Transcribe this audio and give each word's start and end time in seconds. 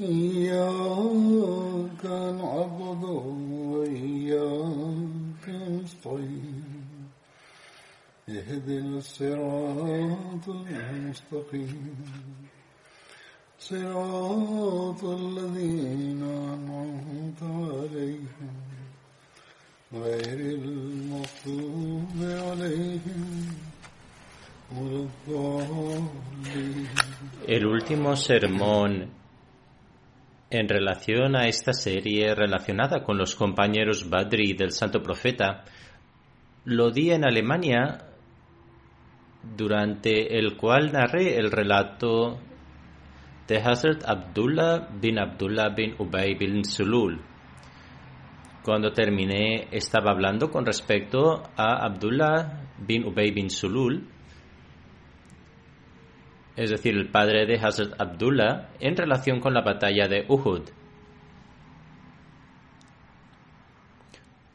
إياك 0.00 2.04
نعبد 2.04 3.04
وإياك 3.72 5.44
نستعين 5.48 6.64
اهدنا 8.28 8.98
الصراط 8.98 10.48
المستقيم 10.48 11.94
صراط 13.58 15.04
الذين 15.04 16.22
أنعمت 16.22 17.42
عليهم 17.42 18.54
غير 19.92 20.38
المغضوب 20.58 22.16
عليهم 22.22 23.46
ولا 24.76 25.06
الضالين 25.06 26.86
El 27.48 27.64
último 27.66 28.16
sermón 28.16 29.08
en 30.51 30.67
relación 30.67 31.35
a 31.35 31.47
esta 31.47 31.73
serie 31.73 32.35
relacionada 32.35 33.03
con 33.03 33.17
los 33.17 33.35
compañeros 33.35 34.09
Badri 34.09 34.53
del 34.53 34.71
Santo 34.71 35.01
Profeta 35.01 35.63
lo 36.65 36.91
di 36.91 37.11
en 37.11 37.25
Alemania 37.25 37.97
durante 39.55 40.37
el 40.37 40.57
cual 40.57 40.91
narré 40.91 41.37
el 41.37 41.51
relato 41.51 42.37
de 43.47 43.57
Hazrat 43.57 44.03
Abdullah 44.05 44.89
bin 45.01 45.17
Abdullah 45.19 45.69
bin 45.69 45.95
Ubay 45.97 46.35
bin 46.35 46.63
Sulul. 46.63 47.19
Cuando 48.63 48.91
terminé 48.91 49.69
estaba 49.71 50.11
hablando 50.11 50.51
con 50.51 50.65
respecto 50.65 51.41
a 51.57 51.83
Abdullah 51.83 52.61
bin 52.77 53.05
Ubay 53.05 53.31
bin 53.31 53.49
Sulul, 53.49 54.07
es 56.61 56.69
decir, 56.69 56.95
el 56.95 57.09
padre 57.09 57.47
de 57.47 57.55
Hazrat 57.55 57.99
Abdullah, 57.99 58.69
en 58.79 58.95
relación 58.95 59.39
con 59.39 59.53
la 59.53 59.61
batalla 59.61 60.07
de 60.07 60.25
Uhud. 60.27 60.61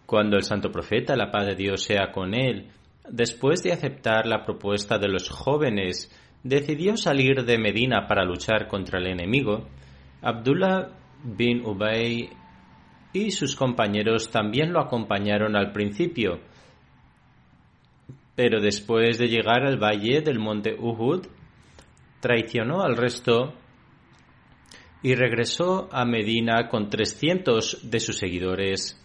Cuando 0.06 0.36
el 0.36 0.44
santo 0.44 0.70
profeta, 0.70 1.16
la 1.16 1.32
paz 1.32 1.46
de 1.46 1.56
Dios 1.56 1.82
sea 1.82 2.12
con 2.12 2.32
él, 2.34 2.68
después 3.10 3.64
de 3.64 3.72
aceptar 3.72 4.26
la 4.26 4.44
propuesta 4.44 4.98
de 4.98 5.08
los 5.08 5.28
jóvenes, 5.28 6.12
decidió 6.44 6.96
salir 6.96 7.44
de 7.44 7.58
Medina 7.58 8.06
para 8.06 8.24
luchar 8.24 8.68
contra 8.68 9.00
el 9.00 9.08
enemigo, 9.08 9.66
Abdullah 10.22 10.90
bin 11.24 11.66
Ubay 11.66 12.30
y 13.12 13.30
sus 13.32 13.56
compañeros 13.56 14.30
también 14.30 14.72
lo 14.72 14.80
acompañaron 14.80 15.56
al 15.56 15.72
principio, 15.72 16.38
pero 18.36 18.60
después 18.60 19.18
de 19.18 19.26
llegar 19.26 19.64
al 19.64 19.82
valle 19.82 20.20
del 20.20 20.38
monte 20.38 20.76
Uhud, 20.78 21.26
traicionó 22.26 22.82
al 22.82 22.96
resto 22.96 23.54
y 25.00 25.14
regresó 25.14 25.88
a 25.92 26.04
Medina 26.04 26.68
con 26.68 26.90
300 26.90 27.88
de 27.88 28.00
sus 28.00 28.18
seguidores, 28.18 29.00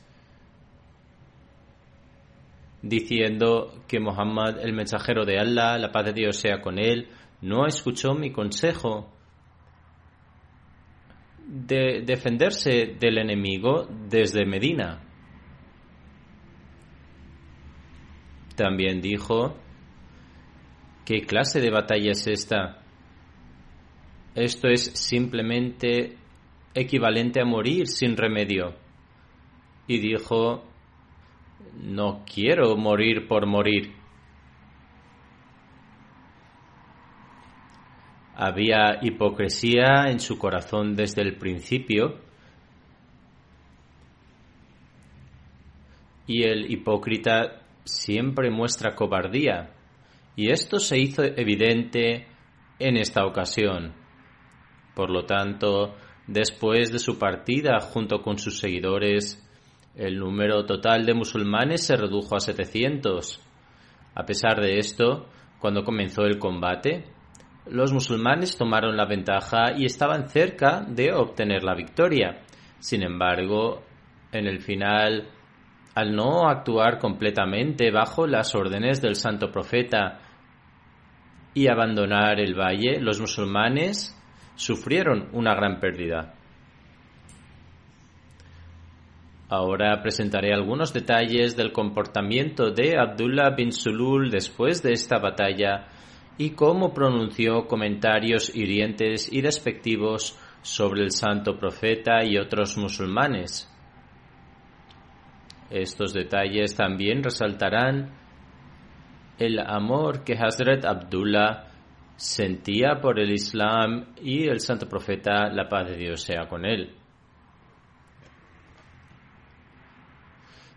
diciendo 2.81 3.83
que 3.87 3.99
Muhammad, 3.99 4.59
el 4.59 4.73
mensajero 4.73 5.23
de 5.23 5.37
Allah, 5.37 5.77
la 5.77 5.91
paz 5.91 6.05
de 6.05 6.13
Dios 6.13 6.37
sea 6.37 6.61
con 6.61 6.79
él, 6.79 7.09
no 7.41 7.67
escuchó 7.67 8.15
mi 8.15 8.31
consejo 8.31 9.13
de 11.45 12.01
defenderse 12.03 12.95
del 12.99 13.19
enemigo 13.19 13.87
desde 14.09 14.47
Medina. 14.47 15.03
También 18.55 18.99
dijo, 18.99 19.55
¿qué 21.05 21.21
clase 21.21 21.61
de 21.61 21.69
batalla 21.69 22.13
es 22.13 22.25
esta? 22.25 22.80
Esto 24.35 24.67
es 24.69 24.91
simplemente 24.93 26.17
equivalente 26.73 27.41
a 27.41 27.45
morir 27.45 27.87
sin 27.87 28.15
remedio. 28.15 28.75
Y 29.87 29.99
dijo, 29.99 30.63
no 31.81 32.23
quiero 32.25 32.77
morir 32.77 33.27
por 33.27 33.45
morir. 33.45 33.93
Había 38.35 38.99
hipocresía 39.01 40.05
en 40.07 40.19
su 40.19 40.37
corazón 40.37 40.95
desde 40.95 41.21
el 41.21 41.37
principio 41.37 42.21
y 46.25 46.43
el 46.43 46.71
hipócrita 46.71 47.61
siempre 47.83 48.49
muestra 48.49 48.95
cobardía 48.95 49.71
y 50.35 50.49
esto 50.49 50.79
se 50.79 50.97
hizo 50.97 51.23
evidente 51.23 52.27
en 52.79 52.97
esta 52.97 53.25
ocasión. 53.25 54.00
Por 55.01 55.09
lo 55.09 55.25
tanto, 55.25 55.95
después 56.27 56.91
de 56.91 56.99
su 56.99 57.17
partida 57.17 57.79
junto 57.79 58.21
con 58.21 58.37
sus 58.37 58.59
seguidores, 58.59 59.43
el 59.95 60.19
número 60.19 60.63
total 60.67 61.07
de 61.07 61.15
musulmanes 61.15 61.83
se 61.87 61.95
redujo 61.95 62.35
a 62.35 62.39
700. 62.39 63.41
A 64.13 64.25
pesar 64.27 64.61
de 64.61 64.77
esto, 64.77 65.25
cuando 65.57 65.83
comenzó 65.83 66.21
el 66.25 66.37
combate, 66.37 67.05
los 67.65 67.91
musulmanes 67.91 68.55
tomaron 68.55 68.95
la 68.95 69.07
ventaja 69.07 69.71
y 69.75 69.85
estaban 69.85 70.29
cerca 70.29 70.85
de 70.87 71.11
obtener 71.11 71.63
la 71.63 71.73
victoria. 71.73 72.43
Sin 72.77 73.01
embargo, 73.01 73.81
en 74.31 74.45
el 74.45 74.59
final, 74.59 75.29
al 75.95 76.15
no 76.15 76.47
actuar 76.47 76.99
completamente 76.99 77.89
bajo 77.89 78.27
las 78.27 78.53
órdenes 78.53 79.01
del 79.01 79.15
santo 79.15 79.51
profeta 79.51 80.19
y 81.55 81.69
abandonar 81.69 82.39
el 82.39 82.53
valle, 82.53 83.01
los 83.01 83.19
musulmanes 83.19 84.15
sufrieron 84.55 85.29
una 85.33 85.53
gran 85.55 85.79
pérdida. 85.79 86.33
Ahora 89.49 90.01
presentaré 90.01 90.53
algunos 90.53 90.93
detalles 90.93 91.57
del 91.57 91.73
comportamiento 91.73 92.71
de 92.71 92.97
Abdullah 92.97 93.49
bin 93.49 93.73
Sulul 93.73 94.31
después 94.31 94.81
de 94.81 94.93
esta 94.93 95.19
batalla 95.19 95.87
y 96.37 96.51
cómo 96.51 96.93
pronunció 96.93 97.67
comentarios 97.67 98.55
hirientes 98.55 99.31
y 99.31 99.41
despectivos 99.41 100.39
sobre 100.61 101.01
el 101.03 101.11
santo 101.11 101.57
profeta 101.57 102.23
y 102.23 102.37
otros 102.37 102.77
musulmanes. 102.77 103.67
Estos 105.69 106.13
detalles 106.13 106.75
también 106.75 107.23
resaltarán 107.23 108.11
el 109.37 109.59
amor 109.59 110.23
que 110.23 110.33
Hazrat 110.33 110.85
Abdullah 110.85 111.70
sentía 112.21 113.01
por 113.01 113.19
el 113.19 113.31
Islam 113.31 114.13
y 114.21 114.47
el 114.47 114.59
santo 114.59 114.87
profeta, 114.87 115.49
la 115.49 115.67
paz 115.67 115.89
de 115.89 115.97
Dios 115.97 116.21
sea 116.21 116.47
con 116.47 116.65
él. 116.65 116.95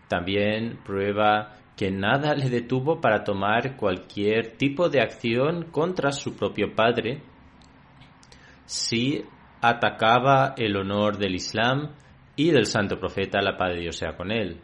También 0.07 0.79
prueba 0.83 1.53
que 1.77 1.91
nada 1.91 2.33
le 2.33 2.49
detuvo 2.49 2.99
para 2.99 3.23
tomar 3.23 3.77
cualquier 3.77 4.57
tipo 4.57 4.89
de 4.89 5.01
acción 5.01 5.69
contra 5.69 6.11
su 6.11 6.35
propio 6.35 6.73
padre 6.73 7.21
si 8.65 9.23
atacaba 9.61 10.55
el 10.57 10.75
honor 10.75 11.17
del 11.17 11.35
Islam 11.35 11.91
y 12.35 12.49
del 12.49 12.65
santo 12.65 12.97
profeta, 12.97 13.39
la 13.39 13.55
paz 13.55 13.73
de 13.73 13.81
Dios 13.81 13.97
sea 13.97 14.15
con 14.15 14.31
él. 14.31 14.61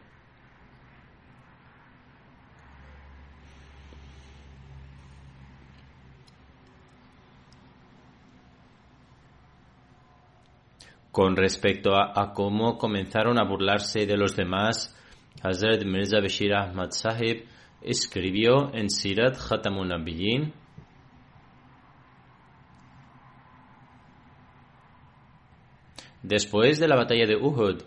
Con 11.12 11.36
respecto 11.36 11.92
a, 11.96 12.34
cómo 12.34 12.78
comenzaron 12.78 13.38
a 13.38 13.44
burlarse 13.44 14.06
de 14.06 14.16
los 14.16 14.36
demás, 14.36 14.98
Hazrat 15.44 15.84
Mirza 15.84 16.22
Bashir 16.22 16.54
Ahmad 16.54 16.92
Sahib 16.92 17.46
escribió 17.82 18.74
en 18.74 18.90
Sirat 18.90 19.38
Khatamun 19.38 19.90
Nabiyyin 19.90 20.54
Después 26.24 26.80
de 26.80 26.88
la 26.88 26.96
batalla 26.96 27.26
de 27.26 27.36
Uhud, 27.36 27.82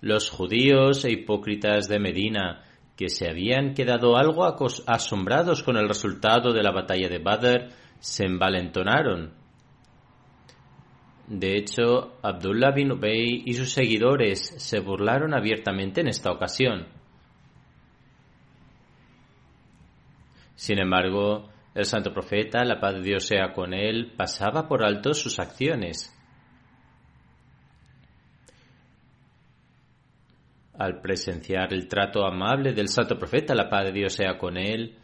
los 0.00 0.30
judíos 0.30 1.04
e 1.04 1.12
hipócritas 1.12 1.88
de 1.88 2.00
Medina, 2.00 2.64
que 2.96 3.08
se 3.08 3.28
habían 3.30 3.74
quedado 3.74 4.16
algo 4.16 4.44
asombrados 4.86 5.62
con 5.62 5.76
el 5.76 5.86
resultado 5.86 6.52
de 6.52 6.62
la 6.64 6.72
batalla 6.72 7.08
de 7.08 7.18
Badr, 7.18 7.68
se 8.00 8.24
envalentonaron. 8.24 9.37
De 11.28 11.56
hecho, 11.56 12.16
Abdullah 12.22 12.70
bin 12.70 12.92
Ubay 12.92 13.42
y 13.44 13.52
sus 13.52 13.70
seguidores 13.70 14.40
se 14.56 14.80
burlaron 14.80 15.34
abiertamente 15.34 16.00
en 16.00 16.08
esta 16.08 16.32
ocasión. 16.32 16.86
Sin 20.54 20.78
embargo, 20.78 21.50
el 21.74 21.84
santo 21.84 22.14
profeta, 22.14 22.64
la 22.64 22.80
paz 22.80 22.94
de 22.94 23.02
Dios 23.02 23.26
sea 23.26 23.52
con 23.52 23.74
él, 23.74 24.14
pasaba 24.16 24.66
por 24.66 24.82
alto 24.82 25.12
sus 25.12 25.38
acciones. 25.38 26.14
Al 30.78 31.02
presenciar 31.02 31.74
el 31.74 31.88
trato 31.88 32.24
amable 32.24 32.72
del 32.72 32.88
santo 32.88 33.18
profeta, 33.18 33.54
la 33.54 33.68
paz 33.68 33.84
de 33.84 33.92
Dios 33.92 34.14
sea 34.14 34.38
con 34.38 34.56
él, 34.56 34.96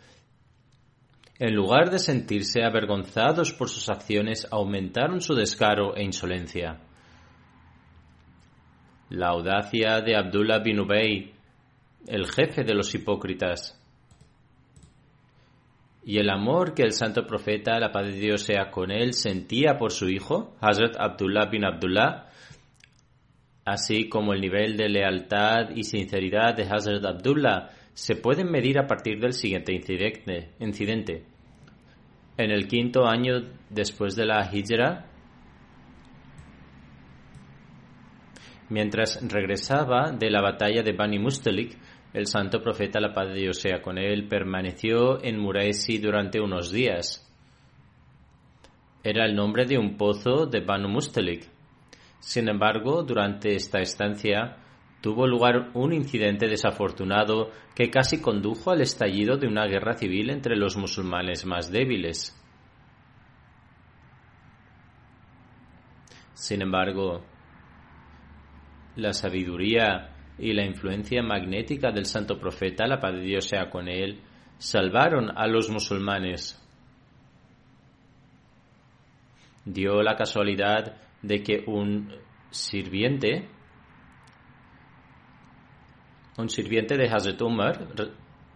en 1.38 1.54
lugar 1.54 1.90
de 1.90 1.98
sentirse 1.98 2.62
avergonzados 2.62 3.52
por 3.52 3.68
sus 3.68 3.88
acciones, 3.88 4.46
aumentaron 4.50 5.20
su 5.20 5.34
descaro 5.34 5.96
e 5.96 6.04
insolencia. 6.04 6.80
La 9.10 9.28
audacia 9.28 10.00
de 10.00 10.16
Abdullah 10.16 10.60
bin 10.60 10.80
Ubay, 10.80 11.32
el 12.06 12.26
jefe 12.26 12.62
de 12.62 12.74
los 12.74 12.94
hipócritas, 12.94 13.80
y 16.06 16.18
el 16.18 16.28
amor 16.30 16.74
que 16.74 16.82
el 16.82 16.92
santo 16.92 17.26
profeta, 17.26 17.80
la 17.80 17.90
paz 17.90 18.06
de 18.06 18.20
Dios 18.20 18.42
sea 18.42 18.70
con 18.70 18.90
él, 18.90 19.14
sentía 19.14 19.76
por 19.78 19.90
su 19.90 20.08
hijo, 20.08 20.54
Hazrat 20.60 20.96
Abdullah 20.98 21.46
bin 21.46 21.64
Abdullah, 21.64 22.26
así 23.64 24.08
como 24.08 24.34
el 24.34 24.40
nivel 24.40 24.76
de 24.76 24.90
lealtad 24.90 25.70
y 25.74 25.82
sinceridad 25.84 26.54
de 26.54 26.64
Hazrat 26.64 27.04
Abdullah, 27.04 27.70
se 27.94 28.16
pueden 28.16 28.50
medir 28.50 28.78
a 28.78 28.86
partir 28.86 29.20
del 29.20 29.32
siguiente 29.32 29.72
incidente. 29.72 31.24
En 32.36 32.50
el 32.50 32.66
quinto 32.66 33.06
año 33.06 33.34
después 33.70 34.16
de 34.16 34.26
la 34.26 34.50
Hijra, 34.52 35.06
mientras 38.68 39.20
regresaba 39.30 40.10
de 40.10 40.30
la 40.30 40.42
batalla 40.42 40.82
de 40.82 40.92
Bani 40.92 41.20
Mustalik, 41.20 41.78
el 42.12 42.26
santo 42.26 42.60
profeta, 42.60 43.00
la 43.00 43.12
paz 43.12 43.28
de 43.28 43.40
Dios 43.40 43.58
sea 43.58 43.80
con 43.80 43.98
él, 43.98 44.26
permaneció 44.28 45.22
en 45.22 45.38
Muraisi 45.38 45.98
durante 45.98 46.40
unos 46.40 46.72
días. 46.72 47.20
Era 49.02 49.26
el 49.26 49.34
nombre 49.36 49.66
de 49.66 49.78
un 49.78 49.96
pozo 49.96 50.46
de 50.46 50.60
Banu 50.60 50.88
Mustalik. 50.88 51.48
Sin 52.18 52.48
embargo, 52.48 53.02
durante 53.02 53.54
esta 53.54 53.80
estancia, 53.80 54.63
tuvo 55.04 55.26
lugar 55.26 55.68
un 55.74 55.92
incidente 55.92 56.48
desafortunado 56.48 57.50
que 57.74 57.90
casi 57.90 58.22
condujo 58.22 58.70
al 58.70 58.80
estallido 58.80 59.36
de 59.36 59.46
una 59.46 59.66
guerra 59.66 59.92
civil 59.92 60.30
entre 60.30 60.56
los 60.56 60.78
musulmanes 60.78 61.44
más 61.44 61.70
débiles. 61.70 62.34
Sin 66.32 66.62
embargo, 66.62 67.22
la 68.96 69.12
sabiduría 69.12 70.16
y 70.38 70.54
la 70.54 70.64
influencia 70.64 71.22
magnética 71.22 71.90
del 71.92 72.06
santo 72.06 72.38
profeta, 72.38 72.86
la 72.86 72.98
paz 72.98 73.12
de 73.12 73.20
Dios 73.20 73.46
sea 73.46 73.68
con 73.68 73.88
él, 73.88 74.22
salvaron 74.56 75.36
a 75.36 75.46
los 75.46 75.68
musulmanes. 75.68 76.58
Dio 79.66 80.02
la 80.02 80.16
casualidad 80.16 80.96
de 81.20 81.42
que 81.42 81.62
un 81.66 82.10
sirviente 82.48 83.50
un 86.36 86.48
sirviente 86.48 86.96
de 86.96 87.08
Hazrat 87.08 87.40
Umar, 87.42 87.88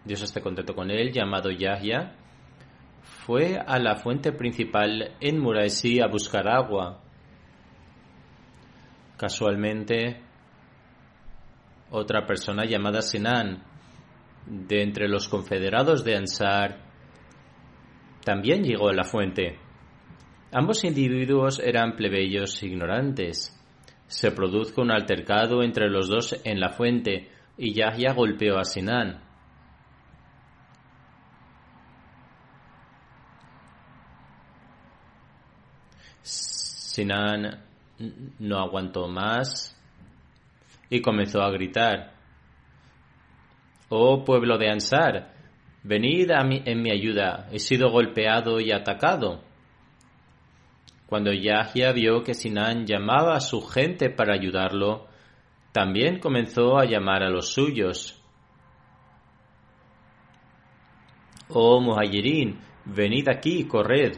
Dios 0.03 0.21
esté 0.21 0.41
contento 0.41 0.73
con 0.73 0.91
él, 0.91 1.11
llamado 1.11 1.49
Yahya, 1.51 2.15
fue 3.01 3.57
a 3.57 3.79
la 3.79 3.95
fuente 3.95 4.31
principal 4.31 5.15
en 5.19 5.39
Muraisi 5.39 6.01
a 6.01 6.07
buscar 6.07 6.47
agua. 6.47 7.01
Casualmente, 9.17 10.21
otra 11.91 12.25
persona 12.25 12.65
llamada 12.65 13.01
Sinan, 13.01 13.63
de 14.45 14.81
entre 14.81 15.07
los 15.07 15.27
confederados 15.27 16.03
de 16.03 16.15
Ansar, 16.15 16.79
también 18.23 18.63
llegó 18.63 18.89
a 18.89 18.93
la 18.93 19.03
fuente. 19.03 19.57
Ambos 20.51 20.83
individuos 20.83 21.59
eran 21.59 21.95
plebeyos 21.95 22.61
ignorantes. 22.63 23.55
Se 24.07 24.31
produjo 24.31 24.81
un 24.81 24.91
altercado 24.91 25.61
entre 25.61 25.89
los 25.89 26.09
dos 26.09 26.39
en 26.43 26.59
la 26.59 26.69
fuente, 26.69 27.29
y 27.61 27.73
Yahya 27.73 28.13
golpeó 28.13 28.57
a 28.57 28.63
Sinan. 28.63 29.21
Sinan 36.21 37.61
no 38.39 38.59
aguantó 38.59 39.09
más 39.09 39.77
y 40.89 41.01
comenzó 41.01 41.41
a 41.41 41.51
gritar. 41.51 42.13
Oh 43.89 44.23
pueblo 44.23 44.57
de 44.57 44.69
Ansar, 44.69 45.33
venid 45.83 46.31
a 46.31 46.39
en 46.41 46.81
mi 46.81 46.91
ayuda, 46.91 47.49
he 47.51 47.59
sido 47.59 47.91
golpeado 47.91 48.61
y 48.61 48.71
atacado. 48.71 49.43
Cuando 51.07 51.33
Yahya 51.33 51.91
vio 51.91 52.23
que 52.23 52.33
Sinan 52.33 52.85
llamaba 52.85 53.35
a 53.35 53.41
su 53.41 53.61
gente 53.61 54.09
para 54.09 54.33
ayudarlo, 54.33 55.08
también 55.71 56.19
comenzó 56.19 56.77
a 56.77 56.85
llamar 56.85 57.23
a 57.23 57.29
los 57.29 57.53
suyos. 57.53 58.21
Oh 61.49 61.79
Muhayirin, 61.79 62.59
venid 62.85 63.27
aquí, 63.29 63.65
corred. 63.65 64.17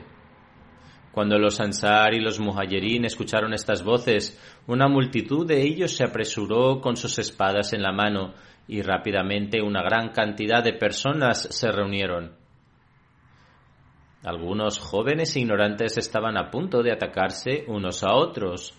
Cuando 1.11 1.37
los 1.37 1.59
Ansar 1.59 2.13
y 2.13 2.21
los 2.21 2.39
Muhayirin 2.39 3.05
escucharon 3.05 3.53
estas 3.53 3.83
voces, 3.83 4.39
una 4.67 4.87
multitud 4.87 5.45
de 5.45 5.61
ellos 5.61 5.91
se 5.91 6.05
apresuró 6.05 6.79
con 6.79 6.95
sus 6.95 7.19
espadas 7.19 7.73
en 7.73 7.81
la 7.81 7.91
mano 7.91 8.33
y 8.67 8.81
rápidamente 8.81 9.61
una 9.61 9.81
gran 9.81 10.09
cantidad 10.09 10.63
de 10.63 10.73
personas 10.73 11.41
se 11.51 11.71
reunieron. 11.71 12.37
Algunos 14.23 14.77
jóvenes 14.79 15.35
ignorantes 15.35 15.97
estaban 15.97 16.37
a 16.37 16.49
punto 16.49 16.83
de 16.83 16.93
atacarse 16.93 17.65
unos 17.67 18.03
a 18.03 18.13
otros 18.13 18.77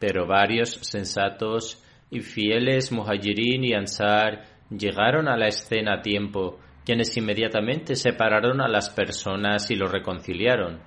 pero 0.00 0.26
varios 0.26 0.70
sensatos 0.80 1.84
y 2.10 2.20
fieles 2.20 2.90
muhajirin 2.90 3.64
y 3.64 3.74
ansar 3.74 4.44
llegaron 4.70 5.28
a 5.28 5.36
la 5.36 5.46
escena 5.46 5.96
a 5.96 6.02
tiempo, 6.02 6.58
quienes 6.84 7.16
inmediatamente 7.16 7.94
separaron 7.94 8.60
a 8.60 8.68
las 8.68 8.90
personas 8.90 9.70
y 9.70 9.76
los 9.76 9.92
reconciliaron. 9.92 10.80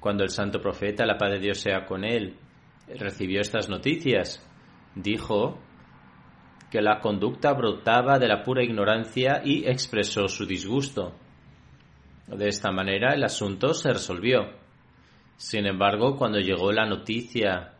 Cuando 0.00 0.22
el 0.24 0.30
santo 0.30 0.60
profeta, 0.60 1.04
la 1.04 1.18
paz 1.18 1.32
de 1.32 1.38
Dios 1.38 1.58
sea 1.58 1.84
con 1.84 2.04
él, 2.04 2.36
recibió 2.98 3.40
estas 3.40 3.68
noticias, 3.68 4.44
dijo 4.94 5.58
que 6.70 6.80
la 6.80 7.00
conducta 7.00 7.52
brotaba 7.52 8.18
de 8.18 8.28
la 8.28 8.42
pura 8.42 8.64
ignorancia 8.64 9.42
y 9.44 9.68
expresó 9.68 10.28
su 10.28 10.46
disgusto. 10.46 11.14
De 12.28 12.48
esta 12.48 12.72
manera 12.72 13.14
el 13.14 13.24
asunto 13.24 13.74
se 13.74 13.92
resolvió. 13.92 14.61
Sin 15.36 15.66
embargo, 15.66 16.16
cuando 16.16 16.38
llegó 16.38 16.72
la 16.72 16.86
noticia 16.86 17.74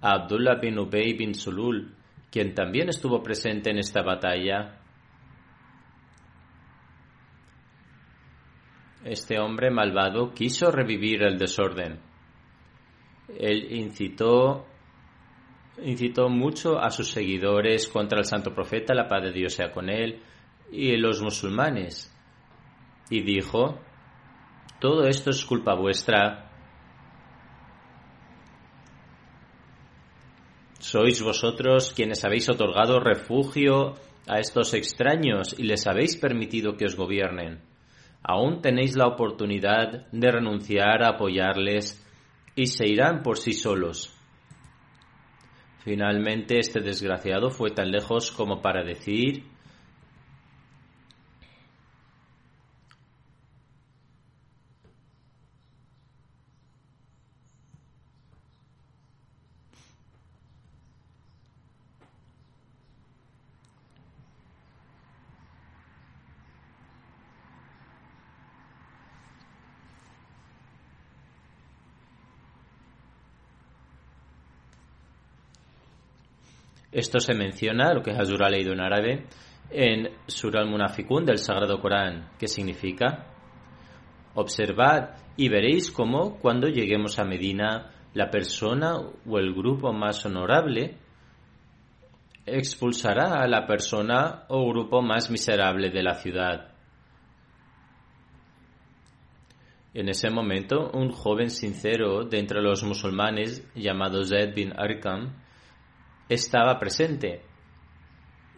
a 0.00 0.10
Abdullah 0.10 0.56
bin 0.56 0.78
Ubay 0.78 1.12
bin 1.14 1.34
Sulul, 1.34 1.94
quien 2.30 2.54
también 2.54 2.88
estuvo 2.88 3.22
presente 3.22 3.70
en 3.70 3.78
esta 3.78 4.02
batalla, 4.02 4.80
este 9.04 9.38
hombre 9.38 9.70
malvado 9.70 10.32
quiso 10.32 10.70
revivir 10.70 11.22
el 11.22 11.38
desorden. 11.38 12.00
Él 13.38 13.72
incitó, 13.72 14.66
incitó 15.82 16.28
mucho 16.28 16.78
a 16.78 16.90
sus 16.90 17.10
seguidores 17.10 17.88
contra 17.88 18.18
el 18.18 18.24
santo 18.24 18.54
profeta, 18.54 18.94
la 18.94 19.08
paz 19.08 19.22
de 19.24 19.32
Dios 19.32 19.54
sea 19.54 19.72
con 19.72 19.90
él, 19.90 20.22
y 20.70 20.96
los 20.96 21.20
musulmanes, 21.22 22.10
y 23.10 23.22
dijo, 23.22 23.78
todo 24.80 25.06
esto 25.06 25.30
es 25.30 25.44
culpa 25.44 25.74
vuestra 25.74 26.51
Sois 30.82 31.22
vosotros 31.22 31.92
quienes 31.94 32.24
habéis 32.24 32.48
otorgado 32.48 32.98
refugio 32.98 33.94
a 34.26 34.40
estos 34.40 34.74
extraños 34.74 35.54
y 35.56 35.62
les 35.62 35.86
habéis 35.86 36.16
permitido 36.16 36.76
que 36.76 36.86
os 36.86 36.96
gobiernen. 36.96 37.60
Aún 38.24 38.60
tenéis 38.60 38.96
la 38.96 39.06
oportunidad 39.06 40.10
de 40.10 40.30
renunciar 40.32 41.04
a 41.04 41.10
apoyarles 41.10 42.04
y 42.56 42.66
se 42.66 42.88
irán 42.88 43.22
por 43.22 43.38
sí 43.38 43.52
solos. 43.52 44.12
Finalmente 45.84 46.58
este 46.58 46.80
desgraciado 46.80 47.50
fue 47.50 47.70
tan 47.70 47.92
lejos 47.92 48.32
como 48.32 48.60
para 48.60 48.82
decir 48.82 49.44
Esto 76.92 77.18
se 77.18 77.34
menciona, 77.34 77.94
lo 77.94 78.02
que 78.02 78.12
Hazur 78.12 78.44
ha 78.44 78.50
leído 78.50 78.72
en 78.72 78.80
árabe, 78.80 79.26
en 79.70 80.10
Surah 80.26 80.60
al-Munafikun 80.60 81.24
del 81.24 81.38
Sagrado 81.38 81.80
Corán, 81.80 82.30
que 82.38 82.46
significa 82.46 83.32
Observad 84.34 85.10
y 85.36 85.48
veréis 85.48 85.90
cómo 85.90 86.38
cuando 86.38 86.68
lleguemos 86.68 87.18
a 87.18 87.24
Medina, 87.24 87.90
la 88.14 88.30
persona 88.30 88.96
o 88.98 89.38
el 89.38 89.52
grupo 89.54 89.92
más 89.92 90.24
honorable 90.24 90.96
expulsará 92.46 93.40
a 93.42 93.46
la 93.46 93.66
persona 93.66 94.44
o 94.48 94.68
grupo 94.68 95.02
más 95.02 95.30
miserable 95.30 95.90
de 95.90 96.02
la 96.02 96.14
ciudad. 96.14 96.72
En 99.94 100.08
ese 100.08 100.30
momento, 100.30 100.90
un 100.94 101.10
joven 101.10 101.50
sincero 101.50 102.24
de 102.24 102.38
entre 102.38 102.62
los 102.62 102.82
musulmanes 102.82 103.66
llamado 103.74 104.24
Zaid 104.24 104.54
bin 104.54 104.72
Arkam 104.74 105.41
estaba 106.32 106.78
presente. 106.78 107.42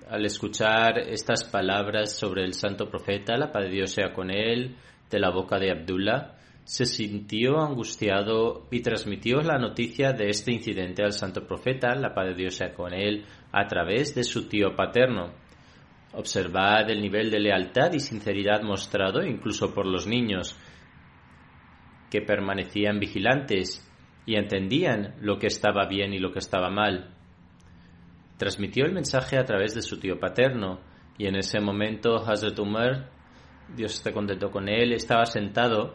Al 0.08 0.24
escuchar 0.24 0.98
estas 0.98 1.44
palabras 1.44 2.16
sobre 2.16 2.44
el 2.44 2.54
santo 2.54 2.88
profeta, 2.88 3.36
la 3.36 3.50
paz 3.50 3.64
de 3.64 3.70
Dios 3.70 3.90
sea 3.90 4.12
con 4.12 4.30
él, 4.30 4.76
de 5.10 5.18
la 5.18 5.30
boca 5.30 5.58
de 5.58 5.70
Abdullah, 5.70 6.36
se 6.62 6.86
sintió 6.86 7.60
angustiado 7.60 8.68
y 8.70 8.80
transmitió 8.80 9.40
la 9.40 9.58
noticia 9.58 10.12
de 10.12 10.28
este 10.28 10.52
incidente 10.52 11.02
al 11.02 11.12
santo 11.12 11.46
profeta, 11.46 11.94
la 11.94 12.14
paz 12.14 12.28
de 12.28 12.34
Dios 12.34 12.54
sea 12.54 12.72
con 12.72 12.94
él, 12.94 13.24
a 13.52 13.66
través 13.66 14.14
de 14.14 14.24
su 14.24 14.48
tío 14.48 14.74
paterno. 14.76 15.32
Observad 16.12 16.88
el 16.90 17.00
nivel 17.00 17.30
de 17.30 17.40
lealtad 17.40 17.92
y 17.92 17.98
sinceridad 17.98 18.62
mostrado 18.62 19.24
incluso 19.24 19.74
por 19.74 19.86
los 19.86 20.06
niños, 20.06 20.56
que 22.10 22.22
permanecían 22.22 23.00
vigilantes 23.00 23.90
y 24.26 24.36
entendían 24.36 25.16
lo 25.20 25.38
que 25.38 25.48
estaba 25.48 25.86
bien 25.86 26.14
y 26.14 26.18
lo 26.18 26.30
que 26.30 26.38
estaba 26.38 26.70
mal 26.70 27.14
transmitió 28.36 28.84
el 28.84 28.92
mensaje 28.92 29.38
a 29.38 29.44
través 29.44 29.74
de 29.74 29.82
su 29.82 29.98
tío 29.98 30.18
paterno 30.18 30.80
y 31.16 31.26
en 31.26 31.36
ese 31.36 31.60
momento 31.60 32.16
Hazrat 32.16 32.58
Umar, 32.58 33.10
Dios 33.76 33.94
esté 33.94 34.12
contento 34.12 34.50
con 34.50 34.68
él, 34.68 34.92
estaba 34.92 35.26
sentado 35.26 35.94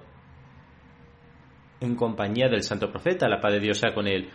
en 1.82 1.96
compañía 1.96 2.48
del 2.50 2.64
santo 2.64 2.90
profeta, 2.92 3.28
la 3.28 3.40
paz 3.40 3.54
de 3.54 3.60
Dios 3.60 3.78
sea 3.78 3.94
con 3.94 4.08
él. 4.08 4.30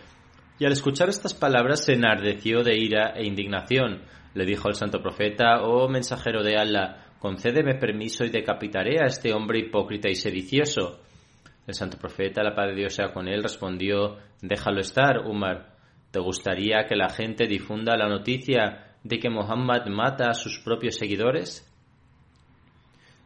Y 0.57 0.65
al 0.65 0.71
escuchar 0.71 1.09
estas 1.09 1.33
palabras 1.33 1.83
se 1.83 1.93
enardeció 1.93 2.63
de 2.63 2.77
ira 2.77 3.13
e 3.15 3.25
indignación. 3.25 4.03
Le 4.33 4.45
dijo 4.45 4.67
al 4.67 4.75
santo 4.75 5.01
profeta, 5.01 5.61
oh 5.63 5.89
mensajero 5.89 6.43
de 6.43 6.57
Allah, 6.57 7.07
concédeme 7.19 7.75
permiso 7.75 8.25
y 8.25 8.29
decapitaré 8.29 9.01
a 9.01 9.07
este 9.07 9.33
hombre 9.33 9.59
hipócrita 9.59 10.09
y 10.09 10.15
sedicioso. 10.15 11.01
El 11.67 11.73
santo 11.73 11.97
profeta, 11.97 12.43
la 12.43 12.55
paz 12.55 12.67
de 12.67 12.75
Dios 12.75 12.93
sea 12.93 13.11
con 13.11 13.27
él, 13.27 13.43
respondió, 13.43 14.17
déjalo 14.41 14.79
estar, 14.79 15.19
Umar. 15.25 15.74
¿Te 16.15 16.21
gustaría 16.21 16.85
que 16.87 16.95
la 16.95 17.09
gente 17.09 17.45
difunda 17.45 17.97
la 17.97 18.07
noticia 18.07 18.95
de 19.03 19.19
que 19.19 19.29
Muhammad 19.29 19.85
mata 19.87 20.29
a 20.29 20.33
sus 20.33 20.59
propios 20.59 20.95
seguidores? 20.95 21.69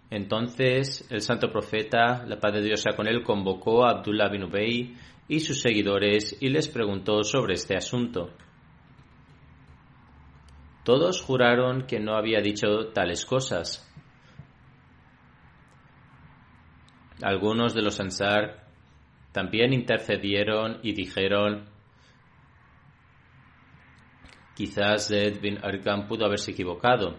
Entonces 0.09 1.07
el 1.11 1.21
santo 1.21 1.51
profeta, 1.51 2.25
la 2.25 2.39
paz 2.39 2.53
de 2.53 2.63
Dios 2.63 2.81
sea 2.81 2.95
con 2.95 3.07
él, 3.07 3.21
convocó 3.21 3.85
a 3.85 3.91
Abdullah 3.91 4.29
bin 4.29 4.45
Ubay 4.45 4.95
y 5.27 5.39
sus 5.39 5.61
seguidores 5.61 6.35
y 6.41 6.49
les 6.49 6.67
preguntó 6.67 7.21
sobre 7.21 7.53
este 7.53 7.77
asunto. 7.77 8.31
Todos 10.83 11.21
juraron 11.21 11.85
que 11.85 11.99
no 11.99 12.15
había 12.15 12.41
dicho 12.41 12.87
tales 12.91 13.23
cosas. 13.23 13.87
Algunos 17.21 17.75
de 17.75 17.83
los 17.83 17.99
Ansar 17.99 18.65
también 19.31 19.73
intercedieron 19.73 20.79
y 20.81 20.93
dijeron 20.93 21.77
Quizás 24.59 25.07
Zed 25.07 25.39
bin 25.39 25.57
Arqam 25.63 26.05
pudo 26.05 26.25
haberse 26.25 26.51
equivocado. 26.51 27.17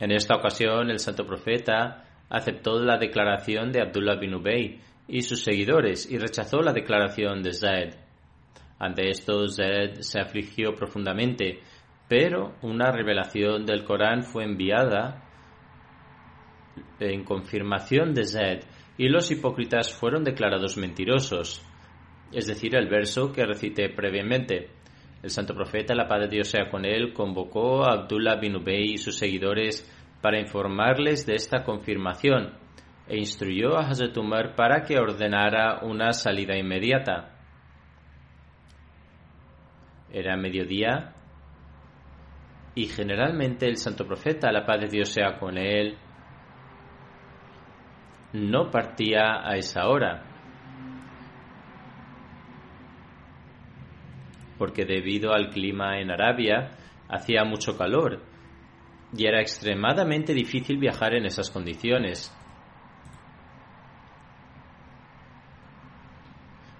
En 0.00 0.10
esta 0.10 0.34
ocasión, 0.34 0.90
el 0.90 0.98
santo 0.98 1.24
profeta 1.24 2.04
aceptó 2.28 2.82
la 2.82 2.98
declaración 2.98 3.70
de 3.70 3.80
Abdullah 3.80 4.16
bin 4.16 4.34
Ubay 4.34 4.80
y 5.06 5.22
sus 5.22 5.44
seguidores 5.44 6.10
y 6.10 6.18
rechazó 6.18 6.62
la 6.62 6.72
declaración 6.72 7.44
de 7.44 7.52
Zaid. 7.52 7.94
Ante 8.80 9.10
esto, 9.10 9.46
Zaid 9.46 10.00
se 10.00 10.20
afligió 10.20 10.74
profundamente, 10.74 11.60
pero 12.08 12.56
una 12.62 12.90
revelación 12.90 13.64
del 13.64 13.84
Corán 13.84 14.24
fue 14.24 14.42
enviada 14.42 15.28
en 16.98 17.22
confirmación 17.22 18.14
de 18.14 18.24
Zaid 18.24 18.60
y 18.98 19.08
los 19.10 19.30
hipócritas 19.30 19.94
fueron 19.94 20.24
declarados 20.24 20.76
mentirosos 20.76 21.64
es 22.32 22.46
decir, 22.46 22.74
el 22.76 22.88
verso 22.88 23.32
que 23.32 23.44
recité 23.44 23.88
previamente. 23.88 24.70
El 25.22 25.30
santo 25.30 25.54
profeta, 25.54 25.94
la 25.94 26.08
paz 26.08 26.20
de 26.20 26.28
Dios 26.28 26.48
sea 26.48 26.70
con 26.70 26.84
él, 26.84 27.12
convocó 27.12 27.84
a 27.84 27.92
Abdullah 27.92 28.36
bin 28.36 28.56
Ubay 28.56 28.92
y 28.92 28.98
sus 28.98 29.18
seguidores 29.18 29.86
para 30.22 30.40
informarles 30.40 31.26
de 31.26 31.34
esta 31.34 31.64
confirmación 31.64 32.54
e 33.08 33.18
instruyó 33.18 33.76
a 33.76 33.88
Hazrat 33.88 34.16
Umar 34.16 34.54
para 34.54 34.82
que 34.82 34.98
ordenara 34.98 35.80
una 35.82 36.12
salida 36.12 36.56
inmediata. 36.56 37.36
Era 40.12 40.36
mediodía 40.36 41.14
y 42.74 42.86
generalmente 42.86 43.66
el 43.66 43.76
santo 43.76 44.06
profeta, 44.06 44.52
la 44.52 44.64
paz 44.64 44.80
de 44.80 44.88
Dios 44.88 45.08
sea 45.08 45.38
con 45.38 45.58
él, 45.58 45.98
no 48.32 48.70
partía 48.70 49.46
a 49.46 49.56
esa 49.56 49.88
hora. 49.88 50.29
Porque 54.60 54.84
debido 54.84 55.32
al 55.32 55.48
clima 55.48 56.00
en 56.00 56.10
Arabia 56.10 56.72
hacía 57.08 57.44
mucho 57.44 57.78
calor 57.78 58.20
y 59.16 59.26
era 59.26 59.40
extremadamente 59.40 60.34
difícil 60.34 60.76
viajar 60.76 61.14
en 61.14 61.24
esas 61.24 61.48
condiciones. 61.50 62.30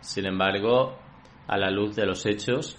Sin 0.00 0.26
embargo, 0.26 0.98
a 1.48 1.56
la 1.56 1.70
luz 1.70 1.96
de 1.96 2.04
los 2.04 2.26
hechos, 2.26 2.78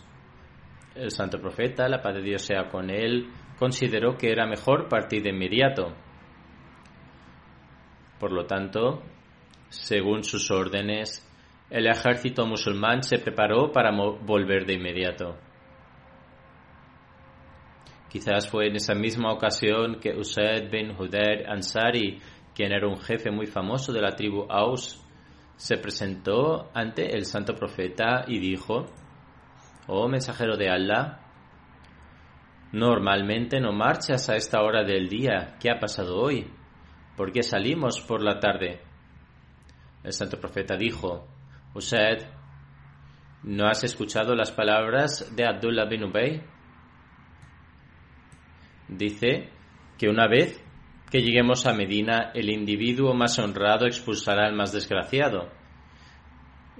el 0.93 1.09
santo 1.09 1.41
profeta, 1.41 1.89
la 1.89 2.03
paz 2.03 2.13
de 2.13 2.21
Dios 2.21 2.43
sea 2.43 2.69
con 2.69 2.91
él, 2.91 3.27
consideró 3.57 4.15
que 4.17 4.31
era 4.31 4.45
mejor 4.45 4.87
partir 4.87 5.23
de 5.23 5.31
inmediato. 5.31 5.95
Por 8.19 8.31
lo 8.31 8.45
tanto, 8.45 9.01
según 9.67 10.23
sus 10.23 10.51
órdenes, 10.51 11.27
el 11.71 11.87
ejército 11.87 12.45
musulmán 12.45 13.01
se 13.01 13.17
preparó 13.17 13.71
para 13.71 13.91
volver 13.91 14.65
de 14.65 14.73
inmediato. 14.73 15.37
Quizás 18.09 18.49
fue 18.49 18.67
en 18.67 18.75
esa 18.75 18.93
misma 18.93 19.31
ocasión 19.31 19.97
que 20.01 20.13
Usaid 20.13 20.69
bin 20.69 20.91
Hudair 20.91 21.49
Ansari, 21.49 22.19
quien 22.53 22.73
era 22.73 22.89
un 22.89 22.99
jefe 22.99 23.31
muy 23.31 23.47
famoso 23.47 23.93
de 23.93 24.01
la 24.01 24.17
tribu 24.17 24.45
Aus, 24.49 25.01
se 25.55 25.77
presentó 25.77 26.69
ante 26.73 27.15
el 27.15 27.23
santo 27.23 27.55
profeta 27.55 28.25
y 28.27 28.39
dijo, 28.39 28.87
Oh 29.87 30.09
mensajero 30.09 30.57
de 30.57 30.69
Allah, 30.69 31.21
normalmente 32.73 33.61
no 33.61 33.71
marchas 33.71 34.29
a 34.29 34.35
esta 34.35 34.61
hora 34.61 34.83
del 34.83 35.07
día. 35.07 35.55
¿Qué 35.57 35.71
ha 35.71 35.79
pasado 35.79 36.17
hoy? 36.17 36.51
¿Por 37.15 37.31
qué 37.31 37.43
salimos 37.43 38.01
por 38.01 38.21
la 38.21 38.39
tarde? 38.39 38.81
El 40.03 40.11
santo 40.11 40.37
profeta 40.37 40.75
dijo, 40.75 41.27
Usted, 41.73 42.27
¿no 43.43 43.67
has 43.67 43.83
escuchado 43.83 44.35
las 44.35 44.51
palabras 44.51 45.33
de 45.35 45.45
Abdullah 45.45 45.85
bin 45.85 46.03
Ubay? 46.03 46.41
Dice 48.89 49.49
que 49.97 50.09
una 50.09 50.27
vez 50.27 50.61
que 51.09 51.21
lleguemos 51.21 51.65
a 51.65 51.73
Medina, 51.73 52.31
el 52.33 52.49
individuo 52.49 53.13
más 53.13 53.39
honrado 53.39 53.85
expulsará 53.85 54.47
al 54.47 54.53
más 54.53 54.73
desgraciado. 54.73 55.49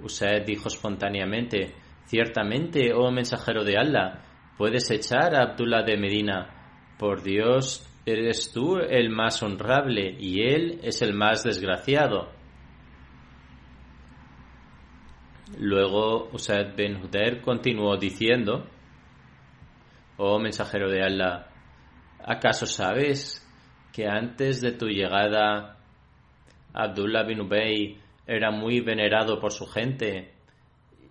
Usted 0.02 0.44
dijo 0.44 0.68
espontáneamente, 0.68 1.74
ciertamente, 2.06 2.92
oh 2.94 3.10
mensajero 3.10 3.64
de 3.64 3.78
Allah, 3.78 4.22
puedes 4.58 4.90
echar 4.90 5.34
a 5.34 5.42
Abdullah 5.42 5.82
de 5.82 5.96
Medina. 5.96 6.94
Por 6.98 7.22
Dios, 7.22 7.86
eres 8.04 8.52
tú 8.52 8.76
el 8.76 9.10
más 9.10 9.42
honrable 9.42 10.16
y 10.18 10.42
él 10.42 10.80
es 10.82 11.02
el 11.02 11.14
más 11.14 11.44
desgraciado. 11.44 12.41
Luego 15.58 16.30
Usaid 16.32 16.74
bin 16.74 16.96
Huder 16.96 17.42
continuó 17.42 17.96
diciendo, 17.96 18.66
oh 20.16 20.38
mensajero 20.38 20.90
de 20.90 21.02
Allah, 21.02 21.48
¿acaso 22.24 22.66
sabes 22.66 23.46
que 23.92 24.06
antes 24.06 24.60
de 24.62 24.72
tu 24.72 24.86
llegada 24.86 25.76
Abdullah 26.72 27.24
bin 27.24 27.40
Ubay 27.42 28.00
era 28.26 28.50
muy 28.50 28.80
venerado 28.80 29.38
por 29.38 29.52
su 29.52 29.66
gente 29.66 30.32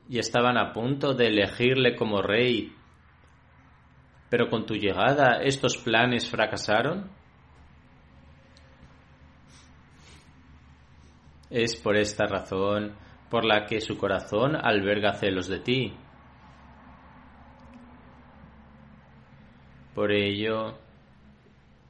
y 0.10 0.18
estaban 0.18 0.58
a 0.58 0.74
punto 0.74 1.14
de 1.14 1.28
elegirle 1.28 1.96
como 1.96 2.22
rey, 2.22 2.74
pero 4.30 4.50
con 4.50 4.66
tu 4.66 4.74
llegada 4.74 5.42
estos 5.44 5.78
planes 5.78 6.30
fracasaron? 6.30 7.12
Es 11.50 11.76
por 11.76 11.96
esta 11.96 12.26
razón 12.26 12.96
por 13.32 13.46
la 13.46 13.66
que 13.66 13.80
su 13.80 13.98
corazón 13.98 14.58
alberga 14.58 15.14
celos 15.14 15.48
de 15.48 15.60
ti. 15.60 15.94
Por 19.96 20.12
ello, 20.12 20.78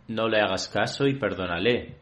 no 0.08 0.30
le 0.30 0.40
hagas 0.40 0.70
caso 0.70 1.08
y 1.08 1.16
perdónale. 1.16 1.98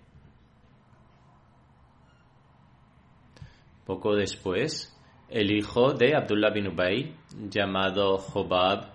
Poco 3.86 4.14
después, 4.14 4.94
el 5.30 5.52
hijo 5.52 5.94
de 5.94 6.16
Abdullah 6.18 6.52
bin 6.52 6.68
Ubay, 6.68 7.16
llamado 7.50 8.18
Jobab, 8.18 8.92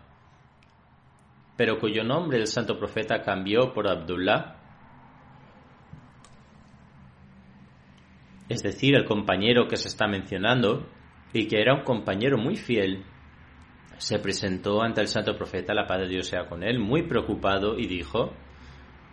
pero 1.56 1.78
cuyo 1.78 2.04
nombre 2.04 2.38
el 2.38 2.48
santo 2.48 2.76
profeta 2.78 3.22
cambió 3.22 3.72
por 3.72 3.88
Abdullah, 3.88 4.56
es 8.48 8.62
decir, 8.62 8.94
el 8.94 9.04
compañero 9.04 9.68
que 9.68 9.76
se 9.76 9.88
está 9.88 10.06
mencionando, 10.06 10.86
y 11.32 11.46
que 11.46 11.60
era 11.60 11.74
un 11.74 11.82
compañero 11.82 12.38
muy 12.38 12.56
fiel, 12.56 13.04
se 13.98 14.18
presentó 14.18 14.82
ante 14.82 15.00
el 15.00 15.08
santo 15.08 15.36
profeta, 15.36 15.74
la 15.74 15.86
paz 15.86 16.00
de 16.00 16.08
Dios 16.08 16.26
sea 16.26 16.46
con 16.46 16.62
él, 16.62 16.78
muy 16.78 17.06
preocupado 17.06 17.78
y 17.78 17.86
dijo, 17.86 18.32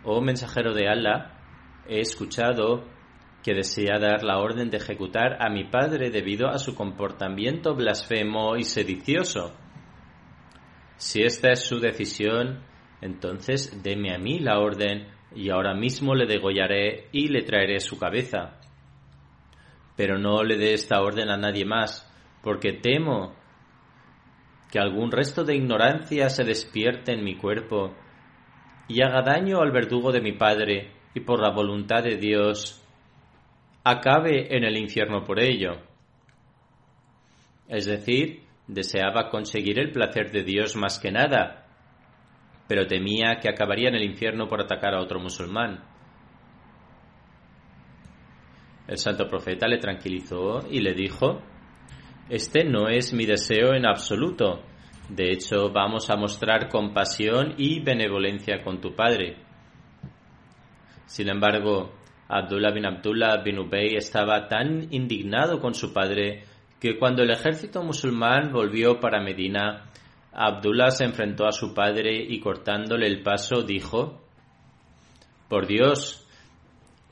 Oh 0.04 0.20
mensajero 0.20 0.74
de 0.74 0.88
Allah, 0.88 1.38
he 1.88 2.00
escuchado 2.00 2.84
que 3.42 3.54
desea 3.54 3.98
dar 3.98 4.22
la 4.22 4.38
orden 4.38 4.70
de 4.70 4.76
ejecutar 4.76 5.36
a 5.40 5.50
mi 5.50 5.64
padre 5.64 6.10
debido 6.10 6.48
a 6.48 6.58
su 6.58 6.74
comportamiento 6.74 7.74
blasfemo 7.74 8.56
y 8.56 8.64
sedicioso. 8.64 9.56
Si 10.96 11.22
esta 11.22 11.50
es 11.50 11.60
su 11.64 11.80
decisión, 11.80 12.62
entonces 13.00 13.82
deme 13.82 14.14
a 14.14 14.18
mí 14.18 14.38
la 14.38 14.60
orden 14.60 15.08
y 15.34 15.50
ahora 15.50 15.74
mismo 15.74 16.14
le 16.14 16.26
degollaré 16.26 17.08
y 17.10 17.28
le 17.28 17.42
traeré 17.42 17.80
su 17.80 17.98
cabeza. 17.98 18.60
Pero 19.96 20.18
no 20.18 20.42
le 20.42 20.56
dé 20.56 20.74
esta 20.74 21.00
orden 21.02 21.28
a 21.28 21.36
nadie 21.36 21.64
más, 21.64 22.10
porque 22.42 22.72
temo 22.72 23.34
que 24.70 24.78
algún 24.78 25.12
resto 25.12 25.44
de 25.44 25.54
ignorancia 25.54 26.30
se 26.30 26.44
despierte 26.44 27.12
en 27.12 27.22
mi 27.22 27.36
cuerpo 27.36 27.94
y 28.88 29.02
haga 29.02 29.22
daño 29.22 29.60
al 29.60 29.70
verdugo 29.70 30.12
de 30.12 30.22
mi 30.22 30.32
padre 30.32 30.92
y 31.14 31.20
por 31.20 31.40
la 31.40 31.50
voluntad 31.50 32.02
de 32.02 32.16
Dios 32.16 32.82
acabe 33.84 34.56
en 34.56 34.64
el 34.64 34.76
infierno 34.76 35.24
por 35.24 35.40
ello. 35.40 35.82
Es 37.68 37.84
decir, 37.86 38.42
deseaba 38.66 39.28
conseguir 39.28 39.78
el 39.78 39.92
placer 39.92 40.30
de 40.30 40.42
Dios 40.42 40.76
más 40.76 40.98
que 40.98 41.10
nada, 41.10 41.66
pero 42.68 42.86
temía 42.86 43.38
que 43.40 43.48
acabaría 43.48 43.88
en 43.88 43.96
el 43.96 44.04
infierno 44.04 44.48
por 44.48 44.62
atacar 44.62 44.94
a 44.94 45.02
otro 45.02 45.20
musulmán. 45.20 45.84
El 48.92 48.98
santo 48.98 49.26
profeta 49.26 49.66
le 49.66 49.78
tranquilizó 49.78 50.68
y 50.70 50.80
le 50.80 50.92
dijo, 50.92 51.40
Este 52.28 52.62
no 52.62 52.90
es 52.90 53.14
mi 53.14 53.24
deseo 53.24 53.72
en 53.72 53.86
absoluto. 53.86 54.64
De 55.08 55.32
hecho, 55.32 55.70
vamos 55.72 56.10
a 56.10 56.16
mostrar 56.16 56.68
compasión 56.68 57.54
y 57.56 57.80
benevolencia 57.80 58.62
con 58.62 58.82
tu 58.82 58.94
padre. 58.94 59.38
Sin 61.06 61.30
embargo, 61.30 61.94
Abdullah 62.28 62.70
bin 62.70 62.84
Abdullah 62.84 63.42
bin 63.42 63.60
Ubay 63.60 63.96
estaba 63.96 64.46
tan 64.46 64.92
indignado 64.92 65.58
con 65.58 65.72
su 65.72 65.94
padre 65.94 66.44
que 66.78 66.98
cuando 66.98 67.22
el 67.22 67.30
ejército 67.30 67.82
musulmán 67.82 68.52
volvió 68.52 69.00
para 69.00 69.22
Medina, 69.22 69.90
Abdullah 70.34 70.90
se 70.90 71.04
enfrentó 71.04 71.46
a 71.46 71.52
su 71.52 71.72
padre 71.72 72.26
y 72.28 72.40
cortándole 72.40 73.06
el 73.06 73.22
paso 73.22 73.62
dijo, 73.62 74.20
Por 75.48 75.66
Dios, 75.66 76.21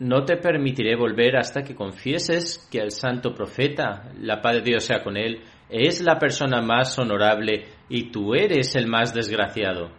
no 0.00 0.24
te 0.24 0.38
permitiré 0.38 0.96
volver 0.96 1.36
hasta 1.36 1.62
que 1.62 1.74
confieses 1.74 2.68
que 2.72 2.78
el 2.78 2.90
santo 2.90 3.34
profeta, 3.34 4.10
la 4.18 4.40
paz 4.40 4.54
de 4.54 4.62
Dios 4.62 4.84
sea 4.84 5.02
con 5.04 5.16
él, 5.16 5.42
es 5.68 6.02
la 6.02 6.18
persona 6.18 6.62
más 6.62 6.98
honorable 6.98 7.66
y 7.88 8.10
tú 8.10 8.34
eres 8.34 8.74
el 8.76 8.88
más 8.88 9.12
desgraciado. 9.12 9.90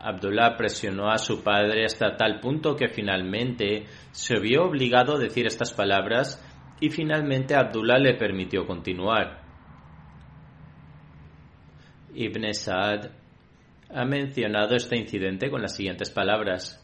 Abdullah 0.00 0.56
presionó 0.56 1.10
a 1.10 1.18
su 1.18 1.44
padre 1.44 1.84
hasta 1.84 2.16
tal 2.16 2.40
punto 2.40 2.74
que 2.74 2.88
finalmente 2.88 3.84
se 4.10 4.40
vio 4.40 4.64
obligado 4.64 5.16
a 5.16 5.20
decir 5.20 5.46
estas 5.46 5.72
palabras 5.72 6.42
y 6.80 6.88
finalmente 6.88 7.54
Abdullah 7.54 7.98
le 7.98 8.14
permitió 8.14 8.66
continuar. 8.66 9.42
Ibn 12.14 12.54
Saad 12.54 13.10
ha 13.94 14.04
mencionado 14.06 14.74
este 14.74 14.98
incidente 14.98 15.50
con 15.50 15.60
las 15.60 15.76
siguientes 15.76 16.10
palabras. 16.10 16.81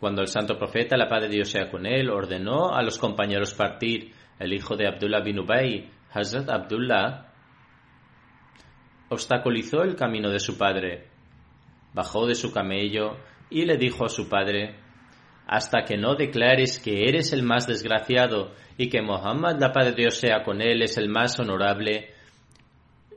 Cuando 0.00 0.22
el 0.22 0.28
santo 0.28 0.56
profeta, 0.56 0.96
la 0.96 1.08
paz 1.08 1.22
de 1.22 1.28
Dios 1.28 1.50
sea 1.50 1.70
con 1.70 1.84
él, 1.84 2.08
ordenó 2.08 2.74
a 2.74 2.82
los 2.82 2.98
compañeros 2.98 3.52
partir, 3.52 4.12
el 4.38 4.54
hijo 4.54 4.74
de 4.74 4.88
Abdullah 4.88 5.20
bin 5.20 5.40
Ubay, 5.40 5.90
Hazrat 6.10 6.48
Abdullah, 6.48 7.30
obstaculizó 9.10 9.82
el 9.82 9.96
camino 9.96 10.30
de 10.30 10.40
su 10.40 10.56
padre, 10.56 11.08
bajó 11.92 12.26
de 12.26 12.34
su 12.34 12.50
camello 12.50 13.18
y 13.50 13.66
le 13.66 13.76
dijo 13.76 14.06
a 14.06 14.08
su 14.08 14.26
padre, 14.26 14.76
hasta 15.46 15.82
que 15.84 15.98
no 15.98 16.14
declares 16.14 16.78
que 16.78 17.08
eres 17.08 17.34
el 17.34 17.42
más 17.42 17.66
desgraciado 17.66 18.52
y 18.78 18.88
que 18.88 19.02
Mohammed, 19.02 19.60
la 19.60 19.72
paz 19.72 19.86
de 19.86 19.92
Dios 19.92 20.14
sea 20.14 20.42
con 20.44 20.62
él, 20.62 20.80
es 20.80 20.96
el 20.96 21.10
más 21.10 21.38
honorable, 21.38 22.14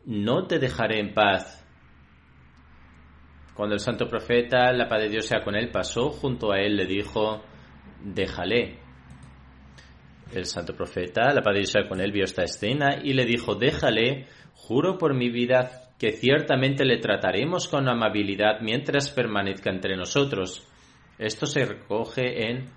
no 0.05 0.47
te 0.47 0.59
dejaré 0.59 0.99
en 0.99 1.13
paz. 1.13 1.62
Cuando 3.53 3.75
el 3.75 3.79
santo 3.79 4.07
profeta, 4.07 4.71
la 4.73 4.87
paz 4.87 5.01
de 5.03 5.09
Dios 5.09 5.25
sea 5.25 5.43
con 5.43 5.55
él, 5.55 5.69
pasó 5.69 6.09
junto 6.09 6.51
a 6.51 6.59
él, 6.59 6.75
le 6.75 6.85
dijo, 6.85 7.43
déjale. 8.03 8.79
El 10.33 10.45
santo 10.45 10.75
profeta, 10.75 11.31
la 11.33 11.41
paz 11.41 11.53
de 11.53 11.59
Dios 11.59 11.71
sea 11.71 11.87
con 11.87 12.01
él, 12.01 12.11
vio 12.11 12.23
esta 12.23 12.43
escena 12.43 12.97
y 13.03 13.13
le 13.13 13.25
dijo, 13.25 13.53
déjale, 13.53 14.27
juro 14.55 14.97
por 14.97 15.13
mi 15.13 15.29
vida 15.29 15.83
que 15.99 16.13
ciertamente 16.13 16.83
le 16.83 16.97
trataremos 16.97 17.67
con 17.67 17.87
amabilidad 17.87 18.59
mientras 18.61 19.11
permanezca 19.11 19.69
entre 19.69 19.95
nosotros. 19.95 20.67
Esto 21.19 21.45
se 21.45 21.63
recoge 21.63 22.49
en 22.49 22.69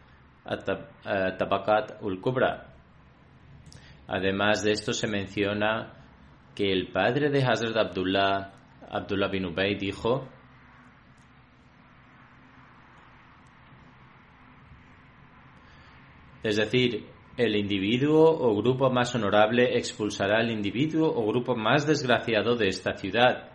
Tabakat 1.39 2.03
ul 2.03 2.21
Kubra. 2.21 2.67
Además 4.09 4.63
de 4.63 4.73
esto 4.73 4.93
se 4.93 5.09
menciona 5.09 5.95
que 6.55 6.71
el 6.71 6.93
padre 6.93 7.31
de 7.31 7.43
Hazrat 7.43 7.77
Abdullah, 7.77 8.53
Abdullah 8.91 9.29
bin 9.29 9.47
Ubay, 9.47 9.75
dijo 9.75 10.29
Es 16.47 16.59
decir, 16.59 17.05
el 17.37 17.57
individuo 17.57 18.31
o 18.31 18.55
grupo 18.55 18.89
más 18.89 19.13
honorable 19.17 19.77
expulsará 19.77 20.39
al 20.39 20.53
individuo 20.53 21.13
o 21.13 21.27
grupo 21.27 21.57
más 21.57 21.89
desgraciado 21.89 22.55
de 22.55 22.69
esta 22.69 22.97
ciudad. 22.97 23.51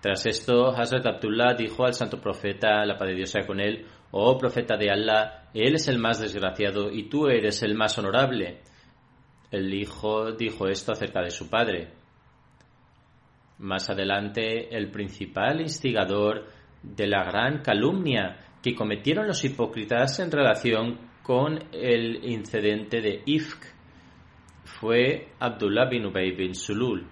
Tras 0.00 0.26
esto, 0.26 0.70
Hazrat 0.70 1.06
Abdullah 1.06 1.54
dijo 1.54 1.84
al 1.84 1.94
santo 1.94 2.20
profeta, 2.20 2.84
la 2.84 2.98
paz 2.98 3.10
Dios 3.14 3.30
sea 3.30 3.46
con 3.46 3.60
él, 3.60 3.86
Oh 4.10 4.36
profeta 4.36 4.76
de 4.76 4.90
Allah, 4.90 5.50
él 5.54 5.76
es 5.76 5.86
el 5.86 5.98
más 5.98 6.20
desgraciado 6.20 6.90
y 6.90 7.08
tú 7.08 7.28
eres 7.28 7.62
el 7.62 7.76
más 7.76 7.96
honorable. 7.96 8.62
El 9.52 9.72
hijo 9.72 10.32
dijo 10.32 10.66
esto 10.66 10.90
acerca 10.90 11.22
de 11.22 11.30
su 11.30 11.48
padre. 11.48 11.92
Más 13.58 13.88
adelante, 13.88 14.76
el 14.76 14.90
principal 14.90 15.60
instigador 15.60 16.48
de 16.82 17.06
la 17.06 17.22
gran 17.22 17.62
calumnia 17.62 18.36
que 18.60 18.74
cometieron 18.74 19.28
los 19.28 19.44
hipócritas 19.44 20.18
en 20.18 20.32
relación 20.32 21.07
con 21.28 21.58
el 21.72 22.24
incidente 22.24 23.02
de 23.02 23.22
Ifk 23.26 23.62
fue 24.64 25.28
Abdullah 25.38 25.84
bin 25.84 26.06
Ubay 26.06 26.34
bin 26.34 26.54
Sulul. 26.54 27.06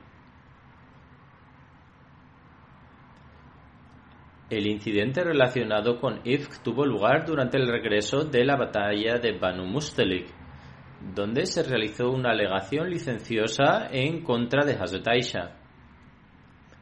El 4.49 4.67
incidente 4.69 5.23
relacionado 5.23 6.01
con 6.01 6.23
Ifk 6.25 6.63
tuvo 6.63 6.87
lugar 6.87 7.27
durante 7.27 7.59
el 7.59 7.69
regreso 7.69 8.25
de 8.25 8.43
la 8.43 8.57
batalla 8.57 9.19
de 9.19 9.37
Banu 9.39 9.67
Mustalik, 9.67 10.29
donde 11.15 11.45
se 11.45 11.63
realizó 11.63 12.09
una 12.09 12.31
alegación 12.31 12.89
licenciosa 12.89 13.89
en 13.93 14.25
contra 14.25 14.65
de 14.65 14.77
Hazrat 14.77 15.09
Aisha. 15.09 15.59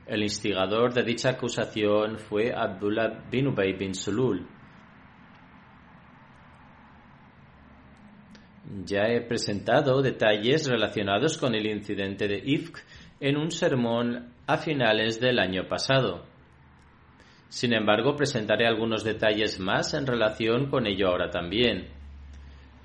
El 0.07 0.23
instigador 0.23 0.94
de 0.94 1.03
dicha 1.03 1.31
acusación 1.31 2.16
fue 2.16 2.53
Abdullah 2.55 3.25
bin 3.29 3.49
Ubay 3.49 3.73
bin 3.73 3.92
Sulul. 3.92 4.53
Ya 8.85 9.09
he 9.09 9.20
presentado 9.20 10.00
detalles 10.00 10.68
relacionados 10.68 11.37
con 11.38 11.55
el 11.55 11.66
incidente 11.66 12.27
de 12.27 12.42
Ifk 12.44 12.79
en 13.20 13.37
un 13.37 13.50
sermón 13.50 14.33
a 14.46 14.57
finales 14.57 15.20
del 15.20 15.38
año 15.38 15.68
pasado. 15.68 16.24
Sin 17.48 17.74
embargo, 17.74 18.16
presentaré 18.16 18.66
algunos 18.66 19.05
detalles 19.05 19.61
más 19.61 19.94
en 19.94 20.07
relación 20.07 20.70
con 20.70 20.87
ello 20.87 21.09
ahora 21.09 21.31
también. 21.31 21.88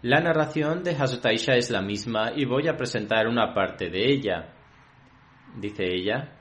La 0.02 0.20
narración 0.20 0.84
de 0.84 0.92
Hazrat 0.92 1.26
Aisha 1.26 1.56
es 1.56 1.72
la 1.72 1.82
misma 1.82 2.32
y 2.36 2.46
voy 2.46 2.68
a 2.68 2.78
presentar 2.78 3.28
una 3.28 3.54
parte 3.54 3.90
de 3.90 4.14
ella. 4.14 4.54
Dice 5.58 5.84
ella, 5.84 6.36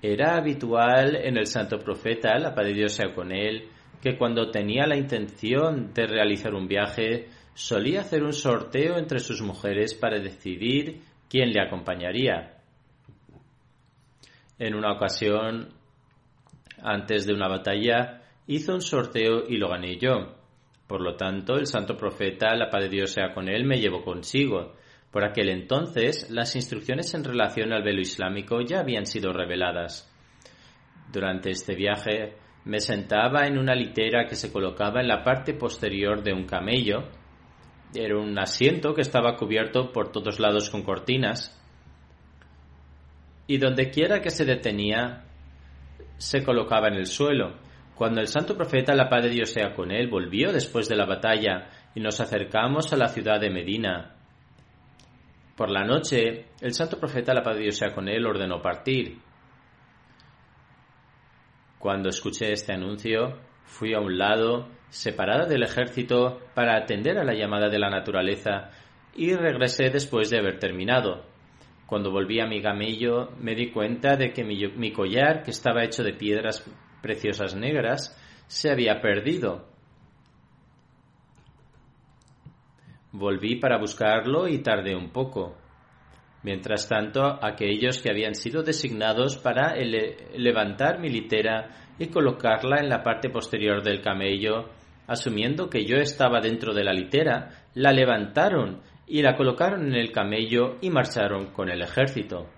era 0.00 0.36
habitual 0.36 1.14
en 1.14 1.36
el 1.36 1.46
santo 1.46 1.78
profeta, 1.78 2.36
la 2.38 2.54
paz 2.54 2.66
Dios 2.66 2.92
sea 2.92 3.14
con 3.14 3.30
él, 3.30 3.68
que 4.00 4.18
cuando 4.18 4.50
tenía 4.50 4.86
la 4.86 4.96
intención 4.96 5.92
de 5.94 6.06
realizar 6.06 6.54
un 6.54 6.66
viaje, 6.66 7.28
solía 7.54 8.00
hacer 8.00 8.22
un 8.22 8.32
sorteo 8.32 8.96
entre 8.96 9.20
sus 9.20 9.42
mujeres 9.42 9.94
para 9.94 10.18
decidir 10.18 11.02
quién 11.28 11.50
le 11.50 11.60
acompañaría. 11.60 12.58
En 14.58 14.74
una 14.74 14.92
ocasión, 14.92 15.68
antes 16.82 17.26
de 17.26 17.34
una 17.34 17.48
batalla, 17.48 18.22
hizo 18.46 18.74
un 18.74 18.80
sorteo 18.80 19.44
y 19.48 19.56
lo 19.56 19.68
gané 19.68 19.98
yo. 19.98 20.36
Por 20.86 21.00
lo 21.00 21.16
tanto, 21.16 21.56
el 21.56 21.66
santo 21.66 21.96
profeta, 21.96 22.54
la 22.54 22.68
paz 22.68 22.82
de 22.82 22.88
Dios 22.88 23.12
sea 23.12 23.32
con 23.32 23.48
él, 23.48 23.64
me 23.64 23.80
llevó 23.80 24.04
consigo. 24.04 24.74
Por 25.10 25.24
aquel 25.24 25.48
entonces, 25.48 26.30
las 26.30 26.54
instrucciones 26.56 27.12
en 27.14 27.24
relación 27.24 27.72
al 27.72 27.82
velo 27.82 28.00
islámico 28.00 28.60
ya 28.60 28.80
habían 28.80 29.06
sido 29.06 29.32
reveladas. 29.32 30.10
Durante 31.12 31.50
este 31.50 31.74
viaje, 31.74 32.34
me 32.64 32.80
sentaba 32.80 33.46
en 33.46 33.58
una 33.58 33.74
litera 33.74 34.26
que 34.26 34.36
se 34.36 34.52
colocaba 34.52 35.00
en 35.00 35.08
la 35.08 35.22
parte 35.22 35.54
posterior 35.54 36.22
de 36.22 36.32
un 36.32 36.44
camello. 36.44 37.08
Era 37.94 38.18
un 38.18 38.38
asiento 38.38 38.94
que 38.94 39.02
estaba 39.02 39.36
cubierto 39.36 39.92
por 39.92 40.12
todos 40.12 40.40
lados 40.40 40.70
con 40.70 40.82
cortinas. 40.82 41.58
Y 43.46 43.58
donde 43.58 43.90
quiera 43.90 44.20
que 44.20 44.30
se 44.30 44.44
detenía, 44.44 45.24
se 46.16 46.42
colocaba 46.42 46.88
en 46.88 46.94
el 46.94 47.06
suelo. 47.06 47.54
Cuando 47.94 48.20
el 48.20 48.28
santo 48.28 48.56
profeta, 48.56 48.94
la 48.94 49.08
paz 49.08 49.24
de 49.24 49.30
Dios 49.30 49.50
sea 49.50 49.74
con 49.74 49.90
él, 49.90 50.08
volvió 50.08 50.52
después 50.52 50.88
de 50.88 50.96
la 50.96 51.04
batalla 51.04 51.68
y 51.94 52.00
nos 52.00 52.20
acercamos 52.20 52.92
a 52.92 52.96
la 52.96 53.08
ciudad 53.08 53.40
de 53.40 53.50
Medina. 53.50 54.16
Por 55.56 55.70
la 55.70 55.84
noche, 55.84 56.46
el 56.60 56.72
santo 56.72 56.98
profeta, 56.98 57.34
la 57.34 57.42
paz 57.42 57.56
de 57.56 57.62
Dios 57.62 57.76
sea 57.76 57.94
con 57.94 58.08
él, 58.08 58.24
ordenó 58.26 58.62
partir. 58.62 59.18
Cuando 61.78 62.08
escuché 62.08 62.52
este 62.52 62.72
anuncio, 62.72 63.38
fui 63.64 63.92
a 63.92 64.00
un 64.00 64.16
lado, 64.16 64.68
separada 64.92 65.46
del 65.46 65.62
ejército, 65.62 66.40
para 66.54 66.76
atender 66.76 67.18
a 67.18 67.24
la 67.24 67.32
llamada 67.32 67.70
de 67.70 67.78
la 67.78 67.88
naturaleza 67.88 68.70
y 69.14 69.34
regresé 69.34 69.88
después 69.88 70.28
de 70.28 70.38
haber 70.38 70.58
terminado. 70.58 71.24
Cuando 71.86 72.10
volví 72.10 72.40
a 72.40 72.46
mi 72.46 72.60
gamello, 72.60 73.30
me 73.38 73.54
di 73.54 73.70
cuenta 73.70 74.16
de 74.16 74.32
que 74.32 74.44
mi, 74.44 74.92
collar, 74.92 75.42
que 75.42 75.50
estaba 75.50 75.82
hecho 75.82 76.02
de 76.02 76.12
piedras 76.12 76.62
preciosas 77.00 77.54
negras, 77.54 78.18
se 78.46 78.70
había 78.70 79.00
perdido. 79.00 79.66
Volví 83.12 83.56
para 83.56 83.78
buscarlo 83.78 84.46
y 84.46 84.58
tardé 84.58 84.94
un 84.94 85.10
poco. 85.10 85.56
Mientras 86.42 86.86
tanto, 86.86 87.42
aquellos 87.42 88.02
que 88.02 88.10
habían 88.10 88.34
sido 88.34 88.62
designados 88.62 89.38
para 89.38 89.74
levantar 90.34 90.98
mi 90.98 91.08
litera 91.08 91.94
y 91.98 92.08
colocarla 92.08 92.80
en 92.80 92.90
la 92.90 93.02
parte 93.02 93.30
posterior 93.30 93.82
del 93.82 94.02
camello, 94.02 94.70
asumiendo 95.12 95.68
que 95.68 95.84
yo 95.84 95.96
estaba 95.96 96.40
dentro 96.40 96.74
de 96.74 96.84
la 96.84 96.92
litera, 96.92 97.50
la 97.74 97.92
levantaron 97.92 98.82
y 99.06 99.22
la 99.22 99.36
colocaron 99.36 99.86
en 99.86 99.94
el 99.94 100.10
camello 100.12 100.78
y 100.80 100.90
marcharon 100.90 101.52
con 101.52 101.68
el 101.68 101.82
ejército. 101.82 102.48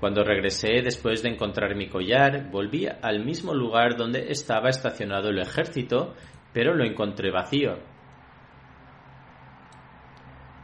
Cuando 0.00 0.22
regresé 0.22 0.82
después 0.82 1.22
de 1.22 1.30
encontrar 1.30 1.74
mi 1.74 1.88
collar, 1.88 2.50
volví 2.50 2.86
al 2.86 3.24
mismo 3.24 3.52
lugar 3.52 3.96
donde 3.96 4.30
estaba 4.30 4.68
estacionado 4.68 5.30
el 5.30 5.40
ejército, 5.40 6.14
pero 6.52 6.74
lo 6.74 6.84
encontré 6.84 7.32
vacío. 7.32 7.78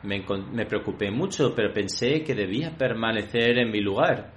Me, 0.05 0.67
preocupé 0.67 1.11
mucho, 1.11 1.55
pero 1.55 1.73
pensé 1.73 2.23
que 2.23 2.35
debía 2.35 2.77
permanecer 2.77 3.59
en 3.59 3.71
mi 3.71 3.81
lugar, 3.81 4.35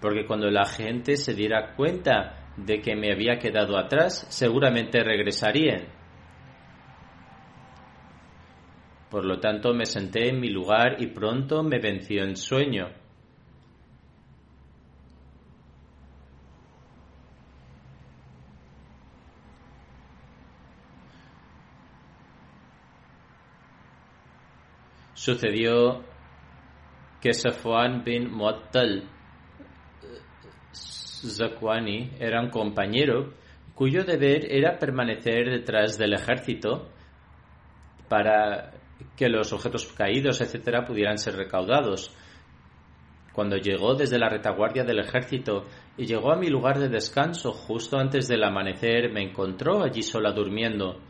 porque 0.00 0.24
cuando 0.24 0.48
la 0.50 0.64
gente 0.64 1.16
se 1.16 1.34
diera 1.34 1.74
cuenta 1.74 2.45
de 2.56 2.80
que 2.80 2.96
me 2.96 3.12
había 3.12 3.38
quedado 3.38 3.78
atrás, 3.78 4.26
seguramente 4.30 5.02
regresarían. 5.02 5.88
Por 9.10 9.24
lo 9.24 9.38
tanto 9.38 9.72
me 9.72 9.86
senté 9.86 10.28
en 10.28 10.40
mi 10.40 10.48
lugar 10.48 10.96
y 10.98 11.06
pronto 11.06 11.62
me 11.62 11.78
venció 11.78 12.22
el 12.24 12.36
sueño. 12.36 12.88
Sucedió 25.14 26.04
que 27.20 27.32
Safwan 27.32 28.04
bin 28.04 28.30
Muattal 28.30 29.08
Zakwani 31.30 32.12
era 32.18 32.40
un 32.40 32.50
compañero 32.50 33.32
cuyo 33.74 34.04
deber 34.04 34.50
era 34.50 34.78
permanecer 34.78 35.50
detrás 35.50 35.98
del 35.98 36.14
ejército 36.14 36.88
para 38.08 38.72
que 39.16 39.28
los 39.28 39.52
objetos 39.52 39.86
caídos, 39.92 40.40
etcétera, 40.40 40.84
pudieran 40.84 41.18
ser 41.18 41.36
recaudados. 41.36 42.10
Cuando 43.32 43.56
llegó 43.56 43.94
desde 43.94 44.18
la 44.18 44.30
retaguardia 44.30 44.84
del 44.84 45.00
ejército 45.00 45.66
y 45.98 46.06
llegó 46.06 46.32
a 46.32 46.38
mi 46.38 46.48
lugar 46.48 46.78
de 46.78 46.88
descanso 46.88 47.52
justo 47.52 47.98
antes 47.98 48.28
del 48.28 48.44
amanecer, 48.44 49.12
me 49.12 49.22
encontró 49.22 49.84
allí 49.84 50.02
sola 50.02 50.32
durmiendo, 50.32 51.02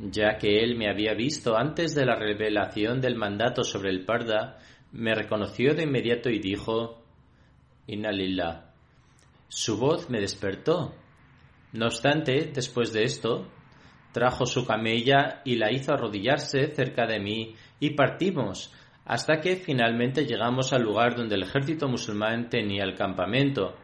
ya 0.00 0.36
que 0.38 0.58
él 0.58 0.76
me 0.76 0.90
había 0.90 1.14
visto 1.14 1.56
antes 1.56 1.94
de 1.94 2.04
la 2.04 2.16
revelación 2.16 3.00
del 3.00 3.14
mandato 3.14 3.62
sobre 3.62 3.90
el 3.90 4.04
Parda, 4.04 4.58
me 4.90 5.14
reconoció 5.14 5.74
de 5.74 5.84
inmediato 5.84 6.30
y 6.30 6.40
dijo 6.40 7.04
Inna 7.86 8.10
Su 9.48 9.78
voz 9.78 10.10
me 10.10 10.20
despertó. 10.20 10.94
No 11.72 11.86
obstante, 11.86 12.50
después 12.54 12.92
de 12.92 13.04
esto, 13.04 13.48
trajo 14.12 14.46
su 14.46 14.66
camella 14.66 15.42
y 15.44 15.56
la 15.56 15.72
hizo 15.72 15.92
arrodillarse 15.92 16.74
cerca 16.74 17.06
de 17.06 17.20
mí 17.20 17.54
y 17.80 17.90
partimos 17.90 18.72
hasta 19.04 19.40
que 19.40 19.56
finalmente 19.56 20.26
llegamos 20.26 20.72
al 20.72 20.82
lugar 20.82 21.16
donde 21.16 21.34
el 21.34 21.44
ejército 21.44 21.88
musulmán 21.88 22.50
tenía 22.50 22.84
el 22.84 22.94
campamento. 22.94 23.74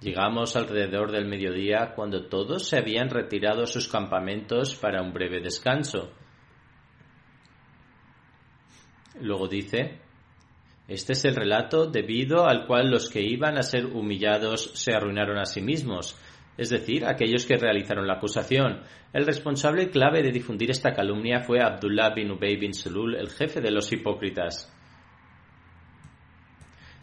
Llegamos 0.00 0.56
alrededor 0.56 1.12
del 1.12 1.26
mediodía 1.26 1.92
cuando 1.94 2.26
todos 2.26 2.66
se 2.66 2.78
habían 2.78 3.10
retirado 3.10 3.62
a 3.62 3.66
sus 3.66 3.88
campamentos 3.88 4.74
para 4.74 5.02
un 5.02 5.12
breve 5.12 5.40
descanso. 5.40 6.12
Luego 9.20 9.48
dice, 9.48 10.00
este 10.86 11.14
es 11.14 11.24
el 11.24 11.34
relato 11.34 11.86
debido 11.86 12.46
al 12.46 12.66
cual 12.66 12.90
los 12.90 13.08
que 13.08 13.22
iban 13.22 13.56
a 13.56 13.62
ser 13.62 13.86
humillados 13.86 14.70
se 14.74 14.92
arruinaron 14.92 15.38
a 15.38 15.46
sí 15.46 15.62
mismos, 15.62 16.18
es 16.56 16.70
decir, 16.70 17.06
aquellos 17.06 17.46
que 17.46 17.56
realizaron 17.56 18.06
la 18.06 18.14
acusación. 18.14 18.82
El 19.12 19.26
responsable 19.26 19.90
clave 19.90 20.22
de 20.22 20.30
difundir 20.30 20.70
esta 20.70 20.92
calumnia 20.92 21.40
fue 21.40 21.60
Abdullah 21.62 22.14
bin 22.14 22.30
Ubay 22.30 22.56
bin 22.56 22.74
Sulul, 22.74 23.16
el 23.16 23.30
jefe 23.30 23.60
de 23.60 23.70
los 23.70 23.90
hipócritas. 23.92 24.70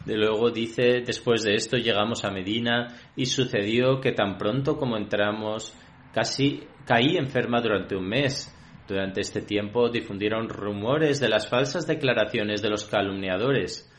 De 0.06 0.16
luego 0.16 0.50
dice, 0.50 1.02
después 1.04 1.42
de 1.42 1.54
esto 1.54 1.76
llegamos 1.76 2.24
a 2.24 2.30
Medina 2.30 2.88
y 3.14 3.26
sucedió 3.26 4.00
que 4.00 4.12
tan 4.12 4.36
pronto 4.36 4.76
como 4.76 4.96
entramos, 4.96 5.76
casi 6.12 6.64
caí 6.86 7.16
enferma 7.16 7.60
durante 7.60 7.94
un 7.94 8.08
mes. 8.08 8.52
Durante 8.92 9.22
este 9.22 9.40
tiempo 9.40 9.88
difundieron 9.88 10.50
rumores 10.50 11.18
de 11.18 11.30
las 11.30 11.48
falsas 11.48 11.86
declaraciones 11.86 12.60
de 12.60 12.68
los 12.68 12.84
calumniadores. 12.84 13.90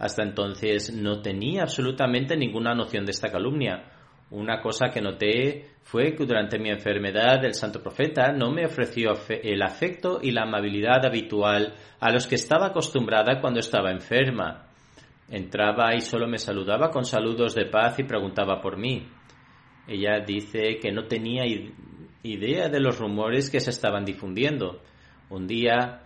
Hasta 0.00 0.24
entonces 0.24 0.92
no 0.92 1.22
tenía 1.22 1.62
absolutamente 1.62 2.36
ninguna 2.36 2.74
noción 2.74 3.04
de 3.04 3.12
esta 3.12 3.30
calumnia. 3.30 3.84
Una 4.30 4.60
cosa 4.60 4.88
que 4.88 5.00
noté 5.00 5.76
fue 5.82 6.16
que 6.16 6.26
durante 6.26 6.58
mi 6.58 6.70
enfermedad 6.70 7.44
el 7.44 7.54
santo 7.54 7.80
profeta 7.80 8.32
no 8.32 8.50
me 8.50 8.66
ofreció 8.66 9.12
el 9.28 9.62
afecto 9.62 10.18
y 10.20 10.32
la 10.32 10.42
amabilidad 10.42 11.06
habitual 11.06 11.74
a 12.00 12.10
los 12.10 12.26
que 12.26 12.34
estaba 12.34 12.66
acostumbrada 12.66 13.40
cuando 13.40 13.60
estaba 13.60 13.92
enferma. 13.92 14.70
Entraba 15.28 15.94
y 15.94 16.00
solo 16.00 16.26
me 16.26 16.38
saludaba 16.38 16.90
con 16.90 17.04
saludos 17.04 17.54
de 17.54 17.66
paz 17.66 17.96
y 18.00 18.02
preguntaba 18.02 18.60
por 18.60 18.76
mí. 18.76 19.06
Ella 19.86 20.18
dice 20.26 20.80
que 20.80 20.90
no 20.90 21.04
tenía 21.04 21.44
idea 22.22 22.68
de 22.68 22.80
los 22.80 22.98
rumores 22.98 23.50
que 23.50 23.60
se 23.60 23.70
estaban 23.70 24.04
difundiendo. 24.04 24.80
Un 25.30 25.46
día 25.46 26.02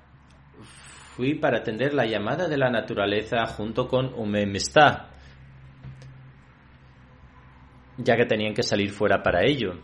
fui 1.17 1.35
para 1.35 1.59
atender 1.59 1.95
la 1.95 2.07
llamada 2.07 2.49
de 2.49 2.59
la 2.59 2.71
naturaleza 2.71 3.47
junto 3.47 3.89
con 3.89 4.15
Umemestá, 4.15 5.11
ya 7.99 8.17
que 8.17 8.27
tenían 8.27 8.55
que 8.55 8.63
salir 8.63 8.91
fuera 8.91 9.23
para 9.23 9.43
ello. 9.45 9.81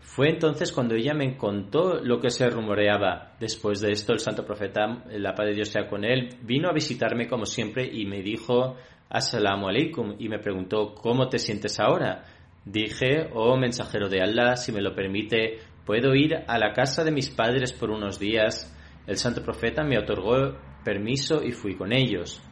Fue 0.00 0.30
entonces 0.30 0.72
cuando 0.72 0.94
ella 0.94 1.14
me 1.14 1.36
contó 1.36 2.00
lo 2.02 2.18
que 2.18 2.30
se 2.30 2.48
rumoreaba. 2.48 3.36
Después 3.38 3.80
de 3.80 3.92
esto, 3.92 4.12
el 4.12 4.18
santo 4.18 4.44
profeta, 4.44 5.04
la 5.10 5.34
paz 5.34 5.46
de 5.46 5.54
Dios 5.54 5.68
sea 5.68 5.86
con 5.86 6.04
él, 6.04 6.38
vino 6.42 6.68
a 6.68 6.72
visitarme 6.72 7.28
como 7.28 7.46
siempre 7.46 7.86
y 7.86 8.04
me 8.04 8.20
dijo, 8.22 8.76
Assalamu 9.10 9.68
alaikum, 9.68 10.16
y 10.18 10.28
me 10.28 10.38
preguntó, 10.38 10.94
¿cómo 10.94 11.28
te 11.28 11.38
sientes 11.38 11.78
ahora? 11.78 12.24
Dije, 12.70 13.30
oh 13.32 13.56
mensajero 13.56 14.10
de 14.10 14.20
Allah, 14.20 14.54
si 14.54 14.72
me 14.72 14.82
lo 14.82 14.94
permite, 14.94 15.58
puedo 15.86 16.14
ir 16.14 16.34
a 16.46 16.58
la 16.58 16.74
casa 16.74 17.02
de 17.02 17.10
mis 17.10 17.30
padres 17.30 17.72
por 17.72 17.90
unos 17.90 18.18
días. 18.18 18.76
El 19.06 19.16
santo 19.16 19.42
profeta 19.42 19.82
me 19.84 19.96
otorgó 19.96 20.54
permiso 20.84 21.42
y 21.42 21.52
fui 21.52 21.76
con 21.76 21.94
ellos. 21.94 22.42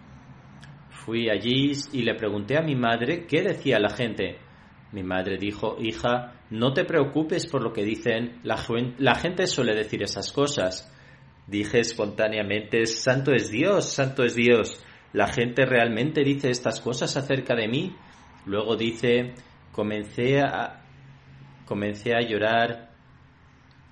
Fui 0.88 1.28
allí 1.28 1.72
y 1.92 2.00
le 2.00 2.14
pregunté 2.14 2.56
a 2.56 2.62
mi 2.62 2.74
madre 2.74 3.26
qué 3.26 3.42
decía 3.42 3.78
la 3.78 3.90
gente. 3.90 4.38
Mi 4.90 5.02
madre 5.02 5.36
dijo, 5.36 5.76
hija, 5.78 6.40
no 6.48 6.72
te 6.72 6.86
preocupes 6.86 7.46
por 7.46 7.62
lo 7.62 7.74
que 7.74 7.84
dicen, 7.84 8.40
la, 8.42 8.56
la 8.96 9.16
gente 9.16 9.46
suele 9.46 9.74
decir 9.74 10.02
esas 10.02 10.32
cosas. 10.32 10.90
Dije 11.46 11.80
espontáneamente, 11.80 12.86
Santo 12.86 13.34
es 13.34 13.50
Dios, 13.50 13.92
Santo 13.92 14.24
es 14.24 14.34
Dios. 14.34 14.82
¿La 15.12 15.26
gente 15.26 15.66
realmente 15.66 16.22
dice 16.24 16.48
estas 16.48 16.80
cosas 16.80 17.18
acerca 17.18 17.54
de 17.54 17.68
mí? 17.68 17.94
Luego 18.46 18.76
dice, 18.76 19.34
comencé 19.76 20.40
a, 20.40 20.82
comencé 21.66 22.14
a 22.14 22.22
llorar 22.22 22.88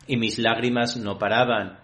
y 0.07 0.16
mis 0.16 0.38
lágrimas 0.38 0.97
no 0.97 1.18
paraban. 1.18 1.79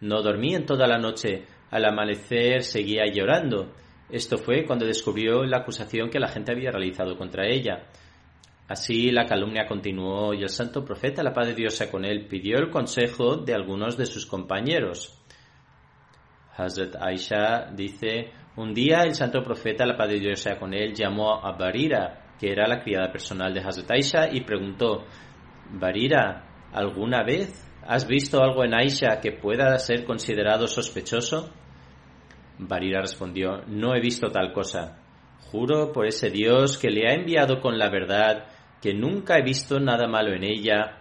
No 0.00 0.22
dormí 0.22 0.56
en 0.56 0.66
toda 0.66 0.88
la 0.88 0.98
noche. 0.98 1.44
Al 1.70 1.84
amanecer 1.84 2.62
seguía 2.64 3.04
llorando. 3.06 3.72
Esto 4.10 4.38
fue 4.38 4.64
cuando 4.66 4.84
descubrió 4.84 5.44
la 5.44 5.58
acusación 5.58 6.10
que 6.10 6.18
la 6.18 6.28
gente 6.28 6.52
había 6.52 6.72
realizado 6.72 7.16
contra 7.16 7.46
ella. 7.46 7.86
Así 8.66 9.12
la 9.12 9.24
calumnia 9.24 9.66
continuó 9.66 10.34
y 10.34 10.42
el 10.42 10.48
santo 10.48 10.84
profeta, 10.84 11.22
la 11.22 11.32
paz 11.32 11.48
de 11.48 11.54
Dios 11.54 11.80
con 11.90 12.04
él, 12.04 12.26
pidió 12.26 12.58
el 12.58 12.70
consejo 12.70 13.36
de 13.36 13.54
algunos 13.54 13.96
de 13.96 14.06
sus 14.06 14.26
compañeros. 14.26 15.20
Hazrat 16.56 16.96
Aisha 17.00 17.70
dice, 17.72 18.32
un 18.56 18.72
día 18.72 19.02
el 19.02 19.14
santo 19.14 19.42
profeta, 19.42 19.86
la 19.86 19.96
paz 19.96 20.08
de 20.08 20.20
Dios 20.20 20.44
con 20.58 20.72
él, 20.74 20.94
llamó 20.94 21.44
a 21.44 21.52
Barira, 21.52 22.23
que 22.38 22.50
era 22.50 22.66
la 22.66 22.82
criada 22.82 23.10
personal 23.12 23.52
de 23.54 23.60
Hazrat 23.60 24.32
y 24.32 24.42
preguntó, 24.42 25.04
Barira, 25.70 26.44
¿alguna 26.72 27.22
vez 27.22 27.64
has 27.86 28.06
visto 28.06 28.42
algo 28.42 28.64
en 28.64 28.74
Aisha 28.74 29.20
que 29.20 29.32
pueda 29.32 29.78
ser 29.78 30.04
considerado 30.04 30.66
sospechoso? 30.66 31.50
Barira 32.58 33.00
respondió, 33.00 33.62
no 33.66 33.94
he 33.94 34.00
visto 34.00 34.28
tal 34.28 34.52
cosa. 34.52 34.98
Juro 35.50 35.92
por 35.92 36.06
ese 36.06 36.30
Dios 36.30 36.78
que 36.78 36.90
le 36.90 37.08
ha 37.08 37.14
enviado 37.14 37.60
con 37.60 37.78
la 37.78 37.90
verdad 37.90 38.46
que 38.80 38.92
nunca 38.92 39.38
he 39.38 39.42
visto 39.42 39.80
nada 39.80 40.06
malo 40.06 40.34
en 40.34 40.44
ella, 40.44 41.00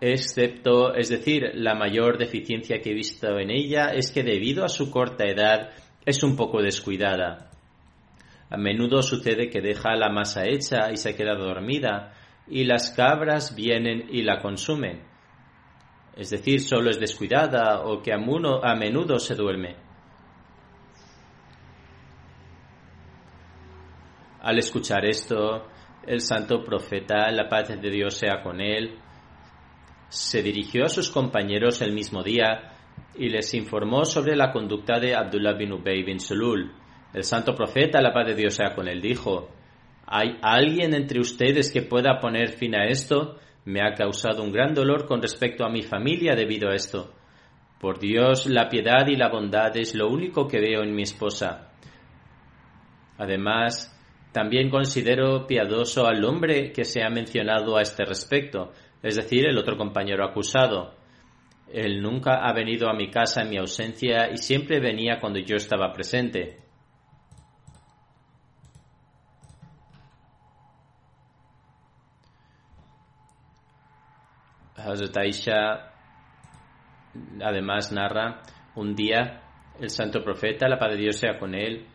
excepto, 0.00 0.94
es 0.94 1.08
decir, 1.08 1.52
la 1.54 1.74
mayor 1.74 2.18
deficiencia 2.18 2.80
que 2.80 2.90
he 2.90 2.94
visto 2.94 3.38
en 3.38 3.50
ella 3.50 3.92
es 3.94 4.10
que 4.10 4.22
debido 4.22 4.64
a 4.64 4.68
su 4.68 4.90
corta 4.90 5.24
edad 5.24 5.70
es 6.04 6.22
un 6.22 6.36
poco 6.36 6.60
descuidada. 6.60 7.50
A 8.54 8.56
menudo 8.56 9.02
sucede 9.02 9.50
que 9.50 9.60
deja 9.60 9.96
la 9.96 10.10
masa 10.10 10.44
hecha 10.46 10.92
y 10.92 10.96
se 10.96 11.16
queda 11.16 11.34
dormida, 11.34 12.14
y 12.46 12.62
las 12.62 12.92
cabras 12.92 13.56
vienen 13.56 14.06
y 14.10 14.22
la 14.22 14.40
consumen. 14.40 15.02
Es 16.16 16.30
decir, 16.30 16.60
solo 16.60 16.90
es 16.90 17.00
descuidada 17.00 17.80
o 17.80 18.00
que 18.00 18.12
a 18.12 18.74
menudo 18.76 19.18
se 19.18 19.34
duerme. 19.34 19.74
Al 24.40 24.56
escuchar 24.58 25.04
esto, 25.04 25.66
el 26.06 26.20
santo 26.20 26.62
profeta, 26.62 27.28
la 27.32 27.48
paz 27.48 27.70
de 27.70 27.90
Dios 27.90 28.14
sea 28.14 28.40
con 28.40 28.60
él, 28.60 29.00
se 30.08 30.44
dirigió 30.44 30.84
a 30.84 30.88
sus 30.88 31.10
compañeros 31.10 31.82
el 31.82 31.92
mismo 31.92 32.22
día 32.22 32.70
y 33.16 33.30
les 33.30 33.52
informó 33.54 34.04
sobre 34.04 34.36
la 34.36 34.52
conducta 34.52 35.00
de 35.00 35.16
Abdullah 35.16 35.54
bin 35.54 35.72
Ubay 35.72 36.04
bin 36.04 36.20
Sulul. 36.20 36.83
El 37.14 37.22
santo 37.22 37.54
profeta, 37.54 38.02
la 38.02 38.12
paz 38.12 38.26
de 38.26 38.34
Dios 38.34 38.54
sea 38.54 38.74
con 38.74 38.88
él, 38.88 39.00
dijo, 39.00 39.48
¿hay 40.04 40.36
alguien 40.42 40.94
entre 40.94 41.20
ustedes 41.20 41.72
que 41.72 41.82
pueda 41.82 42.18
poner 42.18 42.48
fin 42.48 42.74
a 42.74 42.86
esto? 42.86 43.38
Me 43.64 43.80
ha 43.80 43.94
causado 43.94 44.42
un 44.42 44.50
gran 44.50 44.74
dolor 44.74 45.06
con 45.06 45.22
respecto 45.22 45.64
a 45.64 45.70
mi 45.70 45.82
familia 45.82 46.34
debido 46.34 46.70
a 46.70 46.74
esto. 46.74 47.14
Por 47.80 48.00
Dios, 48.00 48.46
la 48.46 48.68
piedad 48.68 49.06
y 49.06 49.14
la 49.14 49.28
bondad 49.28 49.76
es 49.76 49.94
lo 49.94 50.08
único 50.08 50.48
que 50.48 50.58
veo 50.58 50.82
en 50.82 50.92
mi 50.92 51.02
esposa. 51.02 51.70
Además, 53.16 53.96
también 54.32 54.68
considero 54.68 55.46
piadoso 55.46 56.08
al 56.08 56.24
hombre 56.24 56.72
que 56.72 56.84
se 56.84 57.04
ha 57.04 57.10
mencionado 57.10 57.76
a 57.76 57.82
este 57.82 58.04
respecto, 58.04 58.72
es 59.00 59.14
decir, 59.14 59.46
el 59.46 59.56
otro 59.56 59.76
compañero 59.76 60.24
acusado. 60.24 60.96
Él 61.72 62.02
nunca 62.02 62.40
ha 62.44 62.52
venido 62.52 62.88
a 62.88 62.94
mi 62.94 63.08
casa 63.08 63.42
en 63.42 63.50
mi 63.50 63.58
ausencia 63.58 64.30
y 64.32 64.38
siempre 64.38 64.80
venía 64.80 65.20
cuando 65.20 65.38
yo 65.38 65.54
estaba 65.54 65.92
presente. 65.92 66.63
Hazrat 74.84 75.16
además 77.42 77.92
narra 77.92 78.42
un 78.74 78.94
día 78.94 79.42
el 79.80 79.90
santo 79.90 80.22
profeta, 80.22 80.68
la 80.68 80.78
paz 80.78 80.90
de 80.90 80.96
Dios 80.98 81.16
sea 81.16 81.38
con 81.38 81.54
él, 81.54 81.86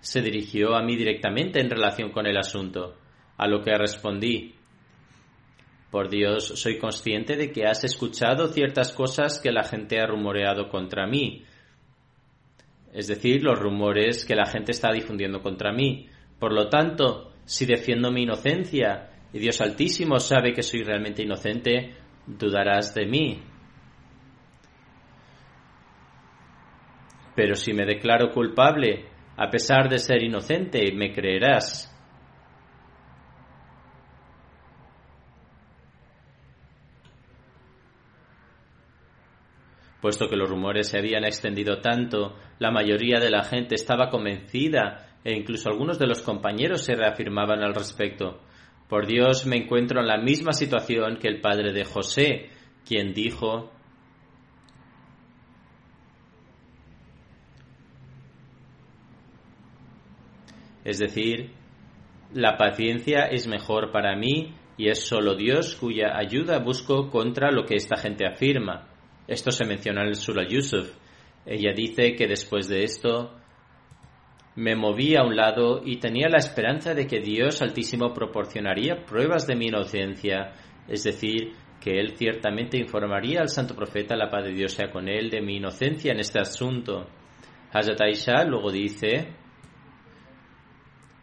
se 0.00 0.22
dirigió 0.22 0.74
a 0.76 0.82
mí 0.82 0.96
directamente 0.96 1.60
en 1.60 1.70
relación 1.70 2.10
con 2.10 2.26
el 2.26 2.36
asunto, 2.36 2.96
a 3.36 3.46
lo 3.46 3.62
que 3.62 3.76
respondí, 3.76 4.54
por 5.90 6.10
Dios, 6.10 6.48
soy 6.60 6.78
consciente 6.78 7.36
de 7.36 7.50
que 7.50 7.66
has 7.66 7.82
escuchado 7.82 8.48
ciertas 8.48 8.92
cosas 8.92 9.40
que 9.40 9.50
la 9.50 9.64
gente 9.64 9.98
ha 9.98 10.06
rumoreado 10.06 10.68
contra 10.68 11.06
mí, 11.06 11.44
es 12.92 13.06
decir, 13.06 13.42
los 13.42 13.58
rumores 13.58 14.24
que 14.26 14.34
la 14.34 14.46
gente 14.46 14.72
está 14.72 14.92
difundiendo 14.92 15.40
contra 15.40 15.72
mí. 15.72 16.08
Por 16.38 16.52
lo 16.52 16.68
tanto, 16.68 17.32
si 17.44 17.64
defiendo 17.64 18.10
mi 18.10 18.22
inocencia 18.22 19.10
y 19.32 19.38
Dios 19.38 19.60
Altísimo 19.60 20.18
sabe 20.18 20.52
que 20.52 20.62
soy 20.62 20.82
realmente 20.82 21.22
inocente, 21.22 21.94
dudarás 22.26 22.94
de 22.94 23.06
mí. 23.06 23.42
Pero 27.34 27.54
si 27.54 27.72
me 27.72 27.84
declaro 27.84 28.30
culpable 28.30 29.06
a 29.36 29.50
pesar 29.50 29.88
de 29.88 29.98
ser 29.98 30.22
inocente, 30.22 30.90
me 30.92 31.12
creerás. 31.12 31.94
Puesto 40.00 40.28
que 40.28 40.36
los 40.36 40.48
rumores 40.48 40.88
se 40.88 40.98
habían 40.98 41.24
extendido 41.24 41.80
tanto, 41.80 42.36
la 42.58 42.70
mayoría 42.70 43.20
de 43.20 43.30
la 43.30 43.44
gente 43.44 43.74
estaba 43.74 44.10
convencida 44.10 45.18
e 45.22 45.36
incluso 45.36 45.68
algunos 45.68 45.98
de 45.98 46.06
los 46.06 46.22
compañeros 46.22 46.82
se 46.82 46.94
reafirmaban 46.94 47.62
al 47.62 47.74
respecto. 47.74 48.40
Por 48.88 49.06
Dios 49.06 49.46
me 49.46 49.56
encuentro 49.56 50.00
en 50.00 50.06
la 50.06 50.18
misma 50.18 50.52
situación 50.52 51.18
que 51.18 51.28
el 51.28 51.40
padre 51.40 51.72
de 51.72 51.84
José, 51.84 52.48
quien 52.86 53.12
dijo 53.12 53.70
Es 60.88 60.98
decir, 60.98 61.50
la 62.32 62.56
paciencia 62.56 63.26
es 63.26 63.46
mejor 63.46 63.92
para 63.92 64.16
mí 64.16 64.54
y 64.78 64.88
es 64.88 65.06
solo 65.06 65.34
Dios 65.34 65.76
cuya 65.76 66.16
ayuda 66.16 66.60
busco 66.60 67.10
contra 67.10 67.50
lo 67.50 67.66
que 67.66 67.74
esta 67.74 67.98
gente 67.98 68.26
afirma. 68.26 68.88
Esto 69.26 69.50
se 69.50 69.66
menciona 69.66 70.00
en 70.00 70.08
el 70.08 70.14
Surah 70.14 70.48
Yusuf. 70.48 70.96
Ella 71.44 71.74
dice 71.76 72.14
que 72.14 72.26
después 72.26 72.68
de 72.68 72.84
esto 72.84 73.34
me 74.58 74.74
moví 74.74 75.14
a 75.14 75.22
un 75.22 75.36
lado 75.36 75.82
y 75.84 75.98
tenía 75.98 76.28
la 76.28 76.38
esperanza 76.38 76.92
de 76.92 77.06
que 77.06 77.20
Dios 77.20 77.62
Altísimo 77.62 78.12
proporcionaría 78.12 79.04
pruebas 79.06 79.46
de 79.46 79.54
mi 79.54 79.66
inocencia, 79.66 80.52
es 80.88 81.04
decir, 81.04 81.52
que 81.80 82.00
Él 82.00 82.16
ciertamente 82.16 82.76
informaría 82.76 83.40
al 83.40 83.50
santo 83.50 83.76
profeta, 83.76 84.16
la 84.16 84.30
paz 84.30 84.42
de 84.42 84.54
Dios 84.54 84.72
sea 84.72 84.90
con 84.90 85.08
él, 85.08 85.30
de 85.30 85.40
mi 85.40 85.58
inocencia 85.58 86.10
en 86.10 86.18
este 86.18 86.40
asunto. 86.40 87.06
Hazrat 87.72 88.00
Aisha 88.00 88.42
luego 88.42 88.72
dice, 88.72 89.28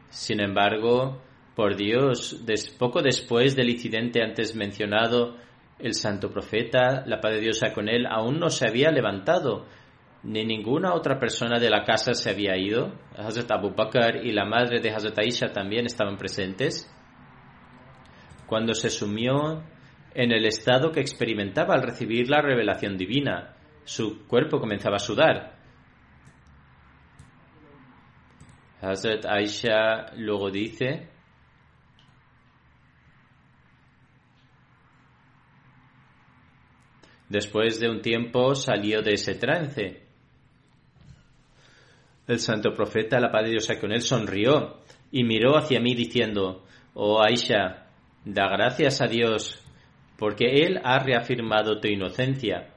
sin 0.08 0.40
embargo, 0.40 1.22
por 1.58 1.76
Dios, 1.76 2.42
poco 2.80 3.02
después 3.02 3.54
del 3.54 3.70
incidente 3.70 4.24
antes 4.24 4.56
mencionado, 4.56 5.36
el 5.78 5.94
santo 5.94 6.30
profeta, 6.30 7.04
la 7.06 7.20
paz 7.20 7.34
de 7.34 7.42
Dios 7.42 7.60
sea 7.60 7.74
con 7.74 7.90
él, 7.90 8.06
aún 8.10 8.40
no 8.40 8.50
se 8.50 8.66
había 8.66 8.92
levantado, 8.92 9.66
ni 10.26 10.44
ninguna 10.44 10.96
otra 10.96 11.20
persona 11.20 11.60
de 11.60 11.70
la 11.70 11.84
casa 11.84 12.16
se 12.16 12.32
había 12.32 12.58
ido. 12.58 12.94
Hazrat 13.16 13.52
Abu 13.52 13.76
Bakr 13.76 14.26
y 14.26 14.32
la 14.32 14.44
madre 14.44 14.80
de 14.82 14.90
Hazrat 14.90 15.20
Aisha 15.20 15.54
también 15.54 15.86
estaban 15.86 16.18
presentes. 16.18 16.92
Cuando 18.48 18.74
se 18.74 18.90
sumió 18.90 19.64
en 20.16 20.32
el 20.32 20.46
estado 20.46 20.92
que 20.92 21.00
experimentaba 21.00 21.76
al 21.76 21.84
recibir 21.84 22.28
la 22.28 22.42
revelación 22.42 22.98
divina, 22.98 23.56
su 23.84 24.26
cuerpo 24.26 24.60
comenzaba 24.60 24.96
a 24.96 25.00
sudar. 25.00 25.60
Hazrat 28.82 29.26
Aisha 29.28 30.12
luego 30.16 30.50
dice, 30.50 31.10
Después 37.30 37.80
de 37.80 37.90
un 37.90 38.02
tiempo 38.02 38.56
salió 38.56 39.02
de 39.02 39.14
ese 39.14 39.36
trance 39.36 40.05
el 42.28 42.40
santo 42.40 42.74
profeta, 42.74 43.20
la 43.20 43.32
paz 43.32 43.44
de 43.44 43.52
Dios 43.52 43.68
con 43.80 43.92
él, 43.92 44.02
sonrió 44.02 44.82
y 45.12 45.24
miró 45.24 45.58
hacia 45.58 45.80
mí 45.80 45.94
diciendo, 45.94 46.64
Oh 46.94 47.22
Aisha, 47.22 47.88
da 48.26 48.48
gracias 48.48 49.02
a 49.02 49.08
Dios, 49.08 49.64
porque 50.18 50.64
Él 50.64 50.80
ha 50.84 51.00
reafirmado 51.00 51.80
tu 51.80 51.88
inocencia. 51.88 52.74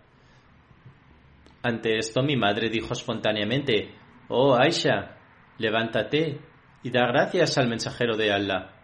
Ante 1.63 1.97
esto 1.99 2.23
mi 2.23 2.37
madre 2.37 2.69
dijo 2.69 2.93
espontáneamente, 2.93 3.95
Oh 4.29 4.55
Aisha, 4.55 5.17
levántate 5.59 6.41
y 6.83 6.91
da 6.91 7.07
gracias 7.07 7.57
al 7.59 7.69
mensajero 7.69 8.17
de 8.17 8.33
Allah. 8.33 8.75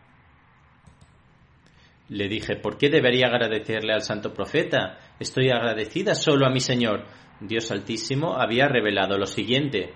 Le 2.09 2.29
dije, 2.29 2.57
¿por 2.57 2.77
qué 2.77 2.91
debería 2.91 3.29
agradecerle 3.29 3.93
al 3.93 4.03
santo 4.03 4.33
profeta? 4.33 4.99
Estoy 5.19 5.51
agradecida 5.51 6.15
solo 6.15 6.47
a 6.47 6.51
mi 6.51 6.61
Señor. 6.61 7.05
Dios 7.41 7.71
Altísimo 7.71 8.35
había 8.35 8.69
revelado 8.69 9.19
lo 9.19 9.27
siguiente. 9.27 9.95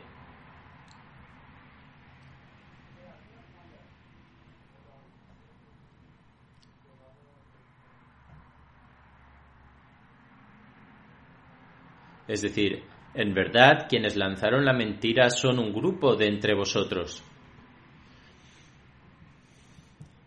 Es 12.28 12.42
decir, 12.42 12.84
en 13.14 13.34
verdad 13.34 13.86
quienes 13.88 14.16
lanzaron 14.16 14.64
la 14.64 14.74
mentira 14.74 15.30
son 15.30 15.58
un 15.58 15.72
grupo 15.72 16.14
de 16.14 16.26
entre 16.26 16.54
vosotros. 16.54 17.24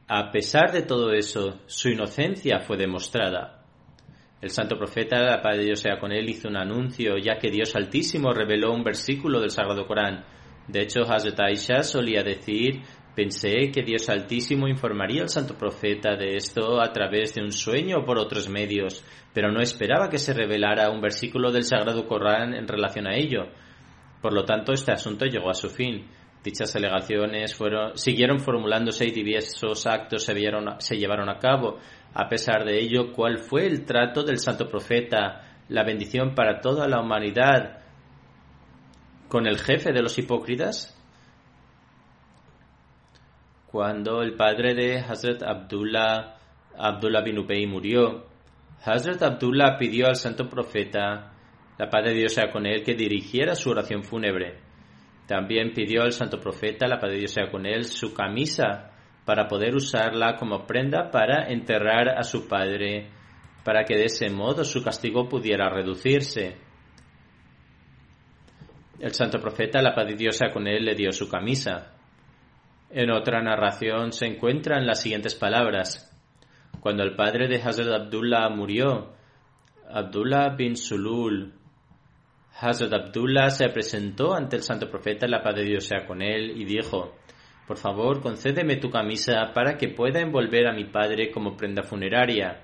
A 0.08 0.30
pesar 0.30 0.74
de 0.74 0.82
todo 0.82 1.14
eso, 1.14 1.62
su 1.68 1.88
inocencia 1.88 2.60
fue 2.60 2.76
demostrada. 2.76 3.64
El 4.42 4.50
santo 4.50 4.76
profeta, 4.76 5.22
la 5.22 5.42
paz 5.42 5.56
de 5.56 5.66
Dios 5.66 5.80
sea 5.80 6.00
con 6.00 6.12
él, 6.12 6.30
hizo 6.30 6.50
un 6.50 6.58
anuncio, 6.58 7.18
ya 7.18 7.38
que 7.38 7.52
Dios 7.52 7.76
Altísimo 7.76 8.34
reveló 8.34 8.74
un 8.74 8.84
versículo 8.84 9.40
del 9.40 9.52
Sagrado 9.52 9.86
Corán. 9.86 10.26
De 10.68 10.82
hecho, 10.82 11.04
Hazrat 11.04 11.40
Aisha 11.40 11.84
solía 11.84 12.24
decir 12.24 12.82
Pensé 13.15 13.71
que 13.74 13.84
Dios 13.84 14.08
Altísimo 14.08 14.69
informaría 14.69 15.24
al 15.24 15.30
santo 15.30 15.58
profeta 15.58 16.15
de 16.15 16.38
esto 16.38 16.82
a 16.82 16.93
través 16.93 17.36
de 17.36 17.41
un 17.41 17.52
sueño 17.52 17.97
o 18.00 18.06
por 18.06 18.17
otros 18.17 18.47
medios, 18.47 19.04
pero 19.34 19.52
no 19.52 19.60
esperaba 19.60 20.08
que 20.08 20.17
se 20.17 20.34
revelara 20.34 20.89
un 20.89 21.02
versículo 21.02 21.52
del 21.52 21.65
Sagrado 21.65 22.08
Corán 22.08 22.54
en 22.54 22.69
relación 22.69 23.08
a 23.08 23.17
ello. 23.17 23.50
Por 24.21 24.34
lo 24.34 24.45
tanto, 24.45 24.71
este 24.71 24.93
asunto 24.93 25.26
llegó 25.26 25.50
a 25.50 25.56
su 25.56 25.69
fin. 25.69 26.08
Dichas 26.41 26.74
alegaciones 26.78 27.54
fueron, 27.54 27.97
siguieron 27.97 28.39
formulándose 28.39 29.06
y 29.06 29.12
diversos 29.12 29.86
actos 29.86 30.24
se, 30.24 30.34
se 30.80 30.95
llevaron 30.95 31.28
a 31.28 31.38
cabo. 31.38 31.80
A 32.13 32.30
pesar 32.30 32.63
de 32.63 32.80
ello, 32.80 33.12
¿cuál 33.12 33.39
fue 33.39 33.67
el 33.67 33.84
trato 33.86 34.24
del 34.24 34.38
santo 34.38 34.69
profeta, 34.69 35.60
la 35.67 35.84
bendición 35.84 36.34
para 36.34 36.62
toda 36.62 36.88
la 36.88 37.02
humanidad 37.02 37.82
con 39.28 39.47
el 39.47 39.58
jefe 39.58 39.91
de 39.91 40.02
los 40.02 40.17
hipócritas? 40.17 40.97
Cuando 43.71 44.21
el 44.21 44.36
padre 44.36 44.73
de 44.73 44.99
Hazrat 44.99 45.43
Abdullah, 45.43 46.36
Abdullah 46.77 47.21
bin 47.21 47.69
murió, 47.69 48.25
Hazrat 48.84 49.21
Abdullah 49.21 49.77
pidió 49.77 50.07
al 50.07 50.15
santo 50.15 50.49
profeta, 50.49 51.31
la 51.77 51.89
paz 51.89 52.03
de 52.03 52.13
Dios 52.13 52.34
sea 52.34 52.51
con 52.51 52.65
él, 52.65 52.84
que 52.84 52.95
dirigiera 52.95 53.55
su 53.55 53.69
oración 53.69 54.03
fúnebre. 54.03 54.60
También 55.25 55.71
pidió 55.73 56.03
al 56.03 56.12
santo 56.12 56.38
profeta, 56.38 56.86
la 56.86 56.99
paz 56.99 57.12
de 57.12 57.19
Dios 57.19 57.31
sea 57.31 57.49
con 57.49 57.65
él, 57.65 57.86
su 57.86 58.13
camisa 58.13 58.91
para 59.25 59.47
poder 59.47 59.73
usarla 59.75 60.36
como 60.36 60.65
prenda 60.65 61.10
para 61.10 61.47
enterrar 61.47 62.10
a 62.10 62.23
su 62.23 62.49
padre, 62.49 63.10
para 63.63 63.86
que 63.86 63.95
de 63.95 64.05
ese 64.05 64.29
modo 64.29 64.65
su 64.65 64.84
castigo 64.84 65.29
pudiera 65.29 65.69
reducirse. 65.69 66.57
El 68.99 69.13
santo 69.13 69.39
profeta, 69.39 69.81
la 69.81 69.95
paz 69.95 70.07
de 70.07 70.15
Dios 70.15 70.36
sea 70.36 70.51
con 70.51 70.67
él, 70.67 70.84
le 70.84 70.95
dio 70.95 71.13
su 71.13 71.29
camisa. 71.29 72.01
En 72.93 73.10
otra 73.10 73.41
narración 73.41 74.12
se 74.12 74.25
encuentran 74.25 74.86
las 74.86 75.01
siguientes 75.01 75.34
palabras. 75.34 76.12
Cuando 76.82 77.04
el 77.04 77.15
padre 77.15 77.47
de 77.47 77.62
Hazrat 77.62 78.01
Abdullah 78.01 78.49
murió, 78.49 79.13
Abdullah 79.89 80.56
bin 80.58 80.75
Sulul, 80.75 81.54
Hazrat 82.60 82.91
Abdullah 82.91 83.49
se 83.49 83.69
presentó 83.69 84.34
ante 84.34 84.58
el 84.58 84.63
santo 84.63 84.89
profeta, 84.89 85.25
la 85.25 85.41
paz 85.41 85.56
de 85.56 85.63
Dios 85.63 85.86
sea 85.86 86.06
con 86.06 86.21
él, 86.21 86.51
y 86.60 86.65
dijo, 86.65 87.15
por 87.65 87.77
favor, 87.77 88.21
concédeme 88.21 88.75
tu 88.75 88.89
camisa 88.89 89.51
para 89.54 89.77
que 89.77 89.88
pueda 89.88 90.19
envolver 90.19 90.67
a 90.67 90.73
mi 90.73 90.84
padre 90.84 91.32
como 91.32 91.56
prenda 91.56 91.84
funeraria. 91.84 92.60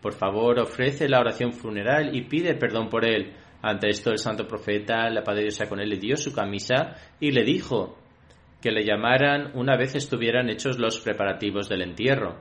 Por 0.00 0.12
favor, 0.12 0.60
ofrece 0.60 1.08
la 1.08 1.18
oración 1.18 1.52
funeral 1.52 2.14
y 2.14 2.22
pide 2.22 2.54
perdón 2.54 2.88
por 2.88 3.04
él. 3.04 3.32
Ante 3.60 3.88
esto 3.88 4.12
el 4.12 4.18
santo 4.18 4.46
profeta, 4.46 5.10
la 5.10 5.24
paz 5.24 5.34
de 5.34 5.42
Dios 5.42 5.56
sea 5.56 5.68
con 5.68 5.80
él, 5.80 5.88
le 5.88 5.96
dio 5.96 6.16
su 6.16 6.32
camisa 6.32 6.94
y 7.18 7.32
le 7.32 7.42
dijo, 7.42 7.98
que 8.64 8.70
le 8.70 8.82
llamaran 8.82 9.50
una 9.52 9.76
vez 9.76 9.94
estuvieran 9.94 10.48
hechos 10.48 10.78
los 10.78 10.98
preparativos 10.98 11.68
del 11.68 11.82
entierro. 11.82 12.40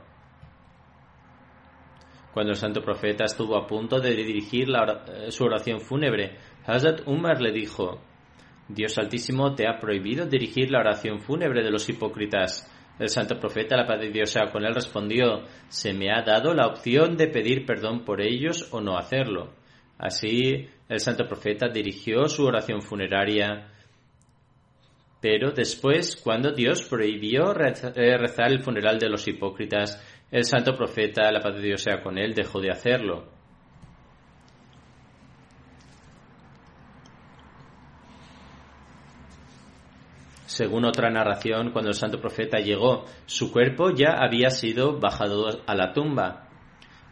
Cuando 2.34 2.52
el 2.54 2.58
santo 2.58 2.82
profeta 2.82 3.26
estuvo 3.26 3.58
a 3.58 3.68
punto 3.68 4.00
de 4.00 4.16
dirigir 4.16 4.70
eh, 4.70 5.32
su 5.32 5.44
oración 5.44 5.82
fúnebre, 5.82 6.38
Hazrat 6.66 7.02
Umar 7.08 7.42
le 7.42 7.52
dijo, 7.52 8.02
Dios 8.70 8.98
Altísimo 8.98 9.54
te 9.54 9.68
ha 9.68 9.78
prohibido 9.82 10.26
dirigir 10.26 10.72
la 10.72 10.80
oración 10.80 11.20
fúnebre 11.20 11.62
de 11.62 11.72
los 11.72 11.90
hipócritas. 11.90 12.72
El 12.98 13.10
santo 13.10 13.38
profeta, 13.38 13.76
la 13.76 13.86
paz 13.86 14.00
de 14.00 14.10
Dios 14.10 14.30
sea 14.30 14.50
con 14.50 14.64
él, 14.64 14.74
respondió, 14.74 15.44
se 15.68 15.92
me 15.92 16.10
ha 16.10 16.22
dado 16.22 16.54
la 16.54 16.68
opción 16.68 17.18
de 17.18 17.28
pedir 17.28 17.66
perdón 17.66 18.06
por 18.06 18.22
ellos 18.22 18.70
o 18.72 18.80
no 18.80 18.98
hacerlo. 18.98 19.56
Así, 19.98 20.70
el 20.88 21.00
santo 21.02 21.26
profeta 21.26 21.68
dirigió 21.68 22.28
su 22.30 22.46
oración 22.46 22.82
funeraria 22.82 23.73
pero 25.24 25.52
después, 25.52 26.18
cuando 26.18 26.52
Dios 26.52 26.84
prohibió 26.84 27.54
eh, 27.56 28.18
rezar 28.18 28.52
el 28.52 28.62
funeral 28.62 29.00
de 29.00 29.08
los 29.08 29.26
hipócritas, 29.26 30.04
el 30.30 30.44
santo 30.44 30.76
profeta, 30.76 31.32
la 31.32 31.40
paz 31.40 31.56
de 31.56 31.62
Dios 31.62 31.82
sea 31.82 32.04
con 32.04 32.18
él, 32.18 32.34
dejó 32.34 32.60
de 32.60 32.72
hacerlo. 32.72 33.32
Según 40.46 40.84
otra 40.84 41.10
narración, 41.10 41.72
cuando 41.72 41.92
el 41.92 41.96
santo 41.96 42.20
profeta 42.20 42.58
llegó, 42.58 43.06
su 43.26 43.50
cuerpo 43.50 43.92
ya 43.92 44.18
había 44.20 44.50
sido 44.50 45.00
bajado 45.00 45.46
a 45.66 45.74
la 45.74 45.94
tumba. 45.94 46.50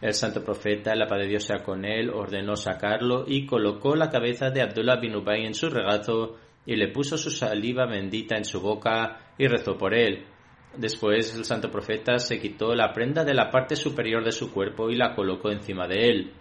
El 0.02 0.12
santo 0.12 0.44
profeta, 0.44 0.94
la 0.94 1.06
paz 1.06 1.20
de 1.20 1.28
Dios 1.28 1.44
sea 1.44 1.62
con 1.62 1.86
él, 1.86 2.10
ordenó 2.10 2.56
sacarlo 2.56 3.24
y 3.26 3.46
colocó 3.46 3.96
la 3.96 4.10
cabeza 4.10 4.50
de 4.50 4.60
Abdullah 4.60 5.00
bin 5.00 5.16
Ubay 5.16 5.46
en 5.46 5.54
su 5.54 5.70
regazo 5.70 6.36
y 6.66 6.76
le 6.76 6.88
puso 6.88 7.16
su 7.16 7.30
saliva 7.30 7.86
bendita 7.86 8.36
en 8.36 8.44
su 8.44 8.60
boca 8.60 9.32
y 9.38 9.46
rezó 9.46 9.76
por 9.76 9.94
él. 9.94 10.24
Después 10.76 11.34
el 11.36 11.44
santo 11.44 11.70
profeta 11.70 12.18
se 12.18 12.38
quitó 12.38 12.74
la 12.74 12.92
prenda 12.92 13.24
de 13.24 13.34
la 13.34 13.50
parte 13.50 13.76
superior 13.76 14.24
de 14.24 14.32
su 14.32 14.52
cuerpo 14.52 14.88
y 14.90 14.96
la 14.96 15.14
colocó 15.14 15.50
encima 15.50 15.86
de 15.86 16.08
él. 16.08 16.32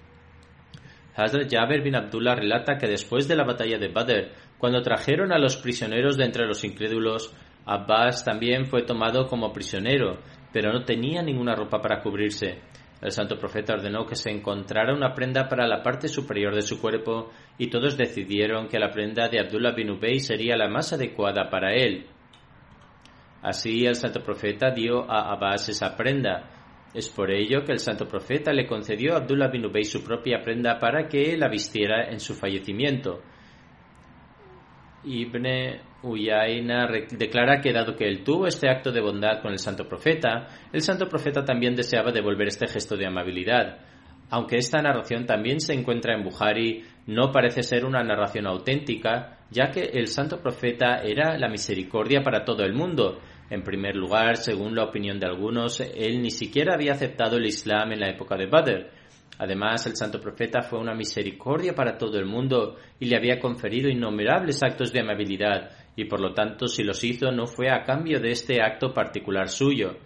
Hazrat 1.15 1.51
Jaber 1.51 1.81
bin 1.81 1.95
Abdullah 1.95 2.35
relata 2.35 2.77
que 2.77 2.87
después 2.87 3.27
de 3.27 3.35
la 3.35 3.43
batalla 3.43 3.77
de 3.77 3.89
Badr, 3.89 4.31
cuando 4.57 4.81
trajeron 4.81 5.33
a 5.33 5.39
los 5.39 5.57
prisioneros 5.57 6.15
de 6.15 6.25
entre 6.25 6.45
los 6.45 6.63
incrédulos, 6.63 7.33
Abbas 7.65 8.23
también 8.23 8.65
fue 8.65 8.83
tomado 8.83 9.27
como 9.27 9.51
prisionero, 9.51 10.19
pero 10.53 10.71
no 10.71 10.83
tenía 10.83 11.21
ninguna 11.21 11.55
ropa 11.55 11.81
para 11.81 12.01
cubrirse. 12.01 12.59
El 13.01 13.11
santo 13.11 13.37
profeta 13.39 13.73
ordenó 13.73 14.05
que 14.05 14.15
se 14.15 14.29
encontrara 14.29 14.93
una 14.93 15.15
prenda 15.15 15.49
para 15.49 15.67
la 15.67 15.81
parte 15.81 16.07
superior 16.07 16.53
de 16.53 16.61
su 16.61 16.79
cuerpo 16.79 17.31
y 17.57 17.67
todos 17.67 17.97
decidieron 17.97 18.67
que 18.67 18.77
la 18.77 18.91
prenda 18.91 19.27
de 19.27 19.39
Abdullah 19.39 19.73
bin 19.73 19.89
Ubay 19.89 20.19
sería 20.19 20.55
la 20.55 20.69
más 20.69 20.93
adecuada 20.93 21.49
para 21.49 21.73
él. 21.73 22.05
Así 23.41 23.87
el 23.87 23.95
santo 23.95 24.21
profeta 24.21 24.69
dio 24.69 25.09
a 25.09 25.33
Abbas 25.33 25.69
esa 25.69 25.97
prenda. 25.97 26.47
Es 26.93 27.09
por 27.09 27.31
ello 27.31 27.63
que 27.65 27.71
el 27.71 27.79
santo 27.79 28.07
profeta 28.07 28.53
le 28.53 28.67
concedió 28.67 29.13
a 29.13 29.17
Abdullah 29.17 29.47
bin 29.47 29.65
Ubay 29.65 29.83
su 29.83 30.03
propia 30.03 30.43
prenda 30.43 30.77
para 30.77 31.07
que 31.07 31.35
la 31.37 31.49
vistiera 31.49 32.07
en 32.11 32.19
su 32.19 32.35
fallecimiento. 32.35 33.21
Ibn 35.03 35.45
Uyayna 36.03 36.87
declara 37.11 37.59
que 37.59 37.73
dado 37.73 37.95
que 37.95 38.07
él 38.07 38.23
tuvo 38.23 38.47
este 38.47 38.69
acto 38.69 38.91
de 38.91 39.01
bondad 39.01 39.41
con 39.41 39.51
el 39.51 39.59
santo 39.59 39.87
profeta, 39.87 40.47
el 40.71 40.81
santo 40.81 41.07
profeta 41.07 41.43
también 41.43 41.75
deseaba 41.75 42.11
devolver 42.11 42.47
este 42.47 42.67
gesto 42.67 42.95
de 42.95 43.07
amabilidad. 43.07 43.79
Aunque 44.29 44.55
esta 44.55 44.81
narración 44.81 45.25
también 45.25 45.59
se 45.59 45.73
encuentra 45.73 46.15
en 46.15 46.23
Bukhari, 46.23 46.83
no 47.07 47.31
parece 47.31 47.63
ser 47.63 47.83
una 47.83 48.01
narración 48.01 48.47
auténtica, 48.47 49.39
ya 49.49 49.69
que 49.69 49.81
el 49.81 50.07
santo 50.07 50.39
profeta 50.41 51.01
era 51.03 51.37
la 51.37 51.49
misericordia 51.49 52.21
para 52.23 52.45
todo 52.45 52.63
el 52.63 52.73
mundo. 52.73 53.19
En 53.49 53.63
primer 53.63 53.97
lugar, 53.97 54.37
según 54.37 54.73
la 54.73 54.85
opinión 54.85 55.19
de 55.19 55.27
algunos, 55.27 55.81
él 55.81 56.21
ni 56.21 56.31
siquiera 56.31 56.75
había 56.75 56.93
aceptado 56.93 57.35
el 57.35 57.45
Islam 57.45 57.91
en 57.91 57.99
la 57.99 58.09
época 58.09 58.37
de 58.37 58.47
Badr, 58.47 59.00
Además, 59.41 59.87
el 59.87 59.95
santo 59.95 60.21
profeta 60.21 60.61
fue 60.61 60.77
una 60.77 60.93
misericordia 60.93 61.73
para 61.73 61.97
todo 61.97 62.19
el 62.19 62.27
mundo 62.27 62.75
y 62.99 63.07
le 63.07 63.17
había 63.17 63.39
conferido 63.39 63.89
innumerables 63.89 64.61
actos 64.61 64.93
de 64.93 64.99
amabilidad, 64.99 65.71
y 65.95 66.05
por 66.05 66.21
lo 66.21 66.31
tanto, 66.35 66.67
si 66.67 66.83
los 66.83 67.03
hizo, 67.03 67.31
no 67.31 67.47
fue 67.47 67.71
a 67.71 67.81
cambio 67.81 68.19
de 68.19 68.29
este 68.29 68.61
acto 68.61 68.93
particular 68.93 69.49
suyo. 69.49 69.97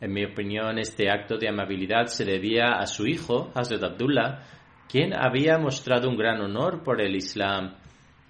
En 0.00 0.12
mi 0.12 0.24
opinión, 0.24 0.76
este 0.80 1.08
acto 1.08 1.38
de 1.38 1.48
amabilidad 1.48 2.06
se 2.06 2.24
debía 2.24 2.80
a 2.80 2.86
su 2.88 3.06
hijo, 3.06 3.52
Hazrat 3.54 3.92
Abdullah, 3.92 4.40
quien 4.90 5.12
había 5.14 5.56
mostrado 5.56 6.08
un 6.08 6.16
gran 6.16 6.40
honor 6.40 6.82
por 6.82 7.00
el 7.00 7.14
Islam 7.14 7.76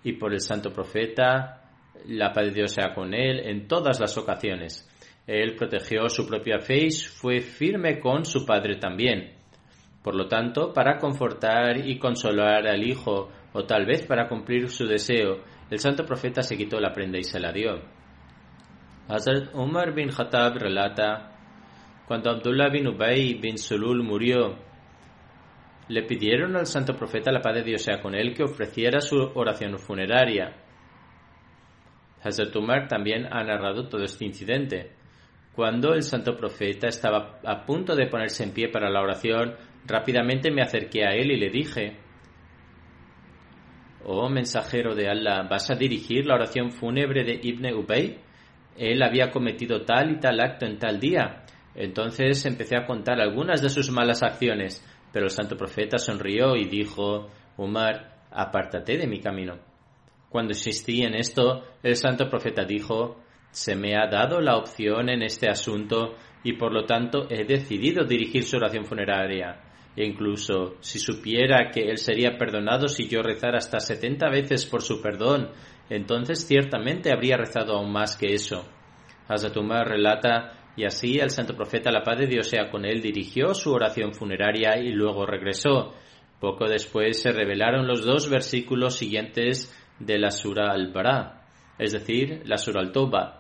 y 0.05 0.13
por 0.13 0.35
el 0.35 0.41
santo 0.41 0.75
profeta, 0.75 1.71
la 2.07 2.35
paz 2.35 2.53
Dios 2.53 2.73
sea 2.73 2.93
con 2.95 3.15
él, 3.15 3.41
en 3.49 3.67
todas 3.67 3.99
las 3.99 4.15
ocasiones. 4.19 4.87
Él 5.27 5.55
protegió 5.57 6.07
su 6.11 6.27
propia 6.27 6.59
fe 6.59 6.89
y 6.89 6.91
fue 6.91 7.41
firme 7.41 7.99
con 7.99 8.27
su 8.27 8.45
padre 8.45 8.77
también. 8.77 9.40
Por 10.03 10.15
lo 10.15 10.29
tanto, 10.29 10.73
para 10.73 10.99
confortar 10.99 11.77
y 11.87 11.99
consolar 11.99 12.67
al 12.67 12.83
hijo, 12.83 13.31
o 13.53 13.65
tal 13.65 13.85
vez 13.85 14.07
para 14.07 14.29
cumplir 14.29 14.71
su 14.71 14.87
deseo, 14.87 15.43
el 15.71 15.79
santo 15.79 16.05
profeta 16.05 16.43
se 16.43 16.57
quitó 16.57 16.81
la 16.81 16.93
prenda 16.93 17.19
y 17.19 17.25
se 17.25 17.39
la 17.39 17.53
dio. 17.53 17.81
Hazrat 19.09 19.55
Umar 19.55 19.93
bin 19.93 20.09
Khattab 20.09 20.57
relata, 20.57 21.33
cuando 22.07 22.31
Abdullah 22.31 22.71
bin 22.71 22.89
Ubay 22.89 23.35
bin 23.35 23.59
Sulul 23.59 24.03
murió, 24.03 24.57
le 25.89 26.03
pidieron 26.05 26.57
al 26.57 26.67
santo 26.67 26.95
profeta, 26.95 27.33
la 27.33 27.41
paz 27.41 27.55
de 27.55 27.65
Dios 27.65 27.83
sea 27.83 28.01
con 28.01 28.15
él, 28.15 28.33
que 28.35 28.45
ofreciera 28.45 29.01
su 29.01 29.17
oración 29.35 29.77
funeraria. 29.79 30.57
Hazrat 32.23 32.55
Umar 32.55 32.87
también 32.87 33.27
ha 33.27 33.43
narrado 33.43 33.89
todo 33.89 34.05
este 34.05 34.25
incidente. 34.25 34.93
Cuando 35.55 35.93
el 35.95 36.03
santo 36.03 36.37
profeta 36.37 36.87
estaba 36.87 37.41
a 37.45 37.65
punto 37.67 37.97
de 37.97 38.07
ponerse 38.07 38.45
en 38.45 38.53
pie 38.53 38.69
para 38.69 38.89
la 38.89 39.01
oración, 39.01 39.57
rápidamente 39.87 40.51
me 40.51 40.63
acerqué 40.63 41.05
a 41.05 41.15
él 41.15 41.31
y 41.31 41.37
le 41.37 41.51
dije, 41.51 41.99
Oh 44.05 44.29
mensajero 44.29 44.95
de 44.95 45.09
Allah, 45.09 45.47
¿vas 45.49 45.71
a 45.71 45.75
dirigir 45.75 46.27
la 46.27 46.35
oración 46.35 46.73
fúnebre 46.73 47.23
de 47.23 47.39
Ibn 47.43 47.75
Ubay? 47.75 48.19
Él 48.77 49.03
había 49.03 49.31
cometido 49.31 49.83
tal 49.83 50.13
y 50.13 50.21
tal 50.21 50.41
acto 50.41 50.65
en 50.65 50.79
tal 50.79 50.99
día. 50.99 51.45
Entonces 51.75 52.45
empecé 52.47 52.77
a 52.77 52.87
contar 52.87 53.21
algunas 53.21 53.61
de 53.61 53.69
sus 53.69 53.91
malas 53.91 54.23
acciones, 54.23 54.85
pero 55.13 55.27
el 55.27 55.31
santo 55.31 55.57
profeta 55.57 55.99
sonrió 55.99 56.57
y 56.57 56.65
dijo, 56.65 57.29
Umar, 57.59 58.25
apártate 58.31 58.97
de 58.97 59.07
mi 59.07 59.21
camino. 59.21 59.59
Cuando 60.31 60.53
insistí 60.53 61.03
en 61.03 61.15
esto, 61.15 61.65
el 61.83 61.97
santo 61.97 62.29
profeta 62.29 62.65
dijo, 62.65 63.21
se 63.51 63.75
me 63.75 63.97
ha 63.97 64.07
dado 64.07 64.41
la 64.41 64.57
opción 64.57 65.11
en 65.11 65.23
este 65.23 65.49
asunto 65.49 66.15
y 66.43 66.55
por 66.55 66.73
lo 66.73 66.85
tanto 66.85 67.27
he 67.29 67.45
decidido 67.45 68.05
dirigir 68.05 68.45
su 68.45 68.57
oración 68.57 68.85
funeraria. 68.85 69.70
E 69.97 70.05
incluso 70.05 70.77
si 70.81 70.99
supiera 70.99 71.71
que 71.71 71.91
él 71.91 71.99
sería 71.99 72.39
perdonado 72.39 72.89
si 72.89 73.09
yo 73.09 73.23
rezara 73.23 73.59
hasta 73.59 73.81
setenta 73.81 74.29
veces 74.29 74.65
por 74.67 74.83
su 74.83 75.03
perdón, 75.03 75.51
entonces 75.89 76.47
ciertamente 76.47 77.13
habría 77.13 77.37
rezado 77.37 77.77
aún 77.77 77.93
más 77.93 78.17
que 78.17 78.33
eso. 78.35 78.65
Hazatumar 79.29 79.89
relata 79.89 80.73
y 80.77 80.85
así 80.85 81.19
el 81.19 81.31
santo 81.31 81.55
profeta, 81.55 81.91
la 81.91 82.03
paz 82.03 82.19
de 82.19 82.27
Dios 82.27 82.49
sea 82.49 82.71
con 82.71 82.85
él, 82.85 83.03
dirigió 83.03 83.55
su 83.55 83.73
oración 83.73 84.15
funeraria 84.15 84.79
y 84.79 84.93
luego 84.93 85.27
regresó. 85.27 85.95
Poco 86.41 86.69
después 86.69 87.21
se 87.21 87.33
revelaron 87.33 87.87
los 87.87 88.05
dos 88.05 88.31
versículos 88.31 88.97
siguientes 88.97 89.77
de 89.99 90.19
la 90.19 90.31
Sura 90.31 90.73
al-Bara, 90.73 91.43
es 91.79 91.93
decir, 91.93 92.43
la 92.47 92.57
Sura 92.57 92.81
al-Toba, 92.81 93.40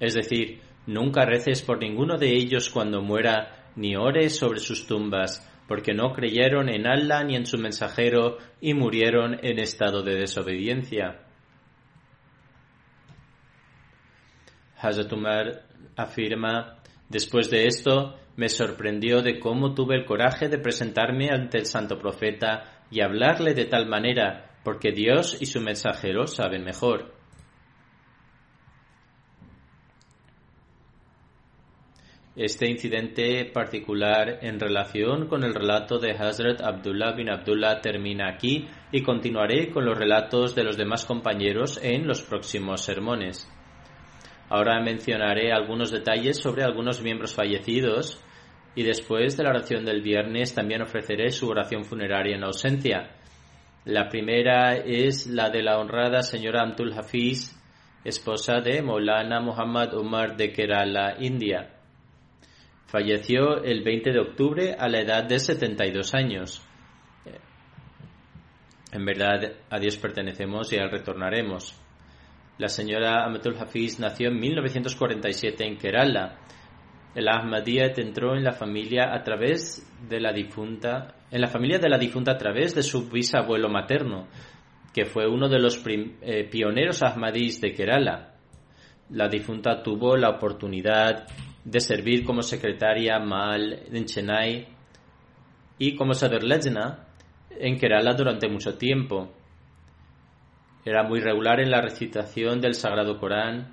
Es 0.00 0.14
decir, 0.14 0.60
nunca 0.86 1.24
reces 1.24 1.62
por 1.62 1.78
ninguno 1.78 2.16
de 2.16 2.34
ellos 2.34 2.70
cuando 2.70 3.02
muera, 3.02 3.70
ni 3.76 3.94
ores 3.94 4.36
sobre 4.36 4.58
sus 4.58 4.86
tumbas, 4.86 5.46
porque 5.68 5.94
no 5.94 6.12
creyeron 6.12 6.68
en 6.68 6.86
Allah 6.86 7.22
ni 7.22 7.36
en 7.36 7.46
su 7.46 7.56
mensajero 7.56 8.38
y 8.60 8.74
murieron 8.74 9.38
en 9.42 9.60
estado 9.60 10.02
de 10.02 10.16
desobediencia. 10.16 11.20
Hazrat 14.76 15.12
Umar 15.12 15.66
afirma, 15.94 16.78
después 17.08 17.50
de 17.50 17.66
esto, 17.66 18.18
me 18.36 18.48
sorprendió 18.48 19.22
de 19.22 19.38
cómo 19.38 19.74
tuve 19.74 19.96
el 19.96 20.06
coraje 20.06 20.48
de 20.48 20.58
presentarme 20.58 21.28
ante 21.30 21.58
el 21.58 21.66
santo 21.66 21.98
profeta 21.98 22.84
y 22.90 23.02
hablarle 23.02 23.52
de 23.52 23.66
tal 23.66 23.86
manera, 23.86 24.56
porque 24.64 24.92
Dios 24.92 25.36
y 25.40 25.46
su 25.46 25.60
mensajero 25.60 26.26
saben 26.26 26.64
mejor. 26.64 27.19
Este 32.36 32.70
incidente 32.70 33.44
particular 33.52 34.38
en 34.42 34.60
relación 34.60 35.26
con 35.26 35.42
el 35.42 35.52
relato 35.52 35.98
de 35.98 36.12
Hazrat 36.12 36.60
Abdullah 36.62 37.12
bin 37.16 37.28
Abdullah 37.28 37.80
termina 37.80 38.28
aquí 38.28 38.68
y 38.92 39.02
continuaré 39.02 39.70
con 39.70 39.84
los 39.84 39.98
relatos 39.98 40.54
de 40.54 40.62
los 40.62 40.76
demás 40.76 41.04
compañeros 41.04 41.80
en 41.82 42.06
los 42.06 42.22
próximos 42.22 42.82
sermones. 42.82 43.50
Ahora 44.48 44.80
mencionaré 44.80 45.50
algunos 45.50 45.90
detalles 45.90 46.36
sobre 46.36 46.62
algunos 46.62 47.02
miembros 47.02 47.34
fallecidos 47.34 48.22
y 48.76 48.84
después 48.84 49.36
de 49.36 49.42
la 49.42 49.50
oración 49.50 49.84
del 49.84 50.00
viernes 50.00 50.54
también 50.54 50.82
ofreceré 50.82 51.30
su 51.30 51.48
oración 51.48 51.84
funeraria 51.84 52.36
en 52.36 52.44
ausencia. 52.44 53.10
La 53.84 54.08
primera 54.08 54.76
es 54.76 55.26
la 55.26 55.50
de 55.50 55.64
la 55.64 55.78
honrada 55.78 56.22
señora 56.22 56.62
Amtul 56.62 56.92
Hafiz, 56.92 57.60
esposa 58.04 58.60
de 58.60 58.82
Maulana 58.82 59.40
Muhammad 59.40 59.94
Umar 59.94 60.36
de 60.36 60.52
Kerala, 60.52 61.16
India. 61.18 61.79
Falleció 62.90 63.62
el 63.62 63.84
20 63.84 64.10
de 64.10 64.18
octubre 64.18 64.74
a 64.76 64.88
la 64.88 64.98
edad 64.98 65.22
de 65.22 65.38
72 65.38 66.12
años. 66.12 66.60
En 68.90 69.04
verdad, 69.04 69.52
a 69.70 69.78
Dios 69.78 69.96
pertenecemos 69.96 70.72
y 70.72 70.76
a 70.76 70.82
él 70.82 70.90
retornaremos. 70.90 71.80
La 72.58 72.66
señora 72.66 73.24
Amatul 73.24 73.56
Hafiz 73.56 74.00
nació 74.00 74.30
en 74.30 74.40
1947 74.40 75.64
en 75.64 75.76
Kerala. 75.76 76.40
El 77.14 77.28
Ahmadiyyat 77.28 77.96
entró 78.00 78.34
en 78.34 78.42
la 78.42 78.54
familia 78.54 79.14
a 79.14 79.22
través 79.22 79.88
de 80.08 80.18
la 80.18 80.32
difunta, 80.32 81.14
en 81.30 81.40
la 81.40 81.46
familia 81.46 81.78
de 81.78 81.90
la 81.90 81.96
difunta 81.96 82.32
a 82.32 82.38
través 82.38 82.74
de 82.74 82.82
su 82.82 83.08
bisabuelo 83.08 83.68
materno, 83.68 84.26
que 84.92 85.04
fue 85.04 85.28
uno 85.28 85.48
de 85.48 85.60
los 85.60 85.80
eh, 85.86 86.48
pioneros 86.50 87.04
ahmadís 87.04 87.60
de 87.60 87.72
Kerala. 87.72 88.34
La 89.10 89.28
difunta 89.28 89.80
tuvo 89.80 90.16
la 90.16 90.30
oportunidad 90.30 91.28
de 91.64 91.80
servir 91.80 92.24
como 92.24 92.42
secretaria 92.42 93.18
Mal 93.18 93.84
en 93.92 94.04
Chennai 94.04 94.68
y 95.78 95.96
como 95.96 96.14
Sadr 96.14 96.42
Lejna 96.42 97.06
en 97.50 97.78
Kerala 97.78 98.14
durante 98.14 98.48
mucho 98.48 98.76
tiempo. 98.76 99.32
Era 100.84 101.02
muy 101.02 101.20
regular 101.20 101.60
en 101.60 101.70
la 101.70 101.82
recitación 101.82 102.60
del 102.60 102.74
Sagrado 102.74 103.18
Corán 103.18 103.70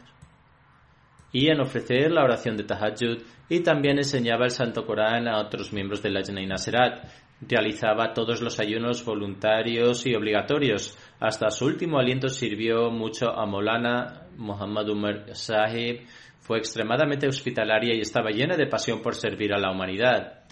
y 1.31 1.49
en 1.49 1.61
ofrecer 1.61 2.11
la 2.11 2.23
oración 2.23 2.57
de 2.57 2.63
Tahajjud 2.63 3.23
y 3.49 3.61
también 3.61 3.97
enseñaba 3.97 4.45
el 4.45 4.51
Santo 4.51 4.85
Corán 4.85 5.27
a 5.27 5.39
otros 5.39 5.71
miembros 5.71 6.01
de 6.01 6.09
la 6.09 6.21
y 6.21 6.45
Naserat. 6.45 7.05
Realizaba 7.41 8.13
todos 8.13 8.41
los 8.41 8.59
ayunos 8.59 9.05
voluntarios 9.05 10.05
y 10.07 10.15
obligatorios. 10.15 10.97
Hasta 11.19 11.49
su 11.51 11.65
último 11.65 11.99
aliento 11.99 12.29
sirvió 12.29 12.89
mucho 12.89 13.29
a 13.29 13.45
Molana 13.45 14.27
Muhammad 14.37 14.89
Umar 14.89 15.35
Sahib, 15.35 16.07
fue 16.39 16.57
extremadamente 16.59 17.27
hospitalaria 17.27 17.95
y 17.95 18.01
estaba 18.01 18.31
llena 18.31 18.55
de 18.55 18.67
pasión 18.67 19.01
por 19.01 19.15
servir 19.15 19.53
a 19.53 19.59
la 19.59 19.71
humanidad. 19.71 20.45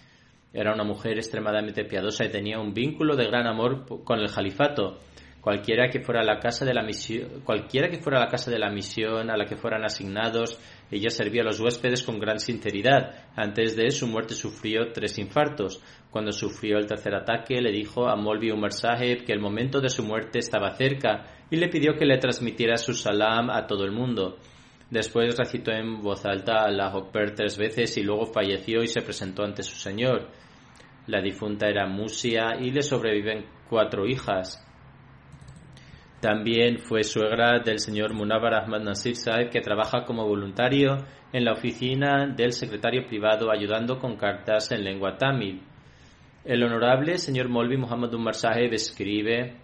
Era 0.54 0.74
una 0.74 0.84
mujer 0.84 1.18
extremadamente 1.18 1.84
piadosa 1.84 2.26
y 2.26 2.30
tenía 2.30 2.60
un 2.60 2.74
vínculo 2.74 3.16
de 3.16 3.26
gran 3.28 3.46
amor 3.46 3.86
con 4.04 4.20
el 4.20 4.32
califato. 4.32 5.00
Cualquiera 5.46 5.90
que 5.90 6.00
fuera 6.00 6.24
la 6.24 6.40
casa 6.40 6.66
de 6.66 6.74
la 6.74 6.82
misión, 6.82 7.42
cualquiera 7.44 7.88
que 7.88 8.00
fuera 8.00 8.20
la 8.20 8.30
casa 8.30 8.50
de 8.50 8.58
la 8.58 8.72
misión 8.72 9.30
a 9.30 9.38
la 9.38 9.46
que 9.46 9.58
fueran 9.58 9.84
asignados, 9.84 10.60
ella 10.90 11.12
servía 11.12 11.44
a 11.44 11.46
los 11.46 11.60
huéspedes 11.60 12.02
con 12.02 12.20
gran 12.20 12.40
sinceridad. 12.40 13.14
Antes 13.36 13.76
de 13.76 13.92
su 13.92 14.08
muerte 14.08 14.34
sufrió 14.34 14.92
tres 14.92 15.20
infartos. 15.20 15.84
Cuando 16.10 16.32
sufrió 16.32 16.80
el 16.80 16.88
tercer 16.88 17.14
ataque, 17.14 17.62
le 17.62 17.72
dijo 17.72 18.08
a 18.08 18.16
Molvi 18.16 18.50
Umar 18.50 18.72
Sahib 18.72 19.24
que 19.24 19.34
el 19.34 19.40
momento 19.40 19.82
de 19.82 19.90
su 19.90 20.02
muerte 20.02 20.40
estaba 20.40 20.72
cerca 20.72 21.26
y 21.52 21.58
le 21.58 21.68
pidió 21.68 21.94
que 21.94 22.06
le 22.06 22.18
transmitiera 22.18 22.78
su 22.78 22.94
salam 22.94 23.52
a 23.52 23.68
todo 23.68 23.84
el 23.84 23.92
mundo. 23.92 24.40
Después 24.90 25.38
recitó 25.38 25.72
en 25.72 26.02
voz 26.02 26.26
alta 26.26 26.70
la 26.70 26.88
Akbar 26.88 27.34
tres 27.36 27.58
veces 27.58 27.98
y 27.98 28.04
luego 28.04 28.28
falleció 28.28 28.84
y 28.84 28.88
se 28.88 29.02
presentó 29.02 29.44
ante 29.44 29.64
su 29.64 29.76
señor. 29.76 30.30
La 31.08 31.22
difunta 31.22 31.68
era 31.68 31.88
Musia 31.88 32.58
y 32.60 32.72
le 32.72 32.82
sobreviven 32.82 33.46
cuatro 33.70 34.06
hijas. 34.06 34.62
También 36.22 36.80
fue 36.80 37.04
suegra 37.04 37.60
del 37.60 37.80
señor 37.80 38.14
Munabar 38.14 38.54
Ahmad 38.54 38.82
Nasir 38.82 39.16
Saeb, 39.16 39.50
que 39.50 39.62
trabaja 39.62 40.06
como 40.06 40.28
voluntario 40.28 40.98
en 41.34 41.46
la 41.46 41.54
oficina 41.54 42.28
del 42.28 42.52
secretario 42.52 43.06
privado 43.06 43.52
ayudando 43.52 44.00
con 44.00 44.16
cartas 44.16 44.72
en 44.72 44.84
lengua 44.84 45.18
tamil. 45.18 45.62
El 46.44 46.64
honorable 46.64 47.18
señor 47.18 47.50
Molvi 47.50 47.78
Muhammad 47.78 48.14
Umar 48.14 48.36
Saheb 48.36 48.74
escribe 48.74 49.56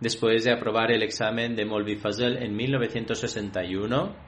después 0.00 0.44
de 0.44 0.52
aprobar 0.52 0.90
el 0.92 1.02
examen 1.02 1.56
de 1.56 1.64
Molby-Fazell 1.64 2.42
en 2.42 2.54
1961. 2.54 4.26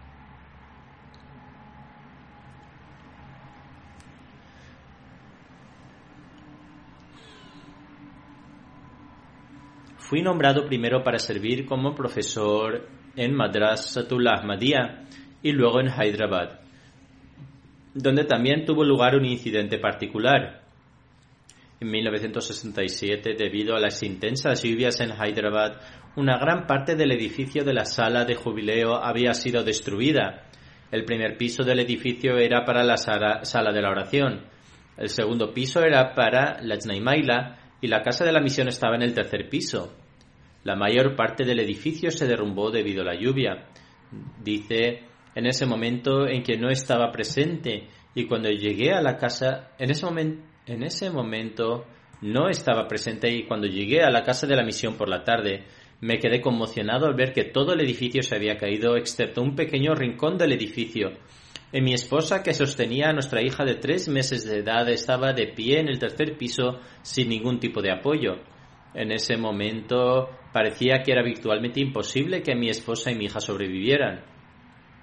Fui 9.98 10.22
nombrado 10.22 10.64
primero 10.64 11.04
para 11.04 11.18
servir 11.18 11.66
como 11.66 11.94
profesor 11.94 12.88
en 13.14 13.34
Madrasatul 13.34 14.26
Ahmadiyya 14.26 15.04
y 15.42 15.52
luego 15.52 15.80
en 15.80 15.88
Hyderabad, 15.88 16.60
donde 17.92 18.24
también 18.24 18.64
tuvo 18.64 18.84
lugar 18.84 19.16
un 19.16 19.26
incidente 19.26 19.78
particular. 19.78 20.57
En 21.80 21.90
1967, 21.90 23.34
debido 23.38 23.76
a 23.76 23.80
las 23.80 24.02
intensas 24.02 24.62
lluvias 24.64 25.00
en 25.00 25.10
Hyderabad, 25.10 25.80
una 26.16 26.36
gran 26.38 26.66
parte 26.66 26.96
del 26.96 27.12
edificio 27.12 27.62
de 27.62 27.72
la 27.72 27.84
sala 27.84 28.24
de 28.24 28.34
jubileo 28.34 28.96
había 28.96 29.32
sido 29.32 29.62
destruida. 29.62 30.48
El 30.90 31.04
primer 31.04 31.36
piso 31.36 31.62
del 31.62 31.78
edificio 31.78 32.36
era 32.36 32.64
para 32.64 32.82
la 32.82 32.96
sala, 32.96 33.72
de 33.72 33.82
la 33.82 33.90
oración, 33.90 34.46
el 34.96 35.08
segundo 35.08 35.54
piso 35.54 35.80
era 35.84 36.12
para 36.14 36.60
la 36.60 36.74
Znaimaila 36.74 37.58
y 37.80 37.86
la 37.86 38.02
casa 38.02 38.24
de 38.24 38.32
la 38.32 38.40
misión 38.40 38.66
estaba 38.66 38.96
en 38.96 39.02
el 39.02 39.14
tercer 39.14 39.48
piso. 39.48 39.94
La 40.64 40.74
mayor 40.74 41.14
parte 41.14 41.44
del 41.44 41.60
edificio 41.60 42.10
se 42.10 42.26
derrumbó 42.26 42.72
debido 42.72 43.02
a 43.02 43.04
la 43.04 43.14
lluvia. 43.14 43.68
Dice, 44.42 45.04
en 45.36 45.46
ese 45.46 45.66
momento 45.66 46.26
en 46.26 46.42
que 46.42 46.56
no 46.56 46.68
estaba 46.68 47.12
presente 47.12 47.86
y 48.16 48.26
cuando 48.26 48.50
llegué 48.50 48.92
a 48.92 49.00
la 49.00 49.16
casa, 49.16 49.70
en 49.78 49.92
ese, 49.92 50.04
en 50.68 50.82
ese 50.82 51.10
momento 51.10 51.86
no 52.20 52.48
estaba 52.48 52.86
presente 52.88 53.30
y 53.30 53.46
cuando 53.46 53.66
llegué 53.66 54.02
a 54.02 54.10
la 54.10 54.22
casa 54.22 54.46
de 54.46 54.56
la 54.56 54.64
misión 54.64 54.96
por 54.96 55.08
la 55.08 55.24
tarde, 55.24 55.64
me 56.00 56.18
quedé 56.18 56.40
conmocionado 56.40 57.06
al 57.06 57.14
ver 57.14 57.32
que 57.32 57.44
todo 57.44 57.72
el 57.72 57.80
edificio 57.80 58.22
se 58.22 58.36
había 58.36 58.56
caído 58.56 58.96
excepto 58.96 59.42
un 59.42 59.56
pequeño 59.56 59.94
rincón 59.94 60.36
del 60.36 60.52
edificio. 60.52 61.12
Y 61.72 61.80
mi 61.80 61.92
esposa, 61.92 62.42
que 62.42 62.54
sostenía 62.54 63.10
a 63.10 63.12
nuestra 63.12 63.42
hija 63.42 63.64
de 63.64 63.74
tres 63.74 64.08
meses 64.08 64.46
de 64.46 64.58
edad, 64.58 64.88
estaba 64.88 65.32
de 65.32 65.48
pie 65.48 65.80
en 65.80 65.88
el 65.88 65.98
tercer 65.98 66.36
piso 66.38 66.80
sin 67.02 67.28
ningún 67.28 67.60
tipo 67.60 67.82
de 67.82 67.92
apoyo. 67.92 68.36
En 68.94 69.12
ese 69.12 69.36
momento 69.36 70.30
parecía 70.52 71.02
que 71.02 71.12
era 71.12 71.22
virtualmente 71.22 71.80
imposible 71.80 72.42
que 72.42 72.54
mi 72.54 72.70
esposa 72.70 73.10
y 73.10 73.16
mi 73.16 73.26
hija 73.26 73.40
sobrevivieran. 73.40 74.24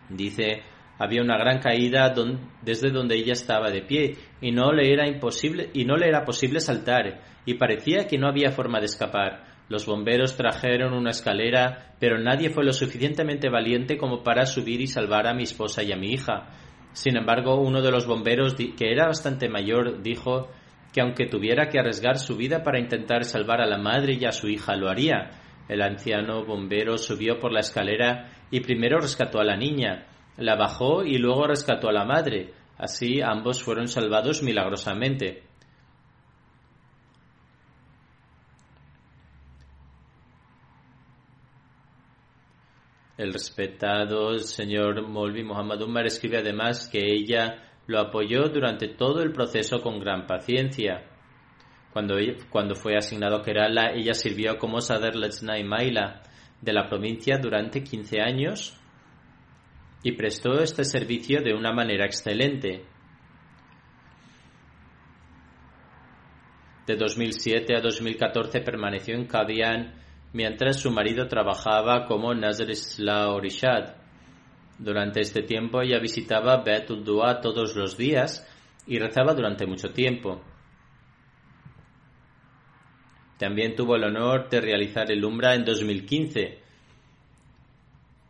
Dice, 0.09 0.63
había 0.97 1.21
una 1.21 1.37
gran 1.37 1.59
caída 1.59 2.13
desde 2.61 2.91
donde 2.91 3.15
ella 3.15 3.33
estaba 3.33 3.69
de 3.69 3.81
pie 3.81 4.15
y 4.41 4.51
no 4.51 4.71
le 4.71 4.93
era 4.93 5.07
imposible 5.07 5.69
y 5.73 5.85
no 5.85 5.97
le 5.97 6.07
era 6.07 6.23
posible 6.23 6.59
saltar 6.59 7.21
y 7.45 7.55
parecía 7.55 8.07
que 8.07 8.17
no 8.17 8.27
había 8.27 8.51
forma 8.51 8.79
de 8.79 8.85
escapar. 8.85 9.55
Los 9.67 9.85
bomberos 9.85 10.37
trajeron 10.37 10.93
una 10.93 11.09
escalera, 11.09 11.95
pero 11.99 12.19
nadie 12.19 12.49
fue 12.49 12.63
lo 12.63 12.71
suficientemente 12.71 13.49
valiente 13.49 13.97
como 13.97 14.23
para 14.23 14.45
subir 14.45 14.79
y 14.81 14.87
salvar 14.87 15.27
a 15.27 15.33
mi 15.33 15.43
esposa 15.43 15.81
y 15.83 15.91
a 15.91 15.97
mi 15.97 16.11
hija. 16.11 16.49
Sin 16.93 17.17
embargo, 17.17 17.59
uno 17.59 17.81
de 17.81 17.91
los 17.91 18.05
bomberos, 18.05 18.55
que 18.55 18.91
era 18.91 19.07
bastante 19.07 19.49
mayor, 19.49 20.01
dijo 20.03 20.49
que 20.93 21.01
aunque 21.01 21.25
tuviera 21.25 21.67
que 21.67 21.79
arriesgar 21.79 22.19
su 22.19 22.37
vida 22.37 22.63
para 22.63 22.79
intentar 22.79 23.25
salvar 23.25 23.59
a 23.59 23.67
la 23.67 23.77
madre 23.77 24.13
y 24.13 24.23
a 24.25 24.31
su 24.31 24.47
hija, 24.47 24.75
lo 24.75 24.89
haría. 24.89 25.31
El 25.67 25.81
anciano 25.81 26.45
bombero 26.45 26.97
subió 26.97 27.39
por 27.39 27.51
la 27.51 27.61
escalera 27.61 28.29
y 28.51 28.59
primero 28.59 28.99
rescató 28.99 29.39
a 29.39 29.43
la 29.43 29.57
niña, 29.57 30.05
la 30.37 30.55
bajó 30.55 31.03
y 31.03 31.17
luego 31.17 31.47
rescató 31.47 31.89
a 31.89 31.93
la 31.93 32.05
madre. 32.05 32.53
Así 32.77 33.21
ambos 33.21 33.63
fueron 33.63 33.87
salvados 33.87 34.43
milagrosamente. 34.43 35.43
El 43.17 43.31
respetado 43.31 44.37
señor 44.39 45.07
Molvi 45.07 45.41
Muhammad 45.41 45.81
Umar 45.81 46.05
escribe 46.05 46.39
además 46.39 46.89
que 46.89 46.99
ella 46.99 47.63
lo 47.87 47.99
apoyó 47.99 48.49
durante 48.49 48.89
todo 48.89 49.21
el 49.21 49.31
proceso 49.31 49.79
con 49.79 49.99
gran 49.99 50.27
paciencia. 50.27 51.05
Cuando, 51.93 52.15
cuando 52.49 52.75
fue 52.75 52.97
asignado 52.97 53.37
a 53.37 53.41
Kerala, 53.41 53.93
ella 53.93 54.13
sirvió 54.13 54.57
como 54.57 54.81
Sadar 54.81 55.15
Lachnai 55.15 55.63
Maila 55.63 56.23
de 56.59 56.73
la 56.73 56.89
provincia 56.89 57.37
durante 57.37 57.83
15 57.83 58.19
años 58.19 58.77
y 60.05 60.11
prestó 60.11 60.59
este 60.59 60.83
servicio 60.85 61.41
de 61.41 61.55
una 61.55 61.73
manera 61.73 62.05
excelente. 62.05 62.85
De 66.85 66.95
2007 66.95 67.75
a 67.75 67.81
2014 67.81 68.61
permaneció 68.61 69.15
en 69.15 69.25
Kadian 69.25 69.95
mientras 70.31 70.79
su 70.79 70.91
marido 70.91 71.27
trabajaba 71.27 72.05
como 72.05 72.35
Nazar 72.35 72.69
Isla 72.69 73.31
Orishad. 73.31 73.95
Durante 74.77 75.21
este 75.21 75.41
tiempo 75.41 75.81
ella 75.81 75.97
visitaba 75.97 76.61
Betul 76.61 77.03
Dua 77.03 77.41
todos 77.41 77.75
los 77.75 77.97
días 77.97 78.47
y 78.85 78.99
rezaba 78.99 79.33
durante 79.33 79.65
mucho 79.65 79.89
tiempo. 79.89 80.43
También 83.39 83.75
tuvo 83.75 83.95
el 83.95 84.03
honor 84.03 84.49
de 84.49 84.61
realizar 84.61 85.11
el 85.11 85.25
Umbra 85.25 85.55
en 85.55 85.65
2015. 85.65 86.59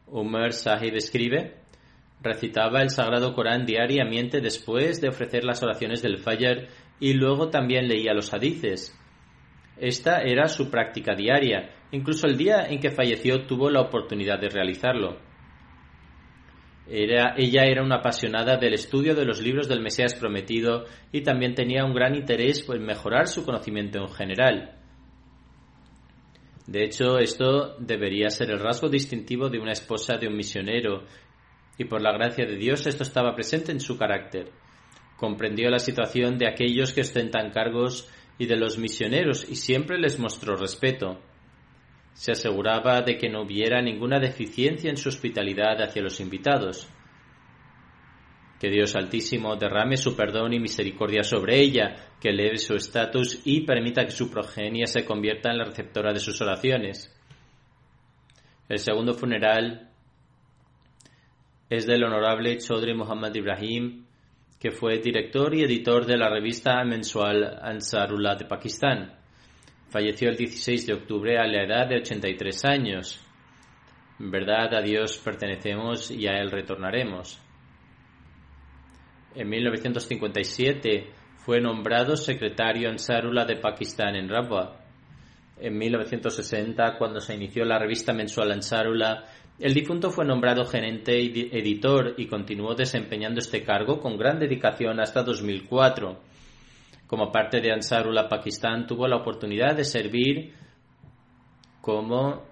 Umar 0.08 0.54
Sahib 0.54 0.96
escribe, 0.96 1.65
recitaba 2.26 2.82
el 2.82 2.90
Sagrado 2.90 3.34
Corán 3.34 3.66
diariamente 3.66 4.42
después 4.42 5.00
de 5.00 5.08
ofrecer 5.08 5.46
las 5.46 5.64
oraciones 5.64 6.02
del 6.02 6.18
Fajr 6.18 6.68
y 7.00 7.14
luego 7.14 7.50
también 7.50 7.88
leía 7.88 8.14
los 8.14 8.34
hadices. 8.34 9.00
Esta 9.78 10.22
era 10.22 10.48
su 10.48 10.70
práctica 10.70 11.16
diaria. 11.16 11.76
Incluso 11.92 12.28
el 12.28 12.38
día 12.38 12.66
en 12.68 12.80
que 12.80 12.92
falleció 12.92 13.46
tuvo 13.46 13.70
la 13.70 13.82
oportunidad 13.82 14.40
de 14.40 14.50
realizarlo. 14.50 15.20
Ella 16.88 17.64
era 17.64 17.84
una 17.84 17.98
apasionada 17.98 18.58
del 18.58 18.74
estudio 18.74 19.16
de 19.16 19.26
los 19.26 19.42
libros 19.42 19.68
del 19.68 19.82
Mesías 19.82 20.14
prometido 20.16 20.86
y 21.12 21.22
también 21.22 21.56
tenía 21.56 21.84
un 21.84 21.94
gran 21.94 22.16
interés 22.16 22.66
en 22.70 22.86
mejorar 22.86 23.28
su 23.28 23.44
conocimiento 23.44 24.00
en 24.00 24.10
general. 24.10 24.76
De 26.68 26.84
hecho, 26.84 27.20
esto 27.20 27.76
debería 27.80 28.30
ser 28.30 28.50
el 28.50 28.60
rasgo 28.60 28.90
distintivo 28.90 29.50
de 29.50 29.60
una 29.60 29.72
esposa 29.72 30.18
de 30.18 30.28
un 30.28 30.36
misionero, 30.36 31.04
y 31.78 31.86
por 31.86 32.02
la 32.02 32.14
gracia 32.14 32.46
de 32.46 32.56
Dios 32.56 32.88
esto 32.88 33.04
estaba 33.04 33.36
presente 33.36 33.72
en 33.72 33.80
su 33.80 33.98
carácter. 33.98 34.52
Comprendió 35.18 35.70
la 35.70 35.80
situación 35.80 36.38
de 36.38 36.48
aquellos 36.48 36.94
que 36.94 37.02
ostentan 37.02 37.52
cargos 37.52 38.10
y 38.38 38.46
de 38.46 38.58
los 38.58 38.78
misioneros 38.78 39.48
y 39.50 39.56
siempre 39.56 39.98
les 39.98 40.20
mostró 40.20 40.56
respeto. 40.56 41.22
Se 42.14 42.32
aseguraba 42.32 43.02
de 43.02 43.18
que 43.18 43.30
no 43.30 43.42
hubiera 43.42 43.82
ninguna 43.82 44.20
deficiencia 44.20 44.90
en 44.90 44.98
su 44.98 45.10
hospitalidad 45.10 45.82
hacia 45.82 46.02
los 46.02 46.20
invitados. 46.20 46.90
Que 48.60 48.70
Dios 48.70 48.96
Altísimo 48.96 49.58
derrame 49.58 49.98
su 49.98 50.16
perdón 50.16 50.54
y 50.54 50.60
misericordia 50.60 51.24
sobre 51.24 51.60
ella, 51.60 51.96
que 52.22 52.30
eleve 52.30 52.58
su 52.58 52.74
estatus 52.76 53.42
y 53.44 53.62
permita 53.62 54.06
que 54.06 54.12
su 54.12 54.32
progenie 54.32 54.88
se 54.88 55.04
convierta 55.04 55.52
en 55.52 55.58
la 55.58 55.66
receptora 55.66 56.14
de 56.14 56.20
sus 56.20 56.40
oraciones. 56.42 57.14
El 58.70 58.80
segundo 58.80 59.14
funeral 59.14 59.92
es 61.70 61.86
del 61.88 62.04
honorable 62.04 62.58
Chodri 62.58 62.94
Muhammad 62.94 63.34
Ibrahim, 63.34 64.06
que 64.60 64.72
fue 64.72 65.00
director 65.00 65.54
y 65.56 65.64
editor 65.64 66.06
de 66.06 66.18
la 66.18 66.30
revista 66.30 66.84
mensual 66.84 67.60
Ansarullah 67.62 68.36
de 68.36 68.46
Pakistán. 68.46 69.14
Falleció 69.90 70.30
el 70.30 70.38
16 70.38 70.88
de 70.88 70.94
octubre 70.94 71.38
a 71.38 71.48
la 71.48 71.64
edad 71.64 71.88
de 71.88 71.98
83 71.98 72.66
años. 72.66 73.22
En 74.20 74.32
verdad 74.32 74.74
a 74.74 74.82
Dios 74.82 75.18
pertenecemos 75.18 76.12
y 76.12 76.28
a 76.28 76.34
Él 76.40 76.52
retornaremos. 76.52 77.42
En 79.36 79.50
1957 79.50 81.12
fue 81.38 81.60
nombrado 81.60 82.16
secretario 82.16 82.90
Ansarullah 82.90 83.46
de 83.46 83.58
Pakistán 83.58 84.16
en 84.16 84.30
Rabwa. 84.30 84.82
En 85.60 85.78
1960, 85.78 86.98
cuando 86.98 87.20
se 87.20 87.36
inició 87.36 87.66
la 87.66 87.80
revista 87.80 88.14
mensual 88.14 88.52
Ansarullah, 88.52 89.26
el 89.58 89.74
difunto 89.74 90.12
fue 90.12 90.26
nombrado 90.26 90.66
gerente 90.66 91.18
y 91.18 91.50
editor 91.52 92.16
y 92.18 92.28
continuó 92.28 92.76
desempeñando 92.76 93.40
este 93.40 93.64
cargo 93.64 94.02
con 94.02 94.18
gran 94.18 94.38
dedicación 94.38 95.00
hasta 95.00 95.24
2004. 95.24 96.20
Como 97.08 97.32
parte 97.32 97.62
de 97.62 97.72
Ansarullah 97.72 98.28
Pakistán 98.28 98.86
tuvo 98.86 99.08
la 99.08 99.18
oportunidad 99.18 99.76
de 99.76 99.86
servir 99.86 100.54
como 101.80 102.44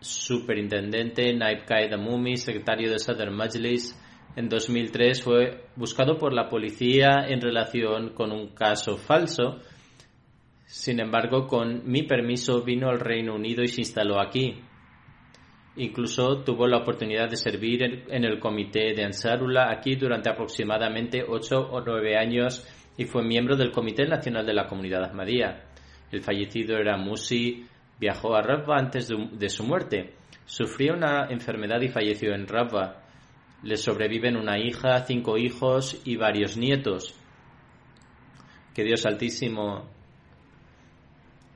superintendente 0.00 1.32
Naib 1.32 1.64
Qaeda 1.64 1.96
Mumi, 1.96 2.36
secretario 2.36 2.90
de 2.90 2.98
Sadr 2.98 3.30
Majlis. 3.30 3.96
En 4.34 4.48
2003 4.48 5.22
fue 5.22 5.66
buscado 5.76 6.18
por 6.18 6.32
la 6.32 6.48
policía 6.48 7.26
en 7.28 7.40
relación 7.40 8.14
con 8.14 8.32
un 8.32 8.48
caso 8.48 8.96
falso. 8.96 9.60
Sin 10.64 11.00
embargo, 11.00 11.46
con 11.46 11.82
mi 11.84 12.02
permiso 12.02 12.62
vino 12.62 12.88
al 12.88 12.98
Reino 12.98 13.34
Unido 13.34 13.62
y 13.62 13.68
se 13.68 13.82
instaló 13.82 14.20
aquí. 14.20 14.56
Incluso 15.76 16.42
tuvo 16.42 16.66
la 16.66 16.78
oportunidad 16.78 17.30
de 17.30 17.36
servir 17.36 17.82
en 17.82 18.24
el 18.24 18.38
comité 18.38 18.92
de 18.94 19.04
Ansarullah 19.04 19.70
aquí 19.70 19.96
durante 19.96 20.28
aproximadamente 20.28 21.24
ocho 21.26 21.60
o 21.60 21.80
nueve 21.80 22.16
años 22.16 22.66
y 22.96 23.06
fue 23.06 23.24
miembro 23.24 23.56
del 23.56 23.72
Comité 23.72 24.04
Nacional 24.04 24.44
de 24.44 24.52
la 24.52 24.66
Comunidad 24.66 25.04
Ahmadía. 25.04 25.64
El 26.10 26.22
fallecido 26.22 26.76
era 26.76 26.98
Musi, 26.98 27.66
viajó 27.98 28.34
a 28.34 28.42
Rabba 28.42 28.76
antes 28.76 29.08
de, 29.08 29.48
su 29.48 29.64
muerte. 29.64 30.12
Sufrió 30.44 30.92
una 30.92 31.28
enfermedad 31.30 31.80
y 31.80 31.88
falleció 31.88 32.34
en 32.34 32.46
Rabba. 32.46 33.02
Le 33.62 33.76
sobreviven 33.76 34.36
una 34.36 34.58
hija, 34.58 35.04
cinco 35.06 35.38
hijos 35.38 36.02
y 36.04 36.16
varios 36.16 36.58
nietos. 36.58 37.14
Que 38.74 38.84
Dios 38.84 39.06
Altísimo 39.06 39.88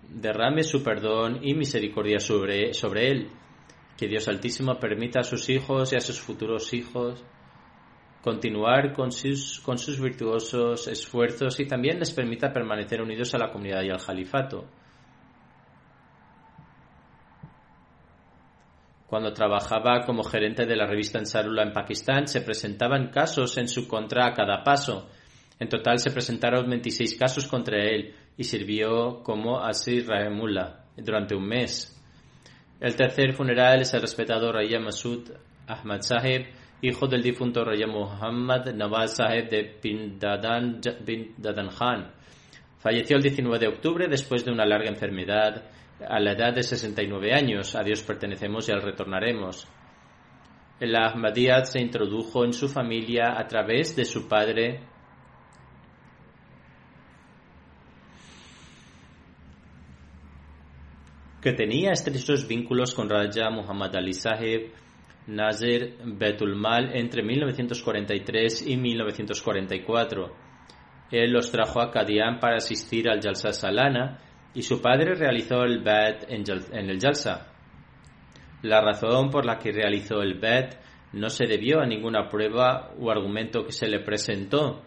derrame 0.08 0.62
su 0.62 0.82
perdón 0.82 1.40
y 1.42 1.54
misericordia 1.54 2.18
sobre, 2.18 2.72
sobre 2.72 3.10
él. 3.10 3.28
Que 3.96 4.08
Dios 4.08 4.28
Altísimo 4.28 4.78
permita 4.78 5.20
a 5.20 5.24
sus 5.24 5.48
hijos 5.48 5.92
y 5.92 5.96
a 5.96 6.00
sus 6.00 6.20
futuros 6.20 6.72
hijos 6.74 7.24
continuar 8.26 8.92
con 8.92 9.12
sus, 9.12 9.62
virtuosos 10.02 10.88
esfuerzos 10.88 11.60
y 11.60 11.66
también 11.68 12.00
les 12.00 12.10
permita 12.10 12.52
permanecer 12.52 13.00
unidos 13.00 13.32
a 13.36 13.38
la 13.38 13.52
comunidad 13.52 13.84
y 13.84 13.90
al 13.90 14.04
califato. 14.04 14.64
Cuando 19.06 19.32
trabajaba 19.32 20.04
como 20.04 20.24
gerente 20.24 20.66
de 20.66 20.74
la 20.74 20.86
revista 20.88 21.20
Ansarullah 21.20 21.62
en 21.62 21.72
Pakistán, 21.72 22.26
se 22.26 22.40
presentaban 22.40 23.10
casos 23.10 23.56
en 23.58 23.68
su 23.68 23.86
contra 23.86 24.26
a 24.26 24.34
cada 24.34 24.64
paso. 24.64 25.08
En 25.60 25.68
total 25.68 26.00
se 26.00 26.10
presentaron 26.10 26.68
26 26.68 27.16
casos 27.16 27.46
contra 27.46 27.78
él 27.78 28.12
y 28.36 28.42
sirvió 28.42 29.22
como 29.22 29.60
Asir 29.60 30.08
Rahimullah 30.08 30.86
durante 30.96 31.36
un 31.36 31.46
mes. 31.46 31.95
El 32.78 32.94
tercer 32.94 33.32
funeral 33.32 33.80
es 33.80 33.94
el 33.94 34.02
respetado 34.02 34.52
Raya 34.52 34.78
Masud 34.78 35.30
Ahmad 35.66 36.02
Sahib, 36.02 36.46
hijo 36.82 37.06
del 37.06 37.22
difunto 37.22 37.64
Raya 37.64 37.86
Muhammad 37.86 38.66
Nawaz 38.74 39.16
Sahib 39.16 39.48
de 39.48 39.78
bin 39.82 40.18
Dadan, 40.18 40.80
bin 41.04 41.34
Dadan 41.38 41.70
Khan. 41.70 42.12
Falleció 42.78 43.16
el 43.16 43.22
19 43.22 43.58
de 43.58 43.68
octubre 43.68 44.06
después 44.08 44.44
de 44.44 44.52
una 44.52 44.66
larga 44.66 44.90
enfermedad 44.90 45.64
a 46.06 46.20
la 46.20 46.32
edad 46.32 46.54
de 46.54 46.62
69 46.62 47.32
años. 47.32 47.74
A 47.74 47.82
Dios 47.82 48.02
pertenecemos 48.02 48.68
y 48.68 48.72
al 48.72 48.82
retornaremos. 48.82 49.66
El 50.78 50.94
Ahmadiyyat 50.94 51.64
se 51.64 51.80
introdujo 51.80 52.44
en 52.44 52.52
su 52.52 52.68
familia 52.68 53.38
a 53.38 53.46
través 53.46 53.96
de 53.96 54.04
su 54.04 54.28
padre 54.28 54.80
que 61.46 61.52
tenía 61.52 61.92
estrechos 61.92 62.48
vínculos 62.48 62.92
con 62.92 63.08
Raja 63.08 63.50
Muhammad 63.50 63.94
Ali 63.94 64.14
Sahib 64.14 64.72
Nazir 65.28 65.96
Betulmal 66.04 66.90
entre 66.96 67.22
1943 67.22 68.66
y 68.66 68.76
1944. 68.76 70.36
Él 71.12 71.30
los 71.30 71.52
trajo 71.52 71.80
a 71.80 71.92
Kadian 71.92 72.40
para 72.40 72.56
asistir 72.56 73.08
al 73.08 73.22
Jalsa 73.22 73.52
Salana 73.52 74.18
y 74.54 74.62
su 74.62 74.82
padre 74.82 75.14
realizó 75.14 75.62
el 75.62 75.84
bet 75.84 76.26
en 76.28 76.90
el 76.90 77.00
Jalsa. 77.00 77.46
La 78.62 78.80
razón 78.80 79.30
por 79.30 79.46
la 79.46 79.56
que 79.56 79.70
realizó 79.70 80.22
el 80.22 80.40
bet 80.40 80.76
no 81.12 81.30
se 81.30 81.46
debió 81.46 81.78
a 81.78 81.86
ninguna 81.86 82.28
prueba 82.28 82.90
o 82.98 83.08
argumento 83.08 83.64
que 83.64 83.70
se 83.70 83.86
le 83.86 84.00
presentó, 84.00 84.82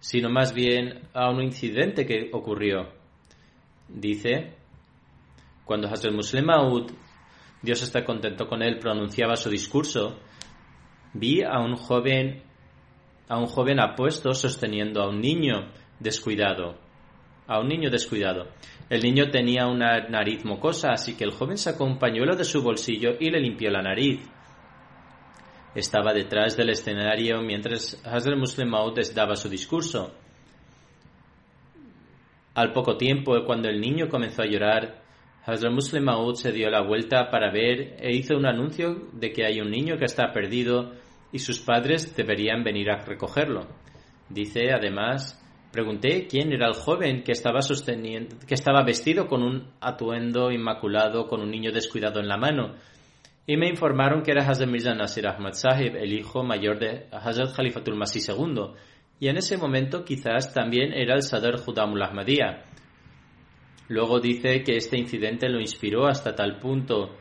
sino 0.00 0.30
más 0.30 0.52
bien 0.52 1.02
a 1.12 1.30
un 1.30 1.44
incidente 1.44 2.04
que 2.04 2.30
ocurrió. 2.32 2.88
Dice, 3.86 4.63
cuando 5.64 5.88
Hazrat 5.88 6.14
Muslim 6.14 6.44
Maud, 6.44 6.90
Dios 7.62 7.82
está 7.82 8.04
contento 8.04 8.46
con 8.46 8.62
él, 8.62 8.78
pronunciaba 8.78 9.36
su 9.36 9.48
discurso, 9.48 10.18
vi 11.14 11.42
a 11.42 11.58
un 11.60 11.76
joven 11.76 12.42
a 13.28 13.38
un 13.38 13.46
joven 13.46 13.80
apuesto 13.80 14.34
sosteniendo 14.34 15.02
a 15.02 15.08
un 15.08 15.20
niño 15.20 15.72
descuidado, 15.98 16.76
a 17.46 17.58
un 17.58 17.68
niño 17.68 17.90
descuidado. 17.90 18.48
El 18.90 19.02
niño 19.02 19.30
tenía 19.30 19.66
una 19.66 20.08
nariz 20.08 20.44
mocosa, 20.44 20.92
así 20.92 21.16
que 21.16 21.24
el 21.24 21.32
joven 21.32 21.56
sacó 21.56 21.84
un 21.84 21.98
pañuelo 21.98 22.36
de 22.36 22.44
su 22.44 22.62
bolsillo 22.62 23.12
y 23.18 23.30
le 23.30 23.40
limpió 23.40 23.70
la 23.70 23.82
nariz. 23.82 24.28
Estaba 25.74 26.12
detrás 26.12 26.56
del 26.56 26.70
escenario 26.70 27.40
mientras 27.40 28.00
Hazrat 28.04 28.38
Muslim 28.38 28.68
Maud 28.68 28.98
daba 29.14 29.36
su 29.36 29.48
discurso. 29.48 30.14
Al 32.54 32.72
poco 32.72 32.96
tiempo, 32.96 33.34
cuando 33.44 33.68
el 33.68 33.80
niño 33.80 34.08
comenzó 34.08 34.42
a 34.42 34.46
llorar, 34.46 35.03
Hazrat 35.46 35.72
Muslim 35.72 36.04
Maud 36.04 36.36
se 36.36 36.52
dio 36.52 36.70
la 36.70 36.82
vuelta 36.82 37.30
para 37.30 37.52
ver 37.52 37.96
e 37.98 38.16
hizo 38.16 38.34
un 38.34 38.46
anuncio 38.46 39.08
de 39.12 39.30
que 39.30 39.44
hay 39.44 39.60
un 39.60 39.70
niño 39.70 39.98
que 39.98 40.06
está 40.06 40.32
perdido 40.32 40.92
y 41.32 41.38
sus 41.38 41.60
padres 41.60 42.16
deberían 42.16 42.64
venir 42.64 42.90
a 42.90 43.00
recogerlo. 43.04 43.66
Dice 44.30 44.72
además, 44.72 45.38
pregunté 45.70 46.26
quién 46.26 46.52
era 46.52 46.66
el 46.66 46.74
joven 46.74 47.22
que 47.22 47.32
estaba 47.32 47.60
sosteniendo, 47.60 48.36
que 48.46 48.54
estaba 48.54 48.84
vestido 48.84 49.26
con 49.26 49.42
un 49.42 49.70
atuendo 49.80 50.50
inmaculado 50.50 51.26
con 51.26 51.42
un 51.42 51.50
niño 51.50 51.72
descuidado 51.72 52.20
en 52.20 52.28
la 52.28 52.38
mano. 52.38 52.76
Y 53.46 53.58
me 53.58 53.68
informaron 53.68 54.22
que 54.22 54.30
era 54.30 54.48
Hazrat 54.48 54.70
Mirza 54.70 54.94
Nasir 54.94 55.26
Ahmad 55.26 55.52
Sahib, 55.52 55.96
el 55.96 56.14
hijo 56.14 56.42
mayor 56.42 56.78
de 56.78 57.06
Hazrat 57.12 57.54
Khalifatul 57.54 57.96
Masih 57.96 58.22
II, 58.26 58.72
y 59.20 59.28
en 59.28 59.36
ese 59.36 59.58
momento 59.58 60.04
quizás 60.04 60.54
también 60.54 60.94
era 60.94 61.14
el 61.14 61.22
Sadr 61.22 61.58
Judamul 61.58 62.02
Ahmadiyya. 62.02 62.62
Luego 63.88 64.20
dice 64.20 64.62
que 64.62 64.76
este 64.76 64.98
incidente 64.98 65.48
lo 65.48 65.60
inspiró 65.60 66.06
hasta 66.06 66.34
tal 66.34 66.58
punto 66.58 67.16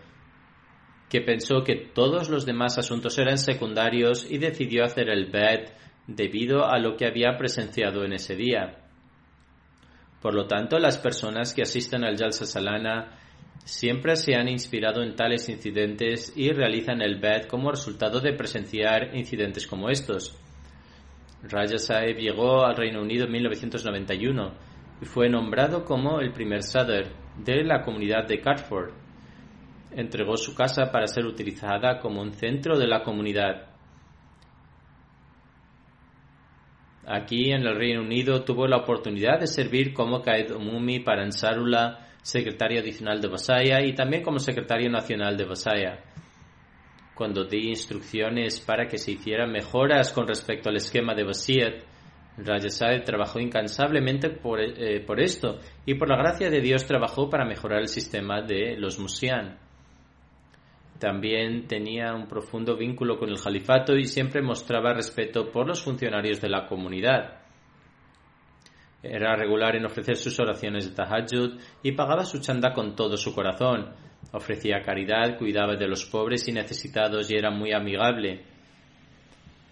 que 1.10 1.22
pensó 1.22 1.64
que 1.64 1.76
todos 1.76 2.30
los 2.30 2.46
demás 2.46 2.78
asuntos 2.80 3.18
eran 3.20 3.38
secundarios 3.38 4.26
y 4.30 4.40
decidió 4.40 4.84
hacer 4.84 5.10
el 5.10 5.30
bet 5.30 5.72
debido 6.08 6.66
a 6.66 6.80
lo 6.80 6.96
que 6.98 7.06
había 7.06 7.38
presenciado 7.38 8.04
en 8.04 8.14
ese 8.14 8.36
día. 8.36 8.80
Por 10.22 10.34
lo 10.34 10.48
tanto, 10.48 10.80
las 10.80 10.98
personas 10.98 11.54
que 11.54 11.62
asisten 11.62 12.04
al 12.04 12.18
Jalsa 12.18 12.46
Salana 12.46 13.20
siempre 13.64 14.16
se 14.16 14.36
han 14.36 14.48
inspirado 14.48 15.04
en 15.04 15.16
tales 15.16 15.50
incidentes 15.50 16.34
y 16.36 16.50
realizan 16.52 17.02
el 17.02 17.20
bet 17.20 17.46
como 17.48 17.70
resultado 17.70 18.20
de 18.20 18.34
presenciar 18.34 19.16
incidentes 19.16 19.68
como 19.68 19.90
estos. 19.90 20.36
Raja 21.44 21.78
Saeb 21.78 22.18
llegó 22.18 22.66
al 22.66 22.76
Reino 22.76 23.02
Unido 23.02 23.26
en 23.26 23.34
1991 23.34 24.73
y 25.04 25.06
fue 25.06 25.28
nombrado 25.28 25.84
como 25.84 26.22
el 26.22 26.32
primer 26.32 26.64
Sadr 26.64 27.12
de 27.38 27.66
la 27.66 27.82
comunidad 27.82 28.26
de 28.26 28.40
Cartford 28.40 28.94
entregó 29.92 30.38
su 30.38 30.56
casa 30.56 30.94
para 30.94 31.08
ser 31.08 31.26
utilizada 31.26 32.00
como 32.00 32.22
un 32.22 32.32
centro 32.32 32.80
de 32.80 32.88
la 32.88 33.04
comunidad. 33.04 33.68
Aquí 37.06 37.52
en 37.52 37.68
el 37.68 37.76
Reino 37.76 38.02
Unido 38.02 38.46
tuvo 38.46 38.66
la 38.66 38.78
oportunidad 38.78 39.42
de 39.42 39.48
servir 39.48 39.94
como 39.94 40.22
Qaed 40.22 40.52
Umumi 40.52 41.02
para 41.02 41.24
Ansarullah, 41.24 42.08
secretario 42.22 42.80
adicional 42.80 43.20
de 43.20 43.28
Basaya 43.28 43.84
y 43.84 43.94
también 43.94 44.24
como 44.24 44.40
secretario 44.40 44.90
nacional 44.90 45.36
de 45.36 45.44
Basaya. 45.44 46.00
Cuando 47.14 47.44
di 47.44 47.68
instrucciones 47.68 48.62
para 48.62 48.88
que 48.88 48.98
se 48.98 49.12
hicieran 49.12 49.52
mejoras 49.52 50.14
con 50.14 50.26
respecto 50.26 50.70
al 50.70 50.78
esquema 50.78 51.14
de 51.14 51.26
Basiyat, 51.26 51.93
Rajasad 52.38 53.04
trabajó 53.06 53.40
incansablemente 53.40 54.30
por, 54.30 54.60
eh, 54.60 55.02
por, 55.06 55.20
esto 55.20 55.60
y 55.86 55.94
por 55.96 56.10
la 56.10 56.18
gracia 56.18 56.50
de 56.50 56.62
Dios 56.62 56.86
trabajó 56.86 57.30
para 57.30 57.46
mejorar 57.46 57.82
el 57.82 57.88
sistema 57.88 58.42
de 58.42 58.76
los 58.78 58.98
Musian. 59.00 59.60
También 60.98 61.68
tenía 61.68 62.14
un 62.14 62.28
profundo 62.28 62.76
vínculo 62.76 63.20
con 63.20 63.30
el 63.30 63.40
califato 63.40 63.96
y 63.96 64.06
siempre 64.06 64.42
mostraba 64.42 64.94
respeto 64.94 65.52
por 65.52 65.68
los 65.68 65.84
funcionarios 65.84 66.42
de 66.42 66.50
la 66.50 66.66
comunidad. 66.66 67.42
Era 69.04 69.36
regular 69.36 69.76
en 69.76 69.86
ofrecer 69.86 70.16
sus 70.16 70.40
oraciones 70.40 70.90
de 70.90 70.96
tahajjud 70.96 71.60
y 71.84 71.92
pagaba 71.92 72.24
su 72.24 72.40
chanda 72.40 72.72
con 72.74 72.96
todo 72.96 73.18
su 73.18 73.36
corazón. 73.36 73.94
Ofrecía 74.32 74.82
caridad, 74.82 75.38
cuidaba 75.38 75.76
de 75.76 75.88
los 75.88 76.06
pobres 76.06 76.48
y 76.48 76.54
necesitados 76.54 77.30
y 77.30 77.36
era 77.36 77.52
muy 77.52 77.74
amigable. 77.74 78.46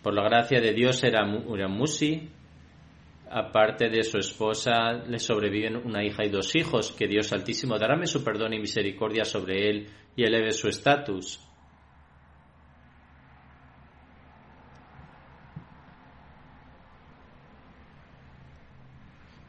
Por 0.04 0.14
la 0.14 0.24
gracia 0.24 0.60
de 0.60 0.74
Dios 0.74 1.02
era, 1.04 1.22
era 1.56 1.68
musi, 1.70 2.30
aparte 3.32 3.90
de 3.90 4.04
su 4.04 4.18
esposa, 4.18 4.94
le 5.08 5.20
sobreviven 5.20 5.78
una 5.78 6.04
hija 6.04 6.26
y 6.26 6.30
dos 6.30 6.56
hijos. 6.56 6.92
Que 6.92 7.08
Dios 7.08 7.32
Altísimo 7.32 7.78
daráme 7.78 8.08
su 8.08 8.24
perdón 8.24 8.54
y 8.54 8.60
misericordia 8.60 9.24
sobre 9.24 9.70
él 9.70 9.88
y 10.16 10.24
eleve 10.24 10.52
su 10.52 10.68
estatus. 10.68 11.40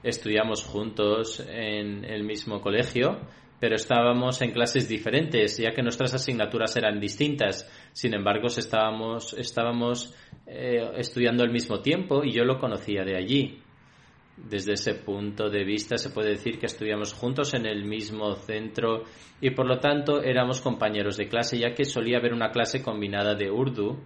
Estudiamos 0.03 0.65
juntos 0.65 1.41
en 1.49 2.05
el 2.05 2.25
mismo 2.25 2.61
colegio, 2.61 3.21
pero 3.61 3.77
estábamos 3.77 4.43
en 4.43 4.51
clases 4.51 4.89
diferentes, 4.89 5.59
ya 5.59 5.71
que 5.71 5.83
nuestras 5.83 6.13
asignaturas 6.13 6.77
eran 6.77 6.99
distintas. 6.99 7.71
Sin 7.93 8.13
embargo, 8.13 8.49
estábamos, 8.49 9.33
estábamos 9.35 10.13
eh, 10.47 10.91
estudiando 10.97 11.45
al 11.45 11.53
mismo 11.53 11.81
tiempo 11.81 12.25
y 12.25 12.33
yo 12.33 12.43
lo 12.45 12.59
conocía 12.59 13.05
de 13.05 13.17
allí. 13.17 13.63
Desde 14.49 14.73
ese 14.73 14.95
punto 14.95 15.49
de 15.49 15.65
vista 15.65 15.97
se 15.97 16.11
puede 16.11 16.31
decir 16.31 16.59
que 16.59 16.67
estudiamos 16.67 17.13
juntos 17.13 17.55
en 17.55 17.65
el 17.65 17.85
mismo 17.85 18.35
centro 18.35 19.05
y 19.41 19.51
por 19.51 19.67
lo 19.67 19.79
tanto 19.79 20.21
éramos 20.21 20.61
compañeros 20.61 21.17
de 21.17 21.29
clase 21.29 21.59
ya 21.59 21.75
que 21.75 21.85
solía 21.85 22.19
haber 22.19 22.33
una 22.33 22.51
clase 22.51 22.83
combinada 22.83 23.35
de 23.35 23.51
Urdu 23.51 24.01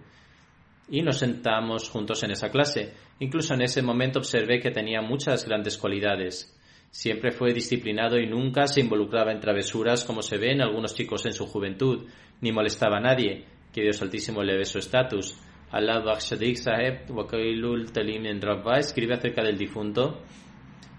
y 0.89 1.01
nos 1.01 1.17
sentamos 1.17 1.89
juntos 1.89 2.23
en 2.23 2.31
esa 2.31 2.51
clase. 2.51 2.93
Incluso 3.19 3.55
en 3.55 3.63
ese 3.63 3.81
momento 3.81 4.19
observé 4.19 4.59
que 4.59 4.71
tenía 4.71 5.01
muchas 5.01 5.45
grandes 5.45 5.77
cualidades. 5.77 6.53
Siempre 6.91 7.31
fue 7.31 7.53
disciplinado 7.53 8.17
y 8.17 8.27
nunca 8.27 8.67
se 8.67 8.81
involucraba 8.81 9.31
en 9.31 9.39
travesuras 9.39 10.05
como 10.05 10.21
se 10.21 10.37
ve 10.37 10.51
en 10.51 10.61
algunos 10.61 10.95
chicos 10.95 11.25
en 11.25 11.33
su 11.33 11.45
juventud, 11.47 12.07
ni 12.41 12.51
molestaba 12.51 12.97
a 12.97 13.01
nadie. 13.01 13.45
Que 13.73 13.81
Dios 13.81 14.01
Altísimo 14.01 14.41
eleve 14.41 14.65
su 14.65 14.79
estatus. 14.79 15.35
Allah 15.71 15.99
Bakshadik 15.99 16.57
Saheb 16.57 17.09
Wakailul 17.09 17.91
Talim 17.91 18.25
en 18.25 18.41
Rabba 18.41 18.79
escribe 18.79 19.15
acerca 19.15 19.43
del 19.43 19.57
difunto 19.57 20.23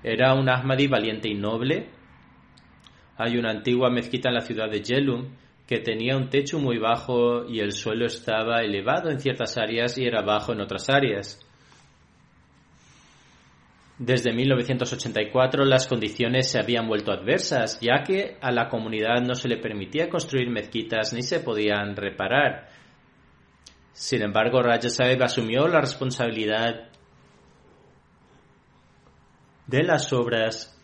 Era 0.03 0.35
un 0.35 0.49
Ahmadi 0.49 0.87
valiente 0.87 1.29
y 1.29 1.35
noble. 1.35 1.89
Hay 3.17 3.37
una 3.37 3.51
antigua 3.51 3.91
mezquita 3.91 4.29
en 4.29 4.35
la 4.35 4.43
ciudad 4.43 4.71
de 4.71 4.83
Yelum 4.83 5.35
que 5.67 5.81
tenía 5.81 6.17
un 6.17 6.29
techo 6.31 6.59
muy 6.59 6.79
bajo 6.79 7.47
y 7.47 7.61
el 7.61 7.73
suelo 7.73 8.07
estaba 8.07 8.61
elevado 8.61 9.11
en 9.11 9.21
ciertas 9.21 9.59
áreas 9.59 9.99
y 9.99 10.05
era 10.05 10.23
bajo 10.23 10.53
en 10.53 10.61
otras 10.61 10.89
áreas. 10.89 11.45
Desde 13.99 14.33
1984 14.33 15.65
las 15.65 15.89
condiciones 15.89 16.51
se 16.51 16.61
habían 16.61 16.87
vuelto 16.87 17.11
adversas, 17.11 17.81
ya 17.81 18.05
que 18.05 18.37
a 18.41 18.53
la 18.53 18.69
comunidad 18.69 19.23
no 19.27 19.35
se 19.35 19.49
le 19.49 19.57
permitía 19.57 20.09
construir 20.09 20.49
mezquitas 20.49 21.13
ni 21.13 21.23
se 21.23 21.41
podían 21.41 21.97
reparar. 21.97 22.68
Sin 23.93 24.23
embargo, 24.23 24.63
Raja 24.63 24.89
Saeb 24.89 25.23
asumió 25.23 25.67
la 25.67 25.81
responsabilidad 25.81 26.89
de 29.67 29.83
las 29.83 30.13
obras 30.13 30.75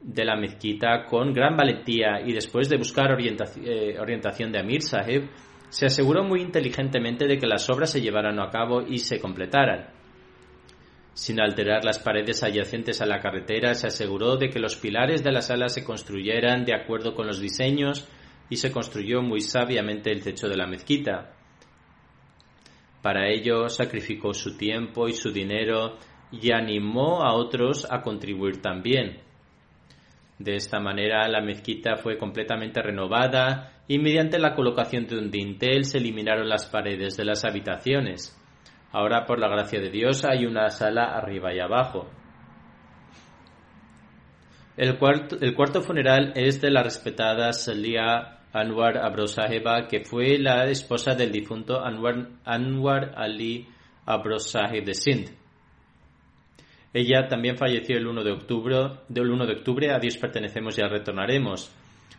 de 0.00 0.24
la 0.24 0.36
mezquita 0.36 1.04
con 1.04 1.32
gran 1.32 1.56
valentía 1.56 2.20
y 2.24 2.32
después 2.32 2.68
de 2.68 2.76
buscar 2.76 3.16
eh, 3.20 3.98
orientación 3.98 4.52
de 4.52 4.60
Amir 4.60 4.82
Sahib, 4.82 5.28
se 5.68 5.86
aseguró 5.86 6.24
muy 6.24 6.40
inteligentemente 6.40 7.26
de 7.26 7.36
que 7.36 7.46
las 7.46 7.68
obras 7.68 7.90
se 7.90 8.00
llevaran 8.00 8.38
a 8.40 8.50
cabo 8.50 8.82
y 8.82 8.98
se 8.98 9.20
completaran. 9.20 9.90
Sin 11.12 11.40
alterar 11.40 11.84
las 11.84 11.98
paredes 11.98 12.44
adyacentes 12.44 13.02
a 13.02 13.06
la 13.06 13.18
carretera, 13.18 13.74
se 13.74 13.88
aseguró 13.88 14.36
de 14.36 14.50
que 14.50 14.60
los 14.60 14.76
pilares 14.76 15.24
de 15.24 15.32
la 15.32 15.42
sala 15.42 15.68
se 15.68 15.82
construyeran 15.82 16.64
de 16.64 16.74
acuerdo 16.74 17.14
con 17.14 17.26
los 17.26 17.40
diseños 17.40 18.08
y 18.48 18.56
se 18.56 18.70
construyó 18.70 19.20
muy 19.20 19.40
sabiamente 19.40 20.12
el 20.12 20.22
techo 20.22 20.48
de 20.48 20.56
la 20.56 20.68
mezquita. 20.68 21.34
Para 23.02 23.28
ello 23.28 23.68
sacrificó 23.68 24.34
su 24.34 24.56
tiempo 24.56 25.08
y 25.08 25.12
su 25.12 25.30
dinero 25.30 25.96
y 26.32 26.52
animó 26.52 27.22
a 27.22 27.34
otros 27.34 27.86
a 27.90 28.02
contribuir 28.02 28.60
también. 28.60 29.20
De 30.38 30.54
esta 30.54 30.78
manera 30.78 31.26
la 31.28 31.40
mezquita 31.40 31.96
fue 31.96 32.16
completamente 32.16 32.80
renovada 32.82 33.82
y 33.88 33.98
mediante 33.98 34.38
la 34.38 34.54
colocación 34.54 35.06
de 35.06 35.18
un 35.18 35.30
dintel 35.30 35.84
se 35.84 35.98
eliminaron 35.98 36.48
las 36.48 36.66
paredes 36.66 37.16
de 37.16 37.24
las 37.24 37.44
habitaciones. 37.44 38.34
Ahora, 38.92 39.26
por 39.26 39.38
la 39.38 39.48
gracia 39.48 39.80
de 39.80 39.90
Dios, 39.90 40.24
hay 40.24 40.46
una 40.46 40.70
sala 40.70 41.04
arriba 41.16 41.54
y 41.54 41.60
abajo. 41.60 42.08
El 44.76 44.96
cuarto, 44.96 45.82
funeral 45.82 46.32
es 46.36 46.60
de 46.60 46.70
la 46.70 46.84
respetada 46.84 47.52
Salia 47.52 48.37
Anwar 48.60 48.98
Abrosaheba, 48.98 49.86
que 49.86 50.04
fue 50.04 50.38
la 50.38 50.64
esposa 50.66 51.14
del 51.14 51.32
difunto 51.32 51.84
Anwar, 51.84 52.28
Anwar 52.44 53.14
Ali 53.16 53.66
Abrosaheb 54.06 54.84
de 54.84 54.94
Sindh. 54.94 55.30
Ella 56.92 57.28
también 57.28 57.56
falleció 57.56 57.98
el 57.98 58.06
1 58.06 58.24
de 58.24 58.32
octubre, 58.32 58.76
del 59.08 59.30
1 59.30 59.46
de 59.46 59.52
octubre, 59.52 59.90
a 59.90 59.98
Dios 59.98 60.16
pertenecemos 60.16 60.78
y 60.78 60.82
a 60.82 60.88
retornaremos. 60.88 61.70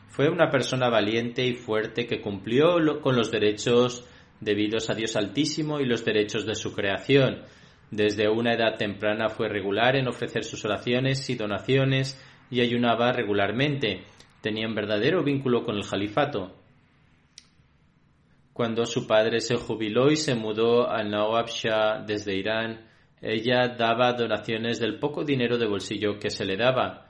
Fue 0.10 0.30
una 0.30 0.50
persona 0.50 0.90
valiente 0.90 1.46
y 1.46 1.56
fuerte 1.56 2.06
que 2.06 2.22
cumplió 2.22 3.02
con 3.02 3.16
los 3.16 3.32
derechos 3.32 4.06
debidos 4.40 4.90
a 4.90 4.94
Dios 4.94 5.16
Altísimo 5.16 5.80
y 5.80 5.86
los 5.86 6.06
derechos 6.06 6.46
de 6.46 6.56
su 6.56 6.74
creación. 6.74 7.44
Desde 7.92 8.30
una 8.30 8.54
edad 8.54 8.78
temprana 8.78 9.30
fue 9.30 9.50
regular 9.50 9.96
en 9.96 10.08
ofrecer 10.08 10.44
sus 10.44 10.64
oraciones 10.66 11.28
y 11.30 11.36
donaciones 11.36 12.20
y 12.52 12.62
ayunaba 12.62 13.12
regularmente. 13.12 14.04
Tenía 14.42 14.68
un 14.68 14.76
verdadero 14.76 15.24
vínculo 15.24 15.64
con 15.64 15.76
el 15.76 15.88
califato. 15.88 16.56
Cuando 18.54 18.86
su 18.86 19.08
padre 19.08 19.40
se 19.40 19.56
jubiló 19.56 20.12
y 20.12 20.16
se 20.16 20.36
mudó 20.36 20.90
a 20.90 21.04
Nawab 21.04 21.48
Shah 21.48 22.04
desde 22.06 22.36
Irán, 22.36 22.88
ella 23.22 23.70
daba 23.70 24.14
donaciones 24.14 24.80
del 24.80 25.00
poco 25.00 25.24
dinero 25.24 25.58
de 25.58 25.68
bolsillo 25.68 26.20
que 26.20 26.30
se 26.30 26.46
le 26.46 26.58
daba. 26.58 27.10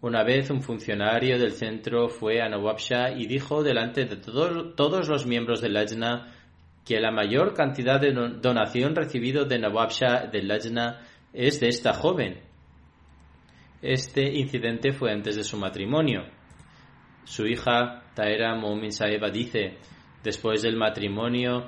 Una 0.00 0.22
vez 0.22 0.50
un 0.50 0.62
funcionario 0.62 1.38
del 1.38 1.52
centro 1.52 2.08
fue 2.08 2.40
a 2.40 2.48
Nawab 2.48 2.78
Shah 2.78 3.12
y 3.18 3.26
dijo 3.26 3.62
delante 3.62 4.04
de 4.04 4.16
todos 4.16 5.08
los 5.08 5.26
miembros 5.26 5.60
del 5.60 5.74
Lajna 5.74 6.34
que 6.84 7.00
la 7.00 7.10
mayor 7.10 7.52
cantidad 7.52 8.00
de 8.00 8.12
donación 8.12 8.94
recibido 8.94 9.44
de 9.44 9.58
Nawab 9.58 9.90
Shah 9.90 10.26
del 10.26 10.48
Lajna 10.48 11.00
es 11.32 11.60
de 11.60 11.68
esta 11.68 11.92
joven. 11.92 12.40
Este 13.82 14.22
incidente 14.38 14.92
fue 14.92 15.12
antes 15.12 15.36
de 15.36 15.44
su 15.44 15.56
matrimonio. 15.56 16.37
Su 17.28 17.46
hija, 17.46 18.04
Taera 18.14 18.54
Momin 18.54 18.90
Saeba, 18.90 19.28
dice, 19.28 19.76
después 20.24 20.62
del 20.62 20.76
matrimonio, 20.76 21.66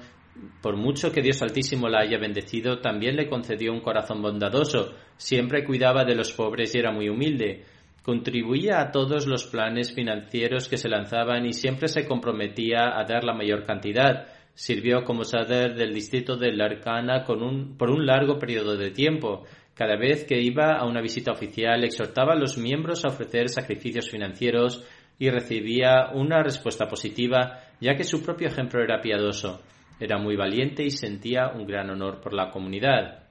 por 0.63 0.79
mucho 0.79 1.13
que 1.13 1.21
Dios 1.21 1.43
Altísimo 1.43 1.87
la 1.87 2.01
haya 2.01 2.17
bendecido, 2.17 2.79
también 2.81 3.15
le 3.15 3.29
concedió 3.29 3.71
un 3.71 3.83
corazón 3.83 4.23
bondadoso, 4.23 4.95
siempre 5.19 5.67
cuidaba 5.67 6.05
de 6.05 6.15
los 6.15 6.33
pobres 6.33 6.75
y 6.75 6.79
era 6.79 6.93
muy 6.93 7.11
humilde. 7.11 7.67
Contribuía 8.03 8.81
a 8.81 8.91
todos 8.91 9.27
los 9.27 9.45
planes 9.49 9.93
financieros 9.93 10.67
que 10.67 10.79
se 10.79 10.89
lanzaban 10.89 11.45
y 11.45 11.53
siempre 11.53 11.89
se 11.89 12.07
comprometía 12.07 12.99
a 12.99 13.05
dar 13.05 13.23
la 13.23 13.35
mayor 13.35 13.67
cantidad. 13.67 14.29
Sirvió 14.55 15.05
como 15.05 15.25
sader 15.25 15.75
del 15.75 15.93
distrito 15.93 16.39
de 16.39 16.53
Larcana 16.53 17.23
un, 17.29 17.77
por 17.77 17.91
un 17.91 18.07
largo 18.07 18.39
periodo 18.39 18.79
de 18.79 18.93
tiempo. 18.93 19.45
Cada 19.75 19.97
vez 19.97 20.25
que 20.25 20.41
iba 20.41 20.77
a 20.77 20.87
una 20.87 21.03
visita 21.03 21.33
oficial 21.33 21.85
exhortaba 21.85 22.33
a 22.33 22.39
los 22.39 22.57
miembros 22.57 23.05
a 23.05 23.09
ofrecer 23.09 23.51
sacrificios 23.51 24.11
financieros 24.11 24.85
y 25.21 25.29
recibía 25.29 26.09
una 26.14 26.43
respuesta 26.43 26.89
positiva, 26.89 27.61
ya 27.79 27.95
que 27.95 28.05
su 28.05 28.23
propio 28.23 28.49
ejemplo 28.49 28.83
era 28.83 29.03
piadoso. 29.03 29.61
Era 30.01 30.16
muy 30.18 30.35
valiente 30.35 30.83
y 30.83 30.91
sentía 30.91 31.49
un 31.49 31.66
gran 31.66 31.91
honor 31.91 32.23
por 32.23 32.33
la 32.33 32.51
comunidad. 32.51 33.25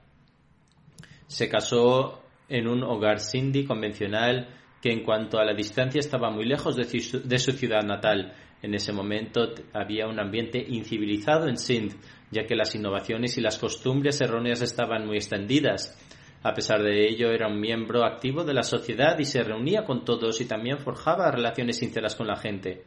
Se 1.26 1.48
casó 1.48 2.22
en 2.48 2.68
un 2.68 2.84
hogar 2.84 3.18
sindhi 3.18 3.64
convencional 3.64 4.48
que 4.80 4.92
en 4.92 5.02
cuanto 5.02 5.40
a 5.40 5.44
la 5.44 5.52
distancia 5.52 5.98
estaba 5.98 6.30
muy 6.30 6.44
lejos 6.44 6.76
de 6.76 6.84
su, 7.38 7.52
ciudad 7.52 7.82
natal. 7.82 8.34
En 8.62 8.72
ese 8.72 8.92
momento 8.92 9.52
había 9.72 10.06
un 10.06 10.20
ambiente 10.20 10.64
incivilizado 10.64 11.48
en 11.48 11.56
Sindh, 11.56 11.96
ya 12.30 12.44
que 12.44 12.54
las 12.54 12.72
innovaciones 12.76 13.36
y 13.36 13.40
las 13.40 13.58
costumbres 13.58 14.20
erróneas 14.20 14.62
estaban 14.62 15.06
muy 15.06 15.16
extendidas. 15.16 15.98
A 16.42 16.54
pesar 16.54 16.82
de 16.82 17.06
ello, 17.06 17.30
era 17.32 17.48
un 17.48 17.60
miembro 17.60 18.04
activo 18.04 18.44
de 18.44 18.54
la 18.54 18.62
sociedad 18.62 19.18
y 19.18 19.24
se 19.24 19.42
reunía 19.42 19.84
con 19.84 20.04
todos 20.04 20.40
y 20.40 20.46
también 20.46 20.78
forjaba 20.78 21.30
relaciones 21.30 21.78
sinceras 21.78 22.14
con 22.14 22.26
la 22.26 22.36
gente. 22.36 22.84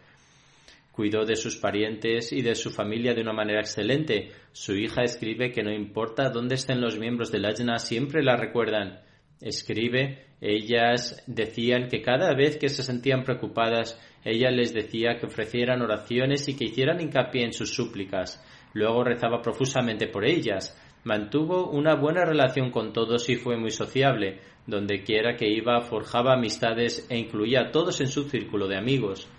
Cuidó 0.91 1.26
de 1.26 1.36
sus 1.36 1.58
parientes 1.58 2.32
y 2.34 2.41
de 2.41 2.56
su 2.56 2.72
familia 2.72 3.14
de 3.14 3.22
una 3.22 3.34
manera 3.34 3.60
excelente. 3.60 4.32
Su 4.51 4.76
hija 4.76 5.04
escribe 5.04 5.51
que 5.51 5.64
no 5.64 5.72
importa 5.72 6.30
dónde 6.30 6.56
estén 6.56 6.82
los 6.82 6.97
miembros 6.97 7.32
del 7.32 7.45
Ajna, 7.45 7.78
siempre 7.78 8.24
la 8.24 8.38
recuerdan. 8.38 9.01
Escribe, 9.41 10.28
ellas 10.39 11.24
decían 11.28 11.88
que 11.88 12.01
cada 12.01 12.34
vez 12.34 12.58
que 12.58 12.70
se 12.70 12.84
sentían 12.84 13.24
preocupadas, 13.24 13.99
ella 14.24 14.49
les 14.51 14.74
decía 14.74 15.18
que 15.20 15.28
ofrecieran 15.28 15.82
oraciones 15.82 16.47
y 16.47 16.56
que 16.56 16.66
hicieran 16.66 17.01
hincapié 17.01 17.43
en 17.43 17.54
sus 17.54 17.74
súplicas. 17.74 18.43
Luego 18.74 19.04
rezaba 19.04 19.41
profusamente 19.41 20.08
por 20.08 20.26
ellas. 20.26 20.80
Mantuvo 21.04 21.70
una 21.70 21.95
buena 21.95 22.26
relación 22.26 22.72
con 22.72 22.93
todos 22.93 23.30
y 23.30 23.36
fue 23.36 23.58
muy 23.58 23.72
sociable. 23.72 24.39
Donde 24.66 25.04
quiera 25.04 25.36
que 25.36 25.49
iba 25.49 25.82
forjaba 25.82 26.34
amistades 26.34 27.06
e 27.10 27.18
incluía 27.18 27.62
a 27.62 27.72
todos 27.72 27.99
en 27.99 28.08
su 28.08 28.24
círculo 28.30 28.68
de 28.68 28.78
amigos 28.78 29.30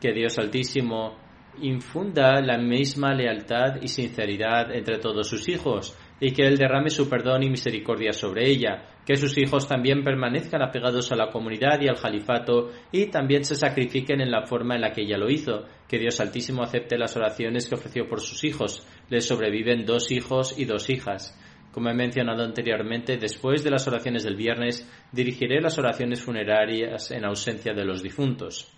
que 0.00 0.12
Dios 0.12 0.38
Altísimo 0.38 1.16
infunda 1.60 2.40
la 2.40 2.56
misma 2.56 3.14
lealtad 3.14 3.82
y 3.82 3.88
sinceridad 3.88 4.72
entre 4.72 4.98
todos 4.98 5.28
sus 5.28 5.48
hijos, 5.48 5.96
y 6.20 6.32
que 6.32 6.46
Él 6.46 6.56
derrame 6.56 6.90
su 6.90 7.08
perdón 7.08 7.42
y 7.42 7.50
misericordia 7.50 8.12
sobre 8.12 8.48
ella, 8.48 8.84
que 9.08 9.16
sus 9.16 9.38
hijos 9.38 9.66
también 9.66 10.04
permanezcan 10.04 10.60
apegados 10.60 11.10
a 11.10 11.16
la 11.16 11.30
comunidad 11.30 11.80
y 11.80 11.88
al 11.88 11.98
califato, 11.98 12.72
y 12.92 13.06
también 13.06 13.42
se 13.42 13.54
sacrifiquen 13.54 14.20
en 14.20 14.30
la 14.30 14.44
forma 14.44 14.74
en 14.74 14.82
la 14.82 14.92
que 14.92 15.00
ella 15.00 15.16
lo 15.16 15.30
hizo, 15.30 15.64
que 15.88 15.98
Dios 15.98 16.20
Altísimo 16.20 16.62
acepte 16.62 16.98
las 16.98 17.16
oraciones 17.16 17.66
que 17.66 17.76
ofreció 17.76 18.06
por 18.06 18.20
sus 18.20 18.44
hijos. 18.44 18.86
Les 19.08 19.26
sobreviven 19.26 19.86
dos 19.86 20.10
hijos 20.10 20.58
y 20.58 20.66
dos 20.66 20.90
hijas. 20.90 21.34
Como 21.72 21.88
he 21.88 21.94
mencionado 21.94 22.44
anteriormente, 22.44 23.16
después 23.16 23.64
de 23.64 23.70
las 23.70 23.88
oraciones 23.88 24.24
del 24.24 24.36
viernes, 24.36 24.86
dirigiré 25.10 25.62
las 25.62 25.78
oraciones 25.78 26.22
funerarias 26.22 27.10
en 27.10 27.24
ausencia 27.24 27.72
de 27.72 27.86
los 27.86 28.02
difuntos. 28.02 28.77